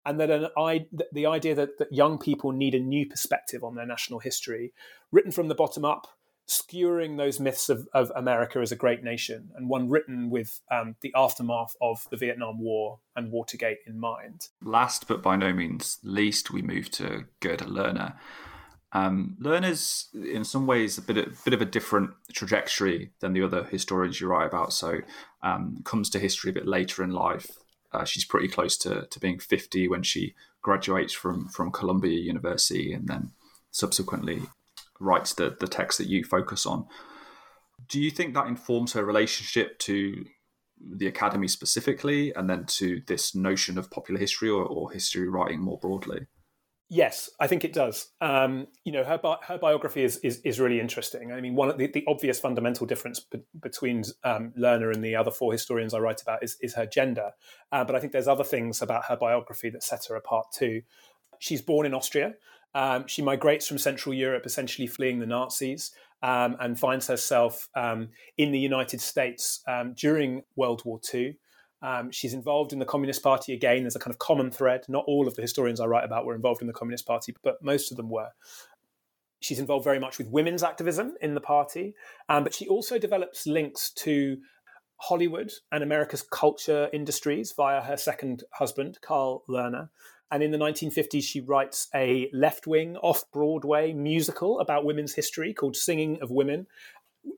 and 0.05 0.19
that 0.19 0.29
an, 0.29 0.47
I, 0.57 0.85
the 1.13 1.25
idea 1.25 1.55
that, 1.55 1.77
that 1.77 1.93
young 1.93 2.17
people 2.17 2.51
need 2.51 2.75
a 2.75 2.79
new 2.79 3.05
perspective 3.05 3.63
on 3.63 3.75
their 3.75 3.85
national 3.85 4.19
history, 4.19 4.73
written 5.11 5.31
from 5.31 5.47
the 5.47 5.55
bottom 5.55 5.85
up, 5.85 6.07
skewering 6.47 7.17
those 7.17 7.39
myths 7.39 7.69
of, 7.69 7.87
of 7.93 8.11
America 8.15 8.59
as 8.59 8.71
a 8.71 8.75
great 8.75 9.03
nation, 9.03 9.51
and 9.55 9.69
one 9.69 9.89
written 9.89 10.29
with 10.29 10.61
um, 10.71 10.95
the 11.01 11.13
aftermath 11.15 11.75
of 11.81 12.07
the 12.09 12.17
Vietnam 12.17 12.59
War 12.59 12.99
and 13.15 13.31
Watergate 13.31 13.79
in 13.85 13.99
mind. 13.99 14.47
Last 14.61 15.07
but 15.07 15.21
by 15.21 15.35
no 15.35 15.53
means 15.53 15.99
least, 16.03 16.51
we 16.51 16.61
move 16.61 16.89
to 16.91 17.25
Gerda 17.41 17.65
Lerner. 17.65 18.15
Um, 18.93 19.35
Lerner's, 19.41 20.07
in 20.13 20.45
some 20.45 20.65
ways, 20.65 20.97
a 20.97 21.01
bit, 21.01 21.17
a 21.17 21.29
bit 21.43 21.53
of 21.53 21.61
a 21.61 21.65
different 21.65 22.11
trajectory 22.31 23.11
than 23.19 23.33
the 23.33 23.43
other 23.43 23.65
historians 23.65 24.21
you 24.21 24.27
write 24.27 24.47
about. 24.47 24.71
So, 24.71 24.99
um, 25.43 25.81
comes 25.83 26.09
to 26.11 26.19
history 26.19 26.51
a 26.51 26.53
bit 26.53 26.67
later 26.67 27.03
in 27.03 27.11
life. 27.11 27.51
Uh, 27.91 28.05
she's 28.05 28.25
pretty 28.25 28.47
close 28.47 28.77
to, 28.77 29.05
to 29.09 29.19
being 29.19 29.39
50 29.39 29.87
when 29.89 30.03
she 30.03 30.33
graduates 30.61 31.13
from, 31.13 31.49
from 31.49 31.71
Columbia 31.71 32.19
University 32.19 32.93
and 32.93 33.07
then 33.07 33.31
subsequently 33.71 34.41
writes 34.99 35.33
the, 35.33 35.55
the 35.59 35.67
text 35.67 35.97
that 35.97 36.07
you 36.07 36.23
focus 36.23 36.65
on. 36.65 36.85
Do 37.87 38.01
you 38.01 38.11
think 38.11 38.33
that 38.33 38.47
informs 38.47 38.93
her 38.93 39.05
relationship 39.05 39.79
to 39.79 40.25
the 40.79 41.07
academy 41.07 41.47
specifically 41.47 42.33
and 42.33 42.49
then 42.49 42.65
to 42.65 43.01
this 43.07 43.33
notion 43.33 43.77
of 43.77 43.89
popular 43.89 44.19
history 44.19 44.49
or, 44.49 44.63
or 44.63 44.91
history 44.91 45.27
writing 45.27 45.59
more 45.61 45.79
broadly? 45.79 46.27
Yes, 46.89 47.29
I 47.37 47.47
think 47.47 47.65
it 47.65 47.73
does. 47.73 48.11
Um, 48.21 48.67
you 48.85 48.93
know, 48.93 49.03
her 49.03 49.17
bi- 49.17 49.39
her 49.45 49.57
biography 49.57 50.05
is, 50.05 50.17
is, 50.19 50.39
is 50.45 50.57
really 50.57 50.79
interesting. 50.79 51.33
I 51.33 51.41
mean, 51.41 51.53
one 51.53 51.67
of 51.67 51.77
the, 51.77 51.87
the 51.87 52.05
obvious 52.07 52.39
fundamental 52.39 52.87
difference 52.87 53.19
be- 53.19 53.41
between 53.61 54.05
um, 54.23 54.53
Lerner 54.57 54.93
and 54.93 55.03
the 55.03 55.13
other 55.13 55.29
four 55.29 55.51
historians 55.51 55.93
I 55.93 55.99
write 55.99 56.21
about 56.21 56.43
is, 56.43 56.55
is 56.61 56.75
her 56.75 56.85
gender. 56.85 57.31
Uh, 57.73 57.83
but 57.83 57.95
I 57.95 57.99
think 57.99 58.13
there's 58.13 58.29
other 58.29 58.45
things 58.45 58.81
about 58.81 59.05
her 59.05 59.17
biography 59.17 59.69
that 59.71 59.83
set 59.83 60.05
her 60.07 60.15
apart 60.15 60.47
too. 60.53 60.81
She's 61.39 61.61
born 61.61 61.85
in 61.85 61.93
Austria, 61.93 62.35
um, 62.73 63.07
she 63.07 63.21
migrates 63.21 63.67
from 63.67 63.77
Central 63.77 64.13
Europe, 64.13 64.45
essentially 64.45 64.87
fleeing 64.87 65.19
the 65.19 65.25
Nazis, 65.25 65.91
um, 66.23 66.55
and 66.59 66.79
finds 66.79 67.07
herself 67.07 67.69
um, 67.75 68.09
in 68.37 68.51
the 68.51 68.59
United 68.59 69.01
States 69.01 69.61
um, 69.67 69.93
during 69.95 70.43
World 70.55 70.81
War 70.85 70.99
II. 71.13 71.37
Um, 71.81 72.11
she's 72.11 72.33
involved 72.33 72.73
in 72.73 72.79
the 72.79 72.85
Communist 72.85 73.21
Party 73.21 73.53
again. 73.53 73.83
There's 73.83 73.95
a 73.95 73.99
kind 73.99 74.13
of 74.13 74.19
common 74.19 74.49
thread. 74.49 74.85
Not 74.87 75.05
all 75.07 75.27
of 75.27 75.35
the 75.35 75.43
historians 75.43 75.79
I 75.79 75.85
write 75.85 76.05
about 76.05 76.25
were 76.25 76.35
involved 76.35 76.61
in 76.61 76.67
the 76.67 76.73
Communist 76.73 77.05
Party, 77.05 77.35
but 77.43 77.57
most 77.61 77.91
of 77.91 77.97
them 77.97 78.09
were. 78.09 78.29
She's 79.39 79.59
involved 79.59 79.83
very 79.83 79.99
much 79.99 80.17
with 80.17 80.27
women's 80.29 80.63
activism 80.63 81.13
in 81.21 81.35
the 81.35 81.41
party, 81.41 81.93
um, 82.27 82.43
but 82.43 82.55
she 82.55 82.67
also 82.67 82.97
develops 82.97 83.45
links 83.45 83.91
to 83.97 84.37
Hollywood 84.99 85.51
and 85.71 85.83
America's 85.83 86.23
culture 86.23 86.89
industries 86.91 87.53
via 87.55 87.81
her 87.81 87.97
second 87.97 88.43
husband, 88.53 88.97
Carl 89.01 89.43
Lerner. 89.47 89.89
And 90.31 90.43
in 90.43 90.51
the 90.51 90.57
1950s, 90.57 91.23
she 91.23 91.39
writes 91.39 91.87
a 91.95 92.29
left 92.33 92.67
wing, 92.67 92.97
off 92.97 93.23
Broadway 93.31 93.93
musical 93.93 94.59
about 94.59 94.85
women's 94.85 95.13
history 95.13 95.53
called 95.53 95.75
Singing 95.75 96.19
of 96.21 96.31
Women, 96.31 96.67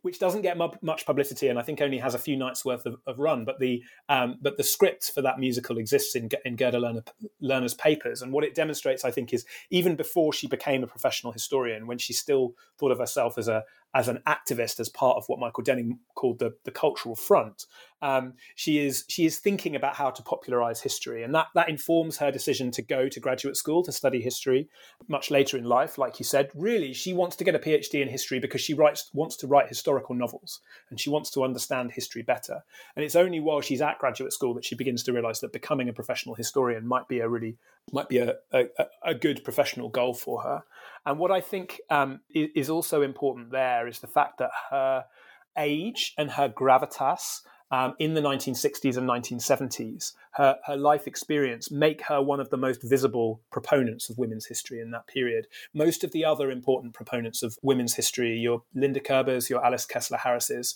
which 0.01 0.19
doesn't 0.19 0.41
get 0.41 0.57
much 0.57 1.05
publicity 1.05 1.47
and 1.47 1.57
I 1.57 1.61
think 1.61 1.81
only 1.81 1.97
has 1.97 2.13
a 2.13 2.19
few 2.19 2.37
nights 2.37 2.63
worth 2.63 2.85
of, 2.85 2.97
of 3.05 3.19
run. 3.19 3.45
But 3.45 3.59
the 3.59 3.83
um, 4.07 4.37
but 4.41 4.57
the 4.57 4.63
script 4.63 5.11
for 5.13 5.21
that 5.21 5.39
musical 5.39 5.77
exists 5.77 6.15
in, 6.15 6.29
in 6.45 6.55
Gerda 6.55 6.77
Lerner, 6.77 7.07
Lerner's 7.41 7.73
papers, 7.73 8.21
and 8.21 8.31
what 8.31 8.43
it 8.43 8.55
demonstrates, 8.55 9.03
I 9.03 9.11
think, 9.11 9.33
is 9.33 9.45
even 9.69 9.95
before 9.95 10.33
she 10.33 10.47
became 10.47 10.83
a 10.83 10.87
professional 10.87 11.33
historian, 11.33 11.87
when 11.87 11.97
she 11.97 12.13
still 12.13 12.53
thought 12.77 12.91
of 12.91 12.99
herself 12.99 13.37
as 13.37 13.47
a 13.47 13.63
as 13.93 14.07
an 14.07 14.19
activist, 14.27 14.79
as 14.79 14.89
part 14.89 15.17
of 15.17 15.25
what 15.27 15.39
Michael 15.39 15.63
Denning 15.63 15.99
called 16.15 16.39
the, 16.39 16.53
the 16.63 16.71
cultural 16.71 17.15
front. 17.15 17.65
Um, 18.01 18.35
she 18.55 18.79
is 18.85 19.03
she 19.09 19.25
is 19.25 19.39
thinking 19.39 19.75
about 19.75 19.95
how 19.95 20.09
to 20.09 20.23
popularize 20.23 20.81
history, 20.81 21.23
and 21.23 21.35
that 21.35 21.47
that 21.55 21.69
informs 21.69 22.17
her 22.19 22.31
decision 22.31 22.71
to 22.71 22.81
go 22.81 23.09
to 23.09 23.19
graduate 23.19 23.57
school 23.57 23.83
to 23.83 23.91
study 23.91 24.21
history 24.21 24.69
much 25.07 25.31
later 25.31 25.57
in 25.57 25.65
life. 25.65 25.97
Like 25.97 26.19
you 26.19 26.23
said, 26.23 26.49
really, 26.55 26.93
she 26.93 27.13
wants 27.13 27.35
to 27.37 27.43
get 27.43 27.55
a 27.55 27.59
PhD 27.59 28.01
in 28.01 28.07
history 28.07 28.39
because 28.39 28.61
she 28.61 28.73
writes 28.73 29.09
wants 29.13 29.35
to 29.37 29.47
write 29.47 29.67
historical 29.67 30.15
novels 30.15 30.61
and 30.89 30.99
she 30.99 31.09
wants 31.09 31.29
to 31.31 31.43
understand 31.43 31.91
history 31.91 32.21
better. 32.21 32.63
And 32.95 33.03
it's 33.03 33.15
only 33.15 33.39
while 33.39 33.61
she's 33.61 33.81
at 33.81 33.99
graduate 33.99 34.33
school 34.33 34.53
that 34.53 34.65
she 34.65 34.75
begins 34.75 35.03
to 35.03 35.13
realize 35.13 35.41
that 35.41 35.51
becoming 35.51 35.89
a 35.89 35.93
professional 35.93 36.35
historian 36.35 36.87
might 36.87 37.07
be 37.07 37.19
a 37.19 37.27
really 37.27 37.57
might 37.91 38.07
be 38.07 38.19
a, 38.19 38.35
a, 38.53 38.65
a 39.03 39.15
good 39.15 39.43
professional 39.43 39.89
goal 39.89 40.13
for 40.13 40.43
her. 40.43 40.63
And 41.09 41.17
what 41.17 41.31
I 41.31 41.41
think 41.41 41.81
um, 41.89 42.19
is 42.29 42.69
also 42.69 43.01
important 43.01 43.49
there 43.49 43.87
is 43.87 43.97
the 43.97 44.05
fact 44.05 44.37
that 44.37 44.51
her 44.69 45.05
age 45.57 46.13
and 46.19 46.29
her 46.29 46.47
gravitas 46.47 47.41
um, 47.71 47.95
in 47.97 48.13
the 48.13 48.21
1960s 48.21 48.95
and 48.95 49.09
1970s, 49.09 50.13
her, 50.33 50.57
her 50.67 50.77
life 50.77 51.07
experience 51.07 51.71
make 51.71 52.03
her 52.03 52.21
one 52.21 52.39
of 52.39 52.51
the 52.51 52.57
most 52.57 52.83
visible 52.83 53.41
proponents 53.51 54.11
of 54.11 54.19
women's 54.19 54.45
history 54.45 54.79
in 54.79 54.91
that 54.91 55.07
period. 55.07 55.47
Most 55.73 56.03
of 56.03 56.11
the 56.11 56.23
other 56.25 56.51
important 56.51 56.93
proponents 56.93 57.41
of 57.41 57.57
women's 57.63 57.95
history, 57.95 58.37
your 58.37 58.61
Linda 58.75 58.99
Kerbers, 58.99 59.49
your 59.49 59.65
Alice 59.65 59.87
Kessler 59.87 60.19
Harrises, 60.19 60.75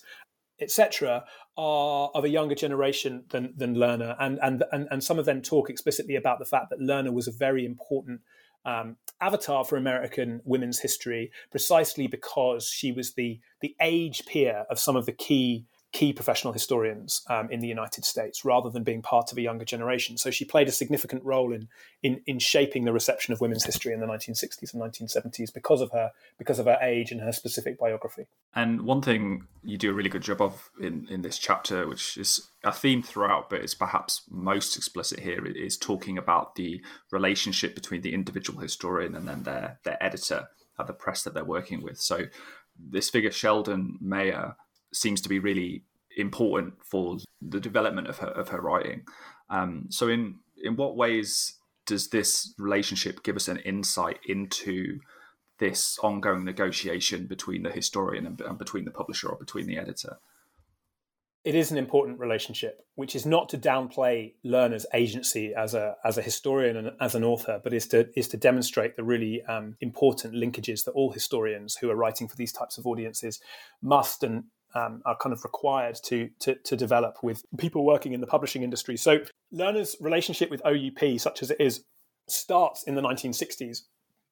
etc., 0.59 1.25
are 1.57 2.09
of 2.15 2.23
a 2.23 2.29
younger 2.29 2.55
generation 2.55 3.25
than 3.29 3.53
than 3.55 3.75
Lerner, 3.75 4.15
and, 4.19 4.39
and 4.41 4.63
and 4.71 4.88
and 4.89 5.03
some 5.03 5.19
of 5.19 5.25
them 5.25 5.43
talk 5.43 5.69
explicitly 5.69 6.15
about 6.15 6.39
the 6.39 6.45
fact 6.45 6.71
that 6.71 6.79
Lerner 6.79 7.13
was 7.13 7.27
a 7.27 7.31
very 7.31 7.65
important 7.65 8.21
um, 8.66 8.97
avatar 9.22 9.64
for 9.64 9.78
American 9.78 10.41
women's 10.45 10.80
history, 10.80 11.32
precisely 11.51 12.07
because 12.07 12.68
she 12.68 12.91
was 12.91 13.14
the 13.14 13.39
the 13.61 13.76
age 13.82 14.26
peer 14.26 14.66
of 14.70 14.80
some 14.80 14.95
of 14.95 15.05
the 15.05 15.11
key 15.11 15.66
key 15.93 16.11
professional 16.11 16.51
historians 16.51 17.21
um, 17.29 17.49
in 17.51 17.59
the 17.59 17.67
United 17.67 18.03
States 18.03 18.43
rather 18.43 18.69
than 18.69 18.83
being 18.83 19.03
part 19.03 19.31
of 19.31 19.37
a 19.37 19.41
younger 19.41 19.63
generation. 19.63 20.17
So 20.17 20.31
she 20.31 20.43
played 20.43 20.67
a 20.67 20.71
significant 20.71 21.23
role 21.23 21.53
in, 21.53 21.69
in, 22.01 22.19
in 22.25 22.39
shaping 22.39 22.83
the 22.83 22.91
reception 22.91 23.31
of 23.31 23.39
women's 23.39 23.63
history 23.63 23.93
in 23.93 23.99
the 23.99 24.07
1960s 24.07 24.73
and 24.73 24.81
1970s 24.81 25.53
because 25.53 25.81
of 25.81 25.91
her 25.91 26.11
because 26.39 26.57
of 26.57 26.65
her 26.65 26.79
age 26.81 27.11
and 27.11 27.21
her 27.21 27.31
specific 27.31 27.79
biography. 27.79 28.25
And 28.55 28.81
one 28.81 29.03
thing 29.03 29.47
you 29.63 29.77
do 29.77 29.91
a 29.91 29.93
really 29.93 30.09
good 30.09 30.23
job 30.23 30.41
of 30.41 30.71
in, 30.81 31.07
in 31.11 31.21
this 31.21 31.37
chapter, 31.37 31.87
which 31.87 32.17
is 32.17 32.49
a 32.63 32.71
theme 32.71 33.03
throughout, 33.03 33.51
but 33.51 33.61
is 33.61 33.75
perhaps 33.75 34.23
most 34.31 34.75
explicit 34.75 35.19
here, 35.19 35.45
is 35.45 35.77
talking 35.77 36.17
about 36.17 36.55
the 36.55 36.83
relationship 37.11 37.75
between 37.75 38.01
the 38.01 38.15
individual 38.15 38.59
historian 38.59 39.13
and 39.13 39.27
then 39.27 39.43
their 39.43 39.79
their 39.83 40.03
editor 40.03 40.47
at 40.79 40.87
the 40.87 40.93
press 40.93 41.21
that 41.23 41.35
they're 41.35 41.45
working 41.45 41.83
with. 41.83 41.99
So 41.99 42.25
this 42.75 43.11
figure 43.11 43.31
Sheldon 43.31 43.99
Meyer 44.01 44.55
seems 44.93 45.21
to 45.21 45.29
be 45.29 45.39
really 45.39 45.83
important 46.17 46.73
for 46.83 47.17
the 47.41 47.59
development 47.59 48.07
of 48.07 48.19
her 48.19 48.27
of 48.27 48.49
her 48.49 48.61
writing. 48.61 49.03
Um, 49.49 49.87
so, 49.89 50.07
in 50.07 50.35
in 50.61 50.75
what 50.75 50.95
ways 50.95 51.57
does 51.85 52.09
this 52.09 52.53
relationship 52.57 53.23
give 53.23 53.35
us 53.35 53.47
an 53.47 53.57
insight 53.57 54.19
into 54.25 54.99
this 55.59 55.97
ongoing 55.99 56.45
negotiation 56.45 57.27
between 57.27 57.63
the 57.63 57.71
historian 57.71 58.25
and, 58.25 58.39
and 58.41 58.57
between 58.57 58.85
the 58.85 58.91
publisher 58.91 59.29
or 59.29 59.37
between 59.37 59.67
the 59.67 59.77
editor? 59.77 60.17
It 61.43 61.55
is 61.55 61.71
an 61.71 61.77
important 61.77 62.19
relationship, 62.19 62.85
which 62.95 63.17
is 63.17 63.25
not 63.25 63.49
to 63.49 63.57
downplay 63.57 64.33
Lerner's 64.45 64.85
agency 64.93 65.53
as 65.53 65.73
a 65.73 65.97
as 66.05 66.17
a 66.17 66.21
historian 66.21 66.77
and 66.77 66.91
as 67.01 67.15
an 67.15 67.23
author, 67.25 67.59
but 67.61 67.73
is 67.73 67.85
to 67.89 68.07
is 68.17 68.29
to 68.29 68.37
demonstrate 68.37 68.95
the 68.95 69.03
really 69.03 69.43
um, 69.43 69.75
important 69.81 70.35
linkages 70.35 70.85
that 70.85 70.91
all 70.91 71.11
historians 71.11 71.75
who 71.75 71.89
are 71.91 71.97
writing 71.97 72.29
for 72.29 72.37
these 72.37 72.53
types 72.53 72.77
of 72.77 72.87
audiences 72.87 73.41
must 73.81 74.23
and 74.23 74.45
um, 74.76 75.01
are 75.05 75.17
kind 75.17 75.34
of 75.34 75.43
required 75.43 75.97
to, 76.05 76.30
to, 76.39 76.55
to 76.55 76.76
develop 76.76 77.17
with 77.24 77.43
people 77.57 77.86
working 77.86 78.13
in 78.13 78.21
the 78.21 78.28
publishing 78.28 78.63
industry. 78.63 78.97
So 78.97 79.19
Lerner's 79.53 79.95
relationship 79.99 80.49
with 80.49 80.65
OUP, 80.65 81.19
such 81.19 81.43
as 81.43 81.51
it 81.51 81.57
is, 81.59 81.84
starts 82.28 82.84
in 82.84 82.95
the 82.95 83.01
1960s 83.01 83.82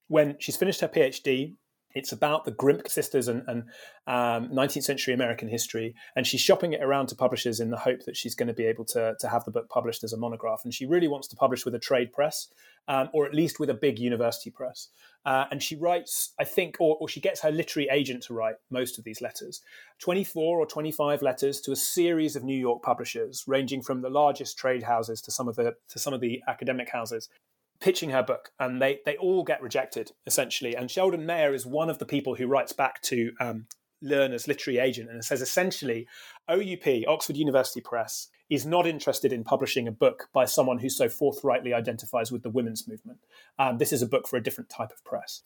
when 0.07 0.35
she's 0.39 0.57
finished 0.57 0.81
her 0.81 0.87
PhD. 0.87 1.55
It's 1.93 2.11
about 2.11 2.45
the 2.45 2.51
Grimke 2.51 2.89
sisters 2.89 3.27
and, 3.27 3.43
and 3.47 3.63
um, 4.07 4.49
19th 4.49 4.83
century 4.83 5.13
American 5.13 5.47
history, 5.47 5.95
and 6.15 6.25
she's 6.25 6.41
shopping 6.41 6.73
it 6.73 6.81
around 6.81 7.07
to 7.07 7.15
publishers 7.15 7.59
in 7.59 7.69
the 7.69 7.77
hope 7.77 8.05
that 8.05 8.17
she's 8.17 8.35
going 8.35 8.47
to 8.47 8.53
be 8.53 8.65
able 8.65 8.85
to, 8.85 9.15
to 9.19 9.27
have 9.27 9.45
the 9.45 9.51
book 9.51 9.69
published 9.69 10.03
as 10.03 10.13
a 10.13 10.17
monograph. 10.17 10.61
And 10.63 10.73
she 10.73 10.85
really 10.85 11.07
wants 11.07 11.27
to 11.29 11.35
publish 11.35 11.65
with 11.65 11.75
a 11.75 11.79
trade 11.79 12.11
press, 12.13 12.47
um, 12.87 13.09
or 13.13 13.25
at 13.25 13.33
least 13.33 13.59
with 13.59 13.69
a 13.69 13.73
big 13.73 13.99
university 13.99 14.49
press. 14.49 14.89
Uh, 15.23 15.45
and 15.51 15.61
she 15.61 15.75
writes, 15.75 16.33
I 16.39 16.43
think, 16.43 16.77
or, 16.79 16.97
or, 16.99 17.07
she 17.07 17.19
gets 17.19 17.41
her 17.41 17.51
literary 17.51 17.87
agent 17.91 18.23
to 18.23 18.33
write 18.33 18.55
most 18.71 18.97
of 18.97 19.03
these 19.03 19.21
letters 19.21 19.61
24 19.99 20.59
or 20.59 20.65
25 20.65 21.21
letters 21.21 21.61
to 21.61 21.71
a 21.71 21.75
series 21.75 22.35
of 22.35 22.43
New 22.43 22.57
York 22.57 22.81
publishers, 22.81 23.43
ranging 23.45 23.83
from 23.83 24.01
the 24.01 24.09
largest 24.09 24.57
trade 24.57 24.81
houses 24.81 25.21
to 25.21 25.31
some 25.31 25.47
of 25.47 25.55
the, 25.55 25.75
to 25.89 25.99
some 25.99 26.13
of 26.13 26.21
the 26.21 26.41
academic 26.47 26.89
houses. 26.89 27.29
Pitching 27.81 28.11
her 28.11 28.23
book, 28.23 28.51
and 28.59 28.81
they, 28.81 28.99
they 29.05 29.17
all 29.17 29.43
get 29.43 29.61
rejected 29.61 30.11
essentially. 30.25 30.75
And 30.75 30.89
Sheldon 30.89 31.25
Meyer 31.25 31.53
is 31.53 31.65
one 31.65 31.89
of 31.89 31.97
the 31.97 32.05
people 32.05 32.35
who 32.35 32.47
writes 32.47 32.73
back 32.73 33.01
to 33.03 33.31
um, 33.39 33.65
Lerner's 34.03 34.47
literary 34.47 34.79
agent 34.79 35.09
and 35.09 35.23
says 35.23 35.41
essentially, 35.41 36.07
OUP, 36.49 37.07
Oxford 37.07 37.37
University 37.37 37.81
Press, 37.81 38.27
is 38.49 38.65
not 38.65 38.85
interested 38.85 39.31
in 39.31 39.43
publishing 39.43 39.87
a 39.87 39.91
book 39.91 40.27
by 40.33 40.45
someone 40.45 40.79
who 40.79 40.89
so 40.89 41.07
forthrightly 41.07 41.73
identifies 41.73 42.31
with 42.31 42.43
the 42.43 42.49
women's 42.49 42.87
movement. 42.87 43.19
Um, 43.57 43.77
this 43.77 43.93
is 43.93 44.01
a 44.01 44.07
book 44.07 44.27
for 44.27 44.37
a 44.37 44.43
different 44.43 44.69
type 44.69 44.91
of 44.91 45.03
press. 45.05 45.43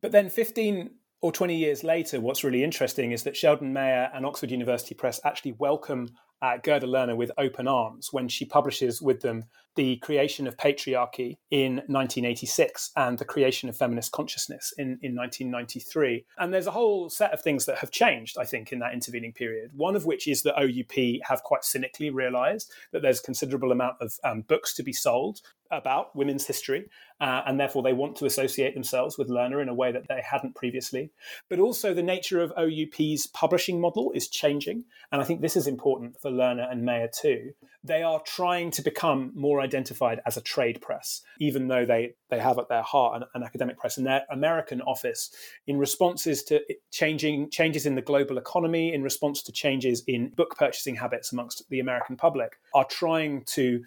But 0.00 0.12
then 0.12 0.30
15 0.30 0.90
or 1.20 1.32
20 1.32 1.56
years 1.56 1.84
later, 1.84 2.20
what's 2.20 2.44
really 2.44 2.64
interesting 2.64 3.12
is 3.12 3.22
that 3.24 3.36
Sheldon 3.36 3.72
Meyer 3.72 4.10
and 4.14 4.24
Oxford 4.24 4.50
University 4.50 4.94
Press 4.94 5.20
actually 5.24 5.52
welcome 5.52 6.10
uh, 6.44 6.58
Gerda 6.62 6.86
Lerner 6.86 7.16
with 7.16 7.32
open 7.38 7.66
arms 7.66 8.12
when 8.12 8.28
she 8.28 8.44
publishes 8.44 9.00
with 9.00 9.22
them 9.22 9.44
the 9.76 9.96
creation 9.96 10.46
of 10.46 10.56
patriarchy 10.56 11.38
in 11.50 11.76
1986 11.86 12.90
and 12.96 13.18
the 13.18 13.24
creation 13.24 13.68
of 13.68 13.76
feminist 13.76 14.12
consciousness 14.12 14.72
in, 14.76 14.98
in 15.02 15.16
1993. 15.16 16.24
And 16.38 16.52
there's 16.52 16.66
a 16.66 16.72
whole 16.72 17.08
set 17.08 17.32
of 17.32 17.40
things 17.40 17.64
that 17.64 17.78
have 17.78 17.90
changed, 17.90 18.36
I 18.38 18.44
think, 18.44 18.72
in 18.72 18.78
that 18.80 18.92
intervening 18.92 19.32
period. 19.32 19.70
One 19.74 19.96
of 19.96 20.04
which 20.04 20.28
is 20.28 20.42
that 20.42 20.60
OUP 20.60 21.22
have 21.28 21.42
quite 21.42 21.64
cynically 21.64 22.10
realized 22.10 22.70
that 22.92 23.00
there's 23.00 23.20
considerable 23.20 23.72
amount 23.72 23.96
of 24.00 24.12
um, 24.22 24.42
books 24.42 24.74
to 24.74 24.82
be 24.82 24.92
sold 24.92 25.40
about 25.76 26.14
women's 26.16 26.46
history, 26.46 26.88
uh, 27.20 27.42
and 27.46 27.58
therefore 27.58 27.82
they 27.82 27.92
want 27.92 28.16
to 28.16 28.26
associate 28.26 28.74
themselves 28.74 29.16
with 29.16 29.28
Lerner 29.28 29.62
in 29.62 29.68
a 29.68 29.74
way 29.74 29.92
that 29.92 30.08
they 30.08 30.20
hadn't 30.20 30.54
previously. 30.54 31.10
But 31.48 31.58
also, 31.58 31.94
the 31.94 32.02
nature 32.02 32.40
of 32.40 32.52
OUP's 32.58 33.26
publishing 33.28 33.80
model 33.80 34.12
is 34.14 34.28
changing, 34.28 34.84
and 35.12 35.20
I 35.20 35.24
think 35.24 35.40
this 35.40 35.56
is 35.56 35.66
important 35.66 36.20
for 36.20 36.30
Lerner 36.30 36.70
and 36.70 36.84
Meyer 36.84 37.08
too. 37.08 37.52
They 37.82 38.02
are 38.02 38.20
trying 38.20 38.70
to 38.72 38.82
become 38.82 39.32
more 39.34 39.60
identified 39.60 40.20
as 40.26 40.36
a 40.36 40.40
trade 40.40 40.80
press, 40.80 41.22
even 41.38 41.68
though 41.68 41.84
they, 41.84 42.14
they 42.30 42.40
have 42.40 42.58
at 42.58 42.68
their 42.68 42.82
heart 42.82 43.22
an, 43.22 43.28
an 43.34 43.42
academic 43.42 43.78
press. 43.78 43.98
And 43.98 44.06
their 44.06 44.24
American 44.30 44.80
office, 44.82 45.30
in 45.66 45.78
responses 45.78 46.42
to 46.44 46.62
changing 46.90 47.50
changes 47.50 47.86
in 47.86 47.94
the 47.94 48.02
global 48.02 48.38
economy, 48.38 48.92
in 48.92 49.02
response 49.02 49.42
to 49.42 49.52
changes 49.52 50.02
in 50.06 50.30
book 50.30 50.56
purchasing 50.56 50.96
habits 50.96 51.32
amongst 51.32 51.68
the 51.68 51.80
American 51.80 52.16
public, 52.16 52.56
are 52.74 52.86
trying 52.86 53.44
to 53.46 53.82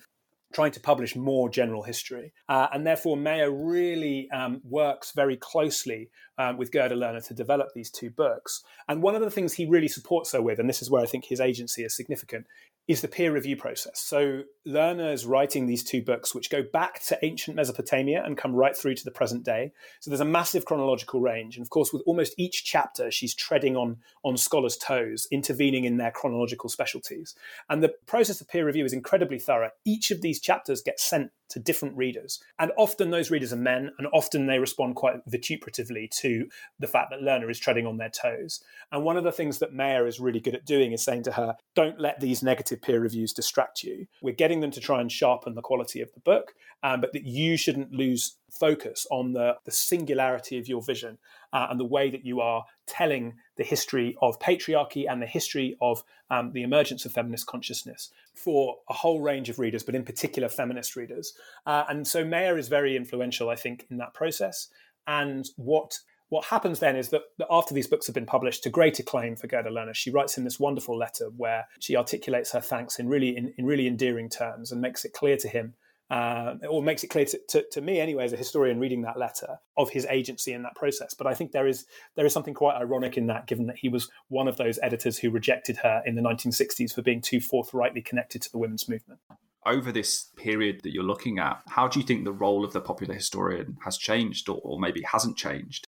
trying 0.53 0.71
to 0.71 0.79
publish 0.79 1.15
more 1.15 1.49
general 1.49 1.83
history. 1.83 2.33
Uh, 2.47 2.67
and 2.73 2.85
therefore, 2.85 3.17
Meyer 3.17 3.51
really 3.51 4.29
um, 4.31 4.61
works 4.63 5.11
very 5.11 5.35
closely 5.35 6.09
um, 6.37 6.57
with 6.57 6.71
Gerda 6.71 6.95
Lerner 6.95 7.25
to 7.27 7.33
develop 7.33 7.69
these 7.73 7.89
two 7.89 8.09
books. 8.09 8.63
And 8.87 9.01
one 9.01 9.15
of 9.15 9.21
the 9.21 9.31
things 9.31 9.53
he 9.53 9.65
really 9.65 9.87
supports 9.87 10.31
her 10.31 10.41
with, 10.41 10.59
and 10.59 10.69
this 10.69 10.81
is 10.81 10.89
where 10.89 11.03
I 11.03 11.05
think 11.05 11.25
his 11.25 11.41
agency 11.41 11.83
is 11.83 11.95
significant, 11.95 12.45
is 12.87 13.01
the 13.01 13.07
peer 13.07 13.33
review 13.33 13.57
process. 13.57 13.99
So 13.99 14.43
Lerner 14.65 15.11
is 15.11 15.25
writing 15.25 15.65
these 15.65 15.83
two 15.83 16.01
books, 16.01 16.33
which 16.33 16.49
go 16.49 16.63
back 16.63 17.03
to 17.05 17.19
ancient 17.23 17.57
Mesopotamia 17.57 18.23
and 18.23 18.37
come 18.37 18.53
right 18.53 18.75
through 18.75 18.95
to 18.95 19.03
the 19.03 19.11
present 19.11 19.43
day. 19.43 19.73
So 19.99 20.09
there's 20.09 20.21
a 20.21 20.25
massive 20.25 20.63
chronological 20.63 21.19
range. 21.19 21.57
And 21.57 21.65
of 21.65 21.69
course, 21.69 21.91
with 21.91 22.01
almost 22.05 22.33
each 22.37 22.63
chapter, 22.63 23.11
she's 23.11 23.35
treading 23.35 23.75
on, 23.75 23.97
on 24.23 24.37
scholars' 24.37 24.77
toes, 24.77 25.27
intervening 25.31 25.83
in 25.83 25.97
their 25.97 26.11
chronological 26.11 26.69
specialties. 26.69 27.35
And 27.69 27.83
the 27.83 27.93
process 28.05 28.39
of 28.39 28.47
peer 28.47 28.65
review 28.65 28.85
is 28.85 28.93
incredibly 28.93 29.39
thorough. 29.39 29.71
Each 29.83 30.09
of 30.09 30.21
these 30.21 30.39
chapters 30.39 30.81
gets 30.81 31.03
sent 31.03 31.31
to 31.49 31.59
different 31.59 31.95
readers. 31.97 32.39
And 32.59 32.71
often 32.77 33.09
those 33.09 33.31
readers 33.31 33.53
are 33.53 33.57
men, 33.57 33.91
and 33.97 34.07
often 34.13 34.47
they 34.47 34.59
respond 34.59 34.95
quite 34.95 35.25
vituperatively 35.29 36.09
to 36.21 36.47
the 36.79 36.87
fact 36.87 37.09
that 37.11 37.21
Lerner 37.21 37.49
is 37.49 37.59
treading 37.59 37.87
on 37.87 37.97
their 37.97 38.09
toes. 38.09 38.63
And 38.91 39.03
one 39.03 39.17
of 39.17 39.23
the 39.23 39.31
things 39.31 39.59
that 39.59 39.73
Meyer 39.73 40.07
is 40.07 40.19
really 40.19 40.39
good 40.39 40.55
at 40.55 40.65
doing 40.65 40.91
is 40.91 41.03
saying 41.03 41.23
to 41.23 41.31
her, 41.31 41.55
don't 41.75 41.99
let 41.99 42.19
these 42.19 42.43
negative 42.43 42.81
peer 42.81 42.99
reviews 42.99 43.33
distract 43.33 43.83
you. 43.83 44.07
We're 44.21 44.35
getting 44.35 44.59
them 44.59 44.71
to 44.71 44.79
try 44.79 45.01
and 45.01 45.11
sharpen 45.11 45.55
the 45.55 45.61
quality 45.61 46.01
of 46.01 46.11
the 46.13 46.19
book, 46.19 46.53
um, 46.83 47.01
but 47.01 47.13
that 47.13 47.25
you 47.25 47.57
shouldn't 47.57 47.91
lose 47.91 48.35
focus 48.49 49.05
on 49.11 49.33
the, 49.33 49.55
the 49.65 49.71
singularity 49.71 50.57
of 50.57 50.67
your 50.67 50.81
vision 50.81 51.17
uh, 51.53 51.67
and 51.69 51.79
the 51.79 51.85
way 51.85 52.09
that 52.09 52.25
you 52.25 52.41
are 52.41 52.65
telling 52.85 53.35
the 53.57 53.63
history 53.63 54.15
of 54.21 54.39
patriarchy 54.39 55.05
and 55.09 55.21
the 55.21 55.27
history 55.27 55.77
of 55.81 56.03
um, 56.29 56.51
the 56.53 56.63
emergence 56.63 57.05
of 57.05 57.11
feminist 57.11 57.45
consciousness 57.45 58.11
for 58.37 58.77
a 58.89 58.93
whole 58.93 59.21
range 59.21 59.49
of 59.49 59.59
readers, 59.59 59.83
but 59.83 59.95
in 59.95 60.03
particular 60.03 60.49
feminist 60.49 60.95
readers. 60.95 61.33
Uh, 61.65 61.83
and 61.89 62.07
so 62.07 62.23
Meyer 62.23 62.57
is 62.57 62.67
very 62.67 62.95
influential, 62.95 63.49
I 63.49 63.55
think, 63.55 63.85
in 63.89 63.97
that 63.97 64.13
process. 64.13 64.67
And 65.07 65.45
what 65.55 65.99
what 66.29 66.45
happens 66.45 66.79
then 66.79 66.97
is 66.97 67.09
that 67.09 67.21
after 67.49 67.73
these 67.73 67.87
books 67.87 68.05
have 68.05 68.13
been 68.13 68.25
published 68.25 68.61
to 68.63 68.69
great 68.69 68.99
acclaim 68.99 69.37
for 69.37 69.47
Gerda 69.47 69.69
Lerner, 69.69 69.95
she 69.95 70.11
writes 70.11 70.37
him 70.37 70.43
this 70.43 70.59
wonderful 70.59 70.97
letter 70.97 71.29
where 71.37 71.67
she 71.79 71.95
articulates 71.95 72.51
her 72.51 72.59
thanks 72.59 72.99
in 72.99 73.07
really 73.07 73.35
in, 73.37 73.53
in 73.57 73.65
really 73.65 73.87
endearing 73.87 74.29
terms 74.29 74.71
and 74.71 74.81
makes 74.81 75.05
it 75.05 75.13
clear 75.13 75.37
to 75.37 75.47
him 75.47 75.75
uh, 76.09 76.55
or 76.69 76.81
makes 76.81 77.03
it 77.03 77.07
clear 77.07 77.25
to, 77.25 77.39
to, 77.49 77.65
to, 77.71 77.81
me 77.81 77.99
anyway 77.99 78.23
as 78.23 78.31
a 78.31 78.37
historian 78.37 78.79
reading 78.79 79.01
that 79.01 79.17
letter 79.17 79.59
of 79.75 79.89
his 79.89 80.05
agency 80.09 80.53
in 80.53 80.63
that 80.63 80.75
process. 80.75 81.13
But 81.13 81.27
i 81.27 81.33
think 81.33 81.51
there 81.51 81.67
is 81.67 81.85
there 82.15 82.25
is 82.25 82.33
something 82.33 82.53
quite 82.53 82.77
ironic 82.77 83.17
in 83.17 83.27
that 83.27 83.47
given 83.47 83.67
that 83.67 83.77
he 83.77 83.89
was 83.89 84.09
one 84.29 84.47
of 84.47 84.57
those 84.57 84.79
editors 84.81 85.17
who 85.17 85.29
rejected 85.29 85.77
her 85.77 86.01
in 86.05 86.15
the 86.15 86.21
1960s 86.21 86.93
for 86.93 87.01
being 87.01 87.21
too 87.21 87.41
forthrightly 87.41 88.01
connected 88.01 88.41
to 88.43 88.51
the 88.51 88.57
women's 88.57 88.87
movement. 88.87 89.19
Over 89.65 89.91
this 89.91 90.29
period 90.37 90.81
that 90.83 90.93
you're 90.93 91.03
looking 91.03 91.39
at 91.39 91.61
how 91.67 91.87
do 91.89 91.99
you 91.99 92.05
think 92.05 92.23
the 92.23 92.31
role 92.31 92.63
of 92.63 92.71
the 92.71 92.81
popular 92.81 93.13
historian 93.13 93.77
has 93.83 93.97
changed 93.97 94.47
or, 94.47 94.61
or 94.63 94.79
maybe 94.79 95.01
hasn't 95.01 95.37
changed? 95.37 95.87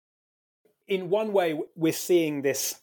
In 0.89 1.11
one 1.11 1.33
way 1.33 1.61
we're 1.77 1.93
seeing 1.93 2.43
this 2.43 2.81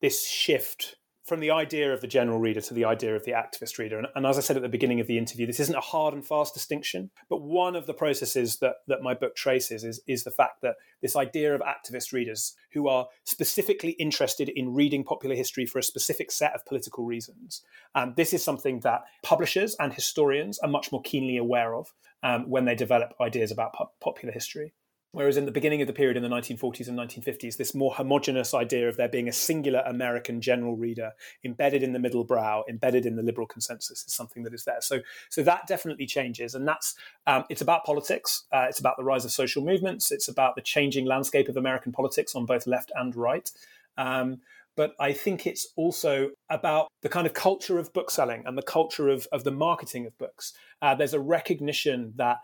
this 0.00 0.26
shift 0.26 0.96
from 1.24 1.40
the 1.40 1.50
idea 1.50 1.92
of 1.92 2.02
the 2.02 2.06
general 2.06 2.38
reader 2.38 2.60
to 2.60 2.74
the 2.74 2.84
idea 2.84 3.16
of 3.16 3.24
the 3.24 3.32
activist 3.32 3.78
reader. 3.78 3.98
And, 3.98 4.06
and, 4.14 4.26
as 4.26 4.36
I 4.36 4.42
said 4.42 4.56
at 4.56 4.62
the 4.62 4.68
beginning 4.68 5.00
of 5.00 5.06
the 5.06 5.16
interview, 5.16 5.46
this 5.46 5.60
isn't 5.60 5.74
a 5.74 5.80
hard 5.80 6.12
and 6.12 6.24
fast 6.24 6.52
distinction, 6.52 7.10
but 7.30 7.40
one 7.40 7.74
of 7.74 7.86
the 7.86 7.94
processes 7.94 8.58
that, 8.58 8.76
that 8.88 9.02
my 9.02 9.14
book 9.14 9.34
traces 9.34 9.84
is, 9.84 10.00
is 10.06 10.24
the 10.24 10.30
fact 10.30 10.60
that 10.62 10.76
this 11.00 11.16
idea 11.16 11.54
of 11.54 11.62
activist 11.62 12.12
readers 12.12 12.54
who 12.72 12.88
are 12.88 13.06
specifically 13.24 13.92
interested 13.92 14.50
in 14.50 14.74
reading 14.74 15.02
popular 15.02 15.34
history 15.34 15.64
for 15.64 15.78
a 15.78 15.82
specific 15.82 16.30
set 16.30 16.54
of 16.54 16.64
political 16.66 17.04
reasons, 17.04 17.62
um, 17.94 18.12
this 18.16 18.34
is 18.34 18.44
something 18.44 18.80
that 18.80 19.04
publishers 19.22 19.74
and 19.80 19.94
historians 19.94 20.58
are 20.58 20.68
much 20.68 20.92
more 20.92 21.02
keenly 21.02 21.38
aware 21.38 21.74
of 21.74 21.94
um, 22.22 22.50
when 22.50 22.66
they 22.66 22.74
develop 22.74 23.14
ideas 23.20 23.50
about 23.50 23.72
po- 23.72 23.90
popular 24.00 24.32
history. 24.32 24.74
Whereas 25.14 25.36
in 25.36 25.44
the 25.44 25.52
beginning 25.52 25.80
of 25.80 25.86
the 25.86 25.92
period 25.92 26.16
in 26.16 26.24
the 26.24 26.28
1940s 26.28 26.88
and 26.88 26.98
1950s, 26.98 27.56
this 27.56 27.72
more 27.72 27.94
homogenous 27.94 28.52
idea 28.52 28.88
of 28.88 28.96
there 28.96 29.08
being 29.08 29.28
a 29.28 29.32
singular 29.32 29.80
American 29.86 30.40
general 30.40 30.74
reader 30.74 31.12
embedded 31.44 31.84
in 31.84 31.92
the 31.92 32.00
middle 32.00 32.24
brow, 32.24 32.64
embedded 32.68 33.06
in 33.06 33.14
the 33.14 33.22
liberal 33.22 33.46
consensus, 33.46 34.04
is 34.04 34.12
something 34.12 34.42
that 34.42 34.52
is 34.52 34.64
there. 34.64 34.80
So, 34.80 35.02
so 35.30 35.44
that 35.44 35.68
definitely 35.68 36.06
changes, 36.06 36.56
and 36.56 36.66
that's 36.66 36.96
um, 37.28 37.44
it's 37.48 37.60
about 37.60 37.84
politics. 37.84 38.42
Uh, 38.50 38.66
it's 38.68 38.80
about 38.80 38.96
the 38.96 39.04
rise 39.04 39.24
of 39.24 39.30
social 39.30 39.64
movements. 39.64 40.10
It's 40.10 40.26
about 40.26 40.56
the 40.56 40.62
changing 40.62 41.06
landscape 41.06 41.48
of 41.48 41.56
American 41.56 41.92
politics 41.92 42.34
on 42.34 42.44
both 42.44 42.66
left 42.66 42.90
and 42.96 43.14
right. 43.14 43.48
Um, 43.96 44.40
but 44.76 44.96
I 44.98 45.12
think 45.12 45.46
it's 45.46 45.68
also 45.76 46.30
about 46.50 46.88
the 47.02 47.08
kind 47.08 47.28
of 47.28 47.34
culture 47.34 47.78
of 47.78 47.92
bookselling 47.92 48.42
and 48.46 48.58
the 48.58 48.62
culture 48.62 49.08
of, 49.08 49.28
of 49.30 49.44
the 49.44 49.52
marketing 49.52 50.06
of 50.06 50.18
books. 50.18 50.54
Uh, 50.82 50.96
there's 50.96 51.14
a 51.14 51.20
recognition 51.20 52.14
that 52.16 52.38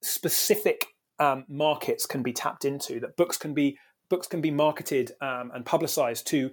specific 0.00 0.93
um, 1.18 1.44
markets 1.48 2.06
can 2.06 2.22
be 2.22 2.32
tapped 2.32 2.64
into, 2.64 3.00
that 3.00 3.16
books 3.16 3.36
can 3.36 3.54
be 3.54 3.78
books 4.08 4.26
can 4.26 4.40
be 4.40 4.50
marketed 4.50 5.12
um, 5.20 5.50
and 5.54 5.64
publicized 5.64 6.26
to 6.26 6.50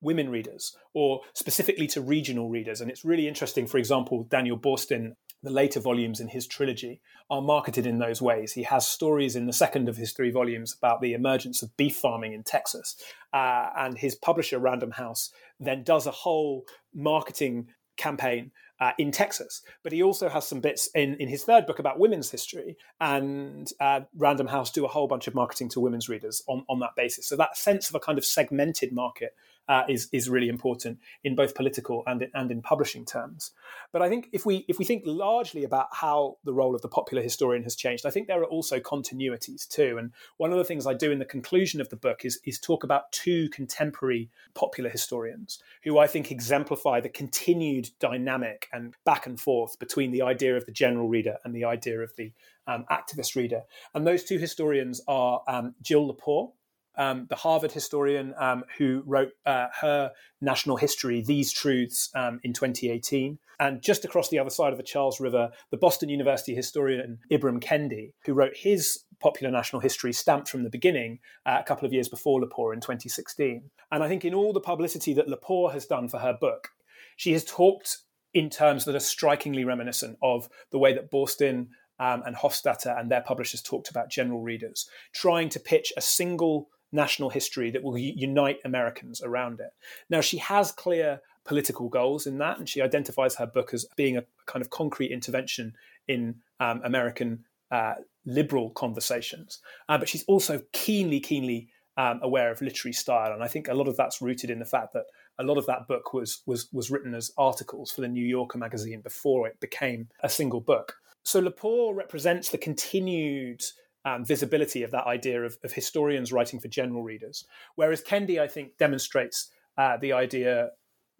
women 0.00 0.30
readers 0.30 0.76
or 0.92 1.20
specifically 1.34 1.86
to 1.86 2.00
regional 2.00 2.48
readers. 2.48 2.80
And 2.80 2.90
it's 2.90 3.04
really 3.04 3.26
interesting. 3.26 3.66
For 3.66 3.78
example, 3.78 4.26
Daniel 4.30 4.58
Boorstin, 4.58 5.12
the 5.42 5.50
later 5.50 5.80
volumes 5.80 6.20
in 6.20 6.28
his 6.28 6.46
trilogy 6.46 7.00
are 7.30 7.42
marketed 7.42 7.86
in 7.86 7.98
those 7.98 8.22
ways. 8.22 8.52
He 8.52 8.62
has 8.64 8.86
stories 8.86 9.36
in 9.36 9.46
the 9.46 9.52
second 9.52 9.88
of 9.88 9.96
his 9.96 10.12
three 10.12 10.30
volumes 10.30 10.74
about 10.76 11.00
the 11.00 11.14
emergence 11.14 11.62
of 11.62 11.76
beef 11.76 11.96
farming 11.96 12.32
in 12.32 12.42
Texas. 12.42 12.96
Uh, 13.32 13.70
and 13.76 13.98
his 13.98 14.14
publisher, 14.14 14.58
Random 14.58 14.92
House, 14.92 15.30
then 15.58 15.82
does 15.82 16.06
a 16.06 16.10
whole 16.10 16.64
marketing 16.94 17.68
campaign 17.96 18.50
uh, 18.80 18.92
in 18.98 19.10
Texas. 19.12 19.62
But 19.82 19.92
he 19.92 20.02
also 20.02 20.28
has 20.28 20.46
some 20.46 20.60
bits 20.60 20.88
in, 20.94 21.14
in 21.16 21.28
his 21.28 21.44
third 21.44 21.66
book 21.66 21.78
about 21.78 21.98
women's 21.98 22.30
history, 22.30 22.76
and 23.00 23.70
uh, 23.80 24.00
Random 24.16 24.46
House 24.46 24.70
do 24.70 24.84
a 24.84 24.88
whole 24.88 25.06
bunch 25.06 25.26
of 25.26 25.34
marketing 25.34 25.68
to 25.70 25.80
women's 25.80 26.08
readers 26.08 26.42
on, 26.46 26.64
on 26.68 26.80
that 26.80 26.96
basis. 26.96 27.26
So 27.26 27.36
that 27.36 27.56
sense 27.56 27.88
of 27.88 27.94
a 27.94 28.00
kind 28.00 28.18
of 28.18 28.24
segmented 28.24 28.92
market 28.92 29.34
uh, 29.68 29.82
is 29.88 30.08
is 30.12 30.28
really 30.28 30.48
important 30.48 30.98
in 31.22 31.34
both 31.34 31.54
political 31.54 32.02
and 32.06 32.26
and 32.34 32.50
in 32.50 32.62
publishing 32.62 33.04
terms. 33.04 33.52
But 33.92 34.02
I 34.02 34.08
think 34.08 34.28
if 34.32 34.44
we 34.44 34.64
if 34.68 34.78
we 34.78 34.84
think 34.84 35.02
largely 35.06 35.64
about 35.64 35.88
how 35.92 36.36
the 36.44 36.52
role 36.52 36.74
of 36.74 36.82
the 36.82 36.88
popular 36.88 37.22
historian 37.22 37.62
has 37.62 37.76
changed, 37.76 38.06
I 38.06 38.10
think 38.10 38.26
there 38.26 38.40
are 38.40 38.44
also 38.46 38.80
continuities 38.80 39.66
too. 39.68 39.96
And 39.98 40.12
one 40.36 40.52
of 40.52 40.58
the 40.58 40.64
things 40.64 40.86
I 40.86 40.94
do 40.94 41.10
in 41.10 41.18
the 41.18 41.24
conclusion 41.24 41.80
of 41.80 41.88
the 41.88 41.96
book 41.96 42.24
is 42.24 42.38
is 42.44 42.58
talk 42.58 42.84
about 42.84 43.12
two 43.12 43.48
contemporary 43.50 44.30
popular 44.54 44.90
historians 44.90 45.60
who 45.82 45.98
I 45.98 46.06
think 46.06 46.30
exemplify 46.30 47.00
the 47.00 47.08
continued 47.08 47.90
dynamic 48.00 48.68
and 48.72 48.94
back 49.04 49.26
and 49.26 49.40
forth 49.40 49.78
between 49.78 50.10
the 50.10 50.22
idea 50.22 50.56
of 50.56 50.66
the 50.66 50.72
general 50.72 51.08
reader 51.08 51.38
and 51.44 51.54
the 51.54 51.64
idea 51.64 52.00
of 52.00 52.12
the 52.16 52.32
um, 52.66 52.84
activist 52.90 53.36
reader. 53.36 53.62
And 53.94 54.06
those 54.06 54.24
two 54.24 54.38
historians 54.38 55.00
are 55.08 55.42
um, 55.48 55.74
Jill 55.82 56.12
Lepore, 56.12 56.52
um, 56.96 57.26
the 57.28 57.36
Harvard 57.36 57.72
historian 57.72 58.34
um, 58.38 58.64
who 58.78 59.02
wrote 59.06 59.32
uh, 59.46 59.66
her 59.80 60.12
national 60.40 60.76
history, 60.76 61.22
These 61.22 61.52
Truths, 61.52 62.10
um, 62.14 62.40
in 62.42 62.52
2018. 62.52 63.38
And 63.60 63.82
just 63.82 64.04
across 64.04 64.28
the 64.28 64.38
other 64.38 64.50
side 64.50 64.72
of 64.72 64.78
the 64.78 64.84
Charles 64.84 65.20
River, 65.20 65.50
the 65.70 65.76
Boston 65.76 66.08
University 66.08 66.54
historian 66.54 67.18
Ibram 67.30 67.62
Kendi, 67.62 68.12
who 68.24 68.34
wrote 68.34 68.56
his 68.56 69.04
popular 69.20 69.50
national 69.50 69.80
history 69.80 70.12
stamped 70.12 70.48
from 70.48 70.64
the 70.64 70.70
beginning 70.70 71.20
uh, 71.46 71.58
a 71.60 71.64
couple 71.64 71.86
of 71.86 71.92
years 71.92 72.08
before 72.08 72.40
Lepore 72.40 72.74
in 72.74 72.80
2016. 72.80 73.70
And 73.92 74.02
I 74.02 74.08
think 74.08 74.24
in 74.24 74.34
all 74.34 74.52
the 74.52 74.60
publicity 74.60 75.14
that 75.14 75.28
Lepore 75.28 75.72
has 75.72 75.86
done 75.86 76.08
for 76.08 76.18
her 76.18 76.36
book, 76.38 76.68
she 77.16 77.32
has 77.32 77.44
talked 77.44 77.98
in 78.32 78.50
terms 78.50 78.84
that 78.84 78.96
are 78.96 79.00
strikingly 79.00 79.64
reminiscent 79.64 80.18
of 80.20 80.48
the 80.72 80.78
way 80.78 80.92
that 80.92 81.10
Boorstin 81.10 81.68
um, 82.00 82.22
and 82.26 82.34
Hofstadter 82.34 82.98
and 82.98 83.10
their 83.10 83.20
publishers 83.20 83.62
talked 83.62 83.90
about 83.90 84.10
general 84.10 84.40
readers, 84.42 84.88
trying 85.14 85.48
to 85.50 85.60
pitch 85.60 85.92
a 85.96 86.00
single 86.00 86.68
national 86.94 87.30
history 87.30 87.70
that 87.70 87.82
will 87.82 87.98
unite 87.98 88.60
Americans 88.64 89.20
around 89.22 89.60
it. 89.60 89.70
Now, 90.08 90.20
she 90.20 90.38
has 90.38 90.72
clear 90.72 91.20
political 91.44 91.88
goals 91.88 92.26
in 92.26 92.38
that, 92.38 92.58
and 92.58 92.68
she 92.68 92.80
identifies 92.80 93.36
her 93.36 93.46
book 93.46 93.74
as 93.74 93.84
being 93.96 94.16
a 94.16 94.24
kind 94.46 94.62
of 94.62 94.70
concrete 94.70 95.10
intervention 95.10 95.74
in 96.08 96.36
um, 96.60 96.80
American 96.84 97.44
uh, 97.70 97.94
liberal 98.24 98.70
conversations. 98.70 99.58
Uh, 99.88 99.98
but 99.98 100.08
she's 100.08 100.24
also 100.24 100.62
keenly, 100.72 101.20
keenly 101.20 101.68
um, 101.96 102.20
aware 102.22 102.50
of 102.50 102.62
literary 102.62 102.92
style, 102.92 103.32
and 103.32 103.42
I 103.42 103.48
think 103.48 103.68
a 103.68 103.74
lot 103.74 103.88
of 103.88 103.96
that's 103.96 104.22
rooted 104.22 104.50
in 104.50 104.58
the 104.58 104.64
fact 104.64 104.94
that 104.94 105.04
a 105.38 105.44
lot 105.44 105.58
of 105.58 105.66
that 105.66 105.86
book 105.86 106.12
was 106.12 106.42
was 106.46 106.68
was 106.72 106.90
written 106.90 107.14
as 107.14 107.30
articles 107.36 107.90
for 107.90 108.00
the 108.00 108.08
New 108.08 108.24
Yorker 108.24 108.58
magazine 108.58 109.00
before 109.00 109.46
it 109.46 109.60
became 109.60 110.08
a 110.20 110.28
single 110.28 110.60
book. 110.60 110.96
So 111.24 111.40
Lepore 111.40 111.94
represents 111.94 112.50
the 112.50 112.58
continued 112.58 113.62
um, 114.04 114.24
visibility 114.24 114.82
of 114.82 114.90
that 114.90 115.06
idea 115.06 115.42
of, 115.42 115.56
of, 115.64 115.72
historians 115.72 116.32
writing 116.32 116.60
for 116.60 116.68
general 116.68 117.02
readers. 117.02 117.44
Whereas 117.74 118.02
Kendi, 118.02 118.40
I 118.40 118.46
think, 118.46 118.76
demonstrates 118.76 119.50
uh, 119.78 119.96
the 119.96 120.12
idea 120.12 120.70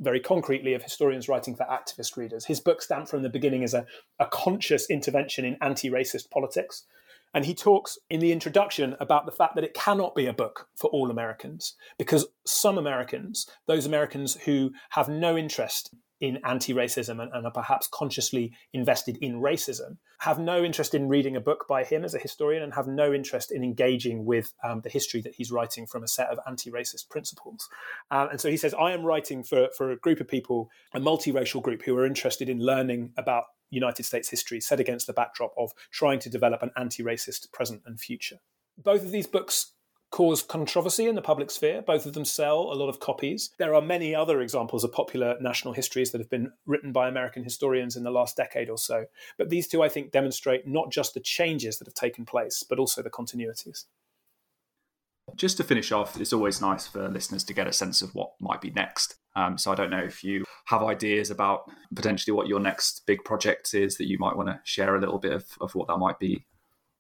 very 0.01 0.21
concretely 0.21 0.75
of 0.75 0.83
historians 0.83 1.29
writing 1.29 1.55
for 1.55 1.65
activist 1.65 2.17
readers. 2.17 2.45
His 2.45 2.61
book, 2.61 2.83
stamped 2.83 3.09
from 3.09 3.23
the 3.23 3.31
beginning, 3.31 3.63
is 3.63 3.75
a, 3.75 3.87
a 4.19 4.27
conscious 4.27 4.91
intervention 4.91 5.45
in 5.45 5.57
anti 5.61 5.89
racist 5.89 6.31
politics. 6.31 6.85
And 7.33 7.45
he 7.45 7.55
talks 7.55 7.99
in 8.09 8.21
the 8.21 8.31
introduction 8.31 8.97
about 9.01 9.27
the 9.27 9.33
fact 9.33 9.57
that 9.57 9.65
it 9.65 9.75
cannot 9.75 10.15
be 10.15 10.27
a 10.27 10.33
book 10.33 10.69
for 10.77 10.89
all 10.91 11.11
Americans 11.11 11.75
because 11.99 12.27
some 12.47 12.79
Americans, 12.79 13.49
those 13.67 13.87
Americans 13.87 14.35
who 14.45 14.73
have 14.91 15.09
no 15.09 15.37
interest 15.37 15.93
in 16.25 16.39
anti-racism 16.45 17.21
and, 17.23 17.31
and, 17.35 17.45
are 17.45 17.53
perhaps 17.53 17.87
consciously 17.87 18.51
invested 18.73 19.19
in 19.21 19.43
racism 19.43 19.99
have 20.21 20.39
no 20.39 20.65
interest 20.65 20.95
in 20.95 21.07
reading 21.07 21.37
a 21.37 21.41
book 21.41 21.67
by 21.69 21.85
him 21.85 22.03
as 22.03 22.15
a 22.15 22.19
historian 22.19 22.63
and 22.63 22.73
have 22.73 22.87
no 22.87 23.13
interest 23.13 23.53
in 23.53 23.63
engaging 23.63 24.25
with 24.25 24.55
um, 24.65 24.81
the 24.81 24.89
history 24.89 25.21
that 25.21 25.35
he's 25.35 25.53
writing 25.53 25.87
from 25.87 26.03
a 26.03 26.09
set 26.09 26.29
of 26.29 26.39
anti-racist 26.47 27.11
principles. 27.11 27.69
Um, 28.11 28.31
and 28.31 28.41
so 28.41 28.49
he 28.49 28.57
says 28.57 28.73
i 28.73 28.93
am 28.93 29.05
writing 29.05 29.43
for, 29.43 29.69
for 29.77 29.91
a 29.91 29.99
group 29.99 30.21
of 30.21 30.27
people 30.27 30.71
a 30.95 31.01
multiracial 31.01 31.61
group 31.61 31.83
who 31.83 31.95
are 31.99 32.07
interested 32.07 32.49
in 32.49 32.59
learning 32.59 33.13
about 33.19 33.45
united 33.71 34.05
states 34.05 34.31
history 34.31 34.61
set 34.63 34.81
against 34.81 35.07
the 35.07 35.13
backdrop 35.13 35.53
of 35.59 35.73
trying 35.91 36.21
to 36.21 36.31
develop 36.31 36.63
an 36.63 36.71
anti-racist 36.77 37.53
present 37.53 37.83
and 37.85 38.01
future. 38.01 38.39
Both 38.79 39.03
of 39.03 39.11
these 39.11 39.27
books 39.27 39.74
cause 40.15 40.45
controversy 40.45 41.07
in 41.07 41.17
the 41.17 41.21
public 41.21 41.51
sphere. 41.51 41.83
Both 41.83 42.07
of 42.07 42.13
them 42.13 42.25
sell 42.25 42.73
a 42.73 42.79
lot 42.79 42.89
of 42.89 43.01
copies. 43.01 43.51
There 43.59 43.75
are 43.75 43.83
many 43.83 44.15
other 44.15 44.41
examples 44.41 44.85
of 44.85 44.93
popular 44.93 45.37
national 45.41 45.75
histories 45.75 46.13
that 46.13 46.21
have 46.21 46.31
been 46.31 46.53
written 46.67 46.93
by 46.93 47.09
American 47.09 47.43
historians 47.43 47.97
in 47.97 48.05
the 48.05 48.13
last 48.13 48.37
decade 48.37 48.71
or 48.71 48.79
so. 48.79 49.07
But 49.39 49.51
these 49.51 49.67
two, 49.67 49.83
I 49.83 49.89
think, 49.89 50.13
demonstrate 50.13 50.69
not 50.69 50.93
just 50.93 51.15
the 51.15 51.21
changes 51.21 51.79
that 51.79 51.89
have 51.89 51.95
taken 51.95 52.25
place, 52.25 52.63
but 52.63 52.79
also 52.79 53.03
the 53.03 53.11
continuities. 53.11 53.87
Just 55.35 55.57
to 55.57 55.65
finish 55.65 55.91
off, 55.91 56.21
it's 56.21 56.33
always 56.33 56.61
nice 56.61 56.87
for 56.87 57.09
listeners 57.09 57.43
to 57.43 57.53
get 57.53 57.67
a 57.67 57.73
sense 57.73 58.01
of 58.01 58.15
what 58.15 58.35
might 58.39 58.61
be 58.61 58.71
next. 58.71 59.17
Um, 59.35 59.59
so 59.59 59.73
I 59.73 59.75
don't 59.75 59.91
know 59.91 60.05
if 60.05 60.23
you 60.23 60.45
have 60.67 60.85
ideas 60.85 61.33
about 61.33 61.69
potentially 61.93 62.37
what 62.37 62.47
your 62.47 62.61
next 62.61 63.03
big 63.05 63.25
project 63.25 63.75
is 63.75 63.97
that 63.97 64.07
you 64.07 64.19
might 64.21 64.37
want 64.37 64.49
to 64.49 64.61
share 64.63 64.95
a 64.95 65.01
little 65.01 65.19
bit 65.19 65.33
of, 65.33 65.45
of 65.61 65.75
what 65.75 65.89
that 65.89 65.99
might 65.99 66.21
be. 66.21 66.47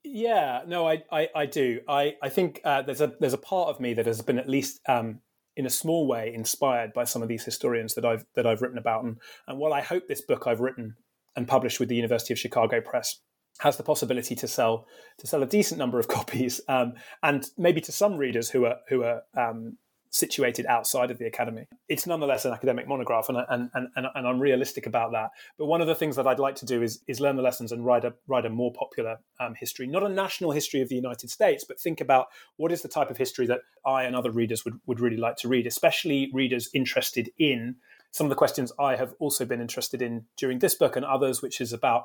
Yeah, 0.04 0.62
no, 0.66 0.86
I, 0.86 1.02
I, 1.10 1.28
I 1.34 1.46
do. 1.46 1.80
I, 1.88 2.14
I 2.22 2.28
think 2.28 2.60
uh, 2.62 2.82
there's 2.82 3.00
a 3.00 3.14
there's 3.20 3.32
a 3.32 3.38
part 3.38 3.70
of 3.70 3.80
me 3.80 3.94
that 3.94 4.06
has 4.06 4.20
been 4.20 4.38
at 4.38 4.48
least 4.48 4.80
um, 4.86 5.20
in 5.56 5.64
a 5.64 5.70
small 5.70 6.06
way 6.06 6.32
inspired 6.34 6.92
by 6.92 7.04
some 7.04 7.22
of 7.22 7.28
these 7.28 7.44
historians 7.44 7.94
that 7.94 8.04
I've 8.04 8.26
that 8.34 8.46
I've 8.46 8.60
written 8.60 8.78
about, 8.78 9.04
and 9.04 9.16
and 9.48 9.58
while 9.58 9.72
I 9.72 9.80
hope 9.80 10.06
this 10.06 10.20
book 10.20 10.46
I've 10.46 10.60
written 10.60 10.96
and 11.36 11.48
published 11.48 11.80
with 11.80 11.88
the 11.88 11.96
University 11.96 12.34
of 12.34 12.38
Chicago 12.38 12.80
Press 12.82 13.20
has 13.60 13.76
the 13.76 13.82
possibility 13.82 14.34
to 14.34 14.46
sell 14.46 14.86
to 15.18 15.26
sell 15.26 15.42
a 15.42 15.46
decent 15.46 15.78
number 15.78 15.98
of 15.98 16.08
copies, 16.16 16.60
um, 16.68 16.92
and 17.22 17.46
maybe 17.56 17.80
to 17.80 17.92
some 17.92 18.16
readers 18.16 18.50
who 18.50 18.66
are 18.66 18.76
who 18.90 19.04
are 19.04 19.22
um, 19.36 19.78
situated 20.14 20.64
outside 20.66 21.10
of 21.10 21.18
the 21.18 21.26
academy. 21.26 21.66
It's 21.88 22.06
nonetheless 22.06 22.44
an 22.44 22.52
academic 22.52 22.86
monograph, 22.86 23.28
and, 23.28 23.38
and, 23.48 23.68
and, 23.74 23.88
and, 23.96 24.26
I'm 24.28 24.38
realistic 24.38 24.86
about 24.86 25.10
that. 25.10 25.30
But 25.58 25.66
one 25.66 25.80
of 25.80 25.88
the 25.88 25.94
things 25.96 26.14
that 26.14 26.26
I'd 26.26 26.38
like 26.38 26.54
to 26.56 26.66
do 26.66 26.82
is, 26.82 27.00
is 27.08 27.18
learn 27.18 27.34
the 27.34 27.42
lessons 27.42 27.72
and 27.72 27.84
write 27.84 28.04
a, 28.04 28.14
write 28.28 28.46
a 28.46 28.50
more 28.50 28.72
popular 28.72 29.18
um, 29.40 29.56
history, 29.56 29.88
not 29.88 30.04
a 30.04 30.08
national 30.08 30.52
history 30.52 30.80
of 30.80 30.88
the 30.88 30.94
United 30.94 31.30
States, 31.30 31.64
but 31.64 31.80
think 31.80 32.00
about 32.00 32.28
what 32.58 32.70
is 32.70 32.80
the 32.80 32.88
type 32.88 33.10
of 33.10 33.16
history 33.16 33.48
that 33.48 33.62
I 33.84 34.04
and 34.04 34.14
other 34.14 34.30
readers 34.30 34.64
would, 34.64 34.78
would 34.86 35.00
really 35.00 35.16
like 35.16 35.36
to 35.38 35.48
read, 35.48 35.66
especially 35.66 36.30
readers 36.32 36.70
interested 36.72 37.30
in 37.36 37.74
some 38.12 38.26
of 38.26 38.30
the 38.30 38.36
questions 38.36 38.70
I 38.78 38.94
have 38.94 39.14
also 39.18 39.44
been 39.44 39.60
interested 39.60 40.00
in 40.00 40.26
during 40.36 40.60
this 40.60 40.76
book 40.76 40.94
and 40.94 41.04
others, 41.04 41.42
which 41.42 41.60
is 41.60 41.72
about 41.72 42.04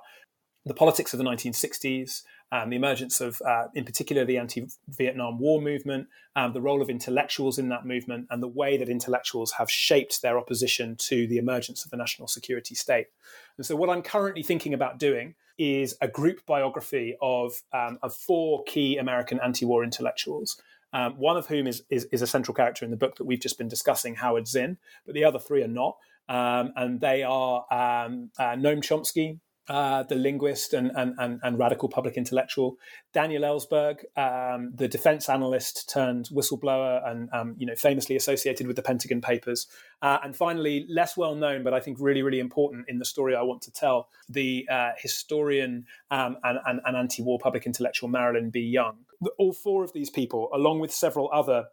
the 0.69 0.75
politics 0.75 1.13
of 1.13 1.17
the 1.17 1.23
1960s, 1.23 2.21
um, 2.51 2.69
the 2.69 2.75
emergence 2.75 3.19
of, 3.21 3.41
uh, 3.41 3.65
in 3.73 3.83
particular, 3.83 4.23
the 4.23 4.37
anti 4.37 4.67
Vietnam 4.87 5.39
War 5.39 5.59
movement, 5.59 6.07
um, 6.35 6.53
the 6.53 6.61
role 6.61 6.81
of 6.81 6.89
intellectuals 6.89 7.57
in 7.57 7.69
that 7.69 7.85
movement, 7.85 8.27
and 8.29 8.41
the 8.41 8.47
way 8.47 8.77
that 8.77 8.87
intellectuals 8.87 9.53
have 9.53 9.69
shaped 9.69 10.21
their 10.21 10.37
opposition 10.37 10.95
to 10.97 11.27
the 11.27 11.37
emergence 11.37 11.83
of 11.83 11.91
the 11.91 11.97
national 11.97 12.27
security 12.27 12.75
state. 12.75 13.07
And 13.57 13.65
so, 13.65 13.75
what 13.75 13.89
I'm 13.89 14.03
currently 14.03 14.43
thinking 14.43 14.73
about 14.75 14.99
doing 14.99 15.33
is 15.57 15.95
a 16.01 16.07
group 16.07 16.45
biography 16.45 17.17
of, 17.19 17.61
um, 17.73 17.97
of 18.03 18.15
four 18.15 18.63
key 18.65 18.97
American 18.97 19.39
anti 19.43 19.65
war 19.65 19.83
intellectuals. 19.83 20.61
Um, 20.93 21.13
one 21.13 21.35
of 21.35 21.47
whom 21.47 21.65
is, 21.65 21.83
is, 21.89 22.05
is 22.05 22.21
a 22.21 22.27
central 22.27 22.53
character 22.53 22.85
in 22.85 22.91
the 22.91 22.97
book 22.97 23.15
that 23.17 23.25
we've 23.25 23.39
just 23.39 23.57
been 23.57 23.67
discussing, 23.67 24.15
Howard 24.15 24.47
Zinn, 24.47 24.77
but 25.05 25.15
the 25.15 25.23
other 25.23 25.39
three 25.39 25.63
are 25.63 25.67
not. 25.67 25.97
Um, 26.27 26.73
and 26.75 27.01
they 27.01 27.23
are 27.23 27.65
um, 27.71 28.29
uh, 28.37 28.55
Noam 28.55 28.81
Chomsky, 28.81 29.39
uh, 29.69 30.03
the 30.03 30.15
linguist 30.15 30.73
and, 30.73 30.91
and, 30.95 31.13
and, 31.19 31.39
and, 31.43 31.59
radical 31.59 31.87
public 31.87 32.17
intellectual, 32.17 32.77
Daniel 33.13 33.43
Ellsberg, 33.43 33.97
um, 34.17 34.71
the 34.73 34.87
defense 34.87 35.29
analyst 35.29 35.87
turned 35.87 36.27
whistleblower 36.29 37.07
and 37.07 37.29
um, 37.33 37.55
you 37.57 37.67
know 37.67 37.75
famously 37.75 38.15
associated 38.15 38.65
with 38.65 38.75
the 38.75 38.81
Pentagon 38.81 39.21
Papers, 39.21 39.67
uh, 40.01 40.17
and 40.23 40.35
finally 40.35 40.87
less 40.89 41.15
well 41.15 41.35
known 41.35 41.63
but 41.63 41.73
I 41.73 41.79
think 41.79 41.97
really 41.99 42.23
really 42.23 42.39
important 42.39 42.85
in 42.89 42.97
the 42.97 43.05
story 43.05 43.35
I 43.35 43.43
want 43.43 43.61
to 43.63 43.71
tell, 43.71 44.09
the 44.27 44.67
uh, 44.71 44.91
historian 44.97 45.85
um, 46.09 46.37
and, 46.43 46.59
and, 46.65 46.81
and 46.85 46.97
anti-war 46.97 47.37
public 47.39 47.65
intellectual 47.65 48.09
Marilyn 48.09 48.49
B. 48.49 48.61
Young. 48.61 48.97
All 49.37 49.53
four 49.53 49.83
of 49.83 49.93
these 49.93 50.09
people, 50.09 50.49
along 50.53 50.79
with 50.79 50.91
several 50.91 51.29
other 51.31 51.67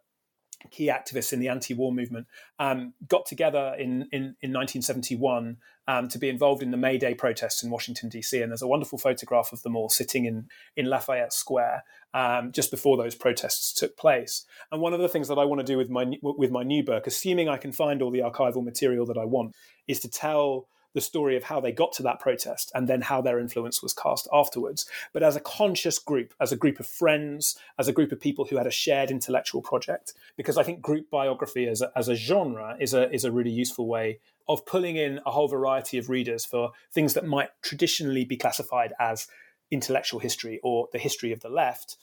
key 0.71 0.87
activists 0.87 1.33
in 1.33 1.39
the 1.39 1.47
anti-war 1.47 1.93
movement, 1.93 2.27
um, 2.59 2.93
got 3.07 3.25
together 3.25 3.75
in, 3.77 4.07
in, 4.11 4.35
in 4.41 4.53
1971 4.53 5.57
um, 5.87 6.07
to 6.09 6.17
be 6.17 6.29
involved 6.29 6.61
in 6.61 6.71
the 6.71 6.77
May 6.77 6.97
Day 6.97 7.13
protests 7.13 7.63
in 7.63 7.69
Washington, 7.69 8.09
D.C. 8.09 8.41
And 8.41 8.51
there's 8.51 8.61
a 8.61 8.67
wonderful 8.67 8.97
photograph 8.97 9.53
of 9.53 9.61
them 9.63 9.75
all 9.75 9.89
sitting 9.89 10.25
in, 10.25 10.47
in 10.75 10.87
Lafayette 10.87 11.33
Square 11.33 11.83
um, 12.13 12.51
just 12.51 12.71
before 12.71 12.97
those 12.97 13.15
protests 13.15 13.73
took 13.73 13.95
place. 13.97 14.45
And 14.71 14.81
one 14.81 14.93
of 14.93 14.99
the 14.99 15.09
things 15.09 15.27
that 15.27 15.37
I 15.37 15.45
want 15.45 15.59
to 15.59 15.65
do 15.65 15.77
with 15.77 15.89
my, 15.89 16.05
with 16.21 16.51
my 16.51 16.63
new 16.63 16.83
book, 16.83 17.07
assuming 17.07 17.47
I 17.49 17.57
can 17.57 17.71
find 17.71 18.01
all 18.01 18.11
the 18.11 18.19
archival 18.19 18.63
material 18.63 19.05
that 19.05 19.17
I 19.17 19.25
want, 19.25 19.55
is 19.87 19.99
to 20.01 20.09
tell 20.09 20.67
the 20.97 21.01
story 21.01 21.37
of 21.37 21.43
how 21.43 21.59
they 21.59 21.71
got 21.71 21.91
to 21.91 22.01
that 22.01 22.19
protest 22.19 22.71
and 22.73 22.87
then 22.87 23.01
how 23.01 23.21
their 23.21 23.37
influence 23.37 23.83
was 23.83 23.93
cast 23.93 24.27
afterwards. 24.33 24.89
But 25.13 25.21
as 25.21 25.35
a 25.35 25.39
conscious 25.39 25.99
group, 25.99 26.33
as 26.41 26.51
a 26.51 26.55
group 26.55 26.79
of 26.79 26.87
friends, 26.87 27.55
as 27.77 27.87
a 27.87 27.93
group 27.93 28.11
of 28.11 28.19
people 28.19 28.45
who 28.45 28.57
had 28.57 28.65
a 28.65 28.71
shared 28.71 29.11
intellectual 29.11 29.61
project, 29.61 30.15
because 30.37 30.57
I 30.57 30.63
think 30.63 30.81
group 30.81 31.11
biography 31.11 31.67
as 31.67 31.83
a, 31.83 31.91
as 31.95 32.09
a 32.09 32.15
genre 32.15 32.75
is 32.79 32.95
a, 32.95 33.13
is 33.13 33.25
a 33.25 33.31
really 33.31 33.51
useful 33.51 33.85
way 33.85 34.17
of 34.49 34.65
pulling 34.65 34.95
in 34.95 35.19
a 35.23 35.29
whole 35.29 35.47
variety 35.47 35.99
of 35.99 36.09
readers 36.09 36.45
for 36.45 36.71
things 36.91 37.13
that 37.13 37.27
might 37.27 37.49
traditionally 37.61 38.25
be 38.25 38.35
classified 38.35 38.93
as 38.99 39.27
intellectual 39.69 40.19
history 40.19 40.59
or 40.63 40.87
the 40.93 40.97
history 40.97 41.31
of 41.31 41.41
the 41.41 41.49
left 41.49 41.97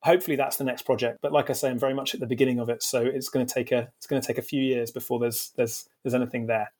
hopefully 0.00 0.36
that's 0.36 0.58
the 0.58 0.64
next 0.64 0.82
project 0.82 1.18
but 1.20 1.32
like 1.32 1.50
i 1.50 1.52
say 1.52 1.68
i'm 1.68 1.78
very 1.78 1.92
much 1.92 2.14
at 2.14 2.20
the 2.20 2.26
beginning 2.26 2.60
of 2.60 2.68
it 2.68 2.84
so 2.84 3.00
it's 3.00 3.28
going 3.28 3.44
to 3.44 3.52
take 3.52 3.72
a 3.72 3.88
it's 3.96 4.06
going 4.06 4.22
to 4.22 4.24
take 4.24 4.38
a 4.38 4.42
few 4.42 4.62
years 4.62 4.92
before 4.92 5.18
there's 5.18 5.50
there's 5.56 5.88
there's 6.04 6.14
anything 6.14 6.46
there 6.46 6.70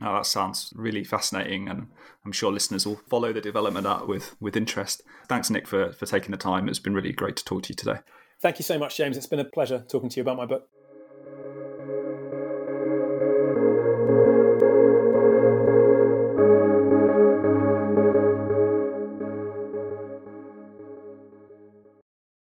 now 0.00 0.14
that 0.14 0.26
sounds 0.26 0.72
really 0.74 1.04
fascinating, 1.04 1.68
and 1.68 1.88
I'm 2.24 2.32
sure 2.32 2.52
listeners 2.52 2.86
will 2.86 3.00
follow 3.08 3.32
the 3.32 3.40
development 3.40 3.84
that 3.84 4.06
with, 4.06 4.34
with 4.40 4.56
interest. 4.56 5.02
Thanks, 5.28 5.50
Nick, 5.50 5.66
for, 5.66 5.92
for 5.92 6.06
taking 6.06 6.30
the 6.30 6.36
time. 6.36 6.68
It's 6.68 6.78
been 6.78 6.94
really 6.94 7.12
great 7.12 7.36
to 7.36 7.44
talk 7.44 7.64
to 7.64 7.68
you 7.70 7.74
today. 7.74 7.98
Thank 8.40 8.58
you 8.58 8.62
so 8.62 8.78
much, 8.78 8.96
James. 8.96 9.16
It's 9.16 9.26
been 9.26 9.40
a 9.40 9.44
pleasure 9.44 9.84
talking 9.88 10.08
to 10.08 10.16
you 10.16 10.22
about 10.22 10.36
my 10.36 10.46
book. 10.46 10.68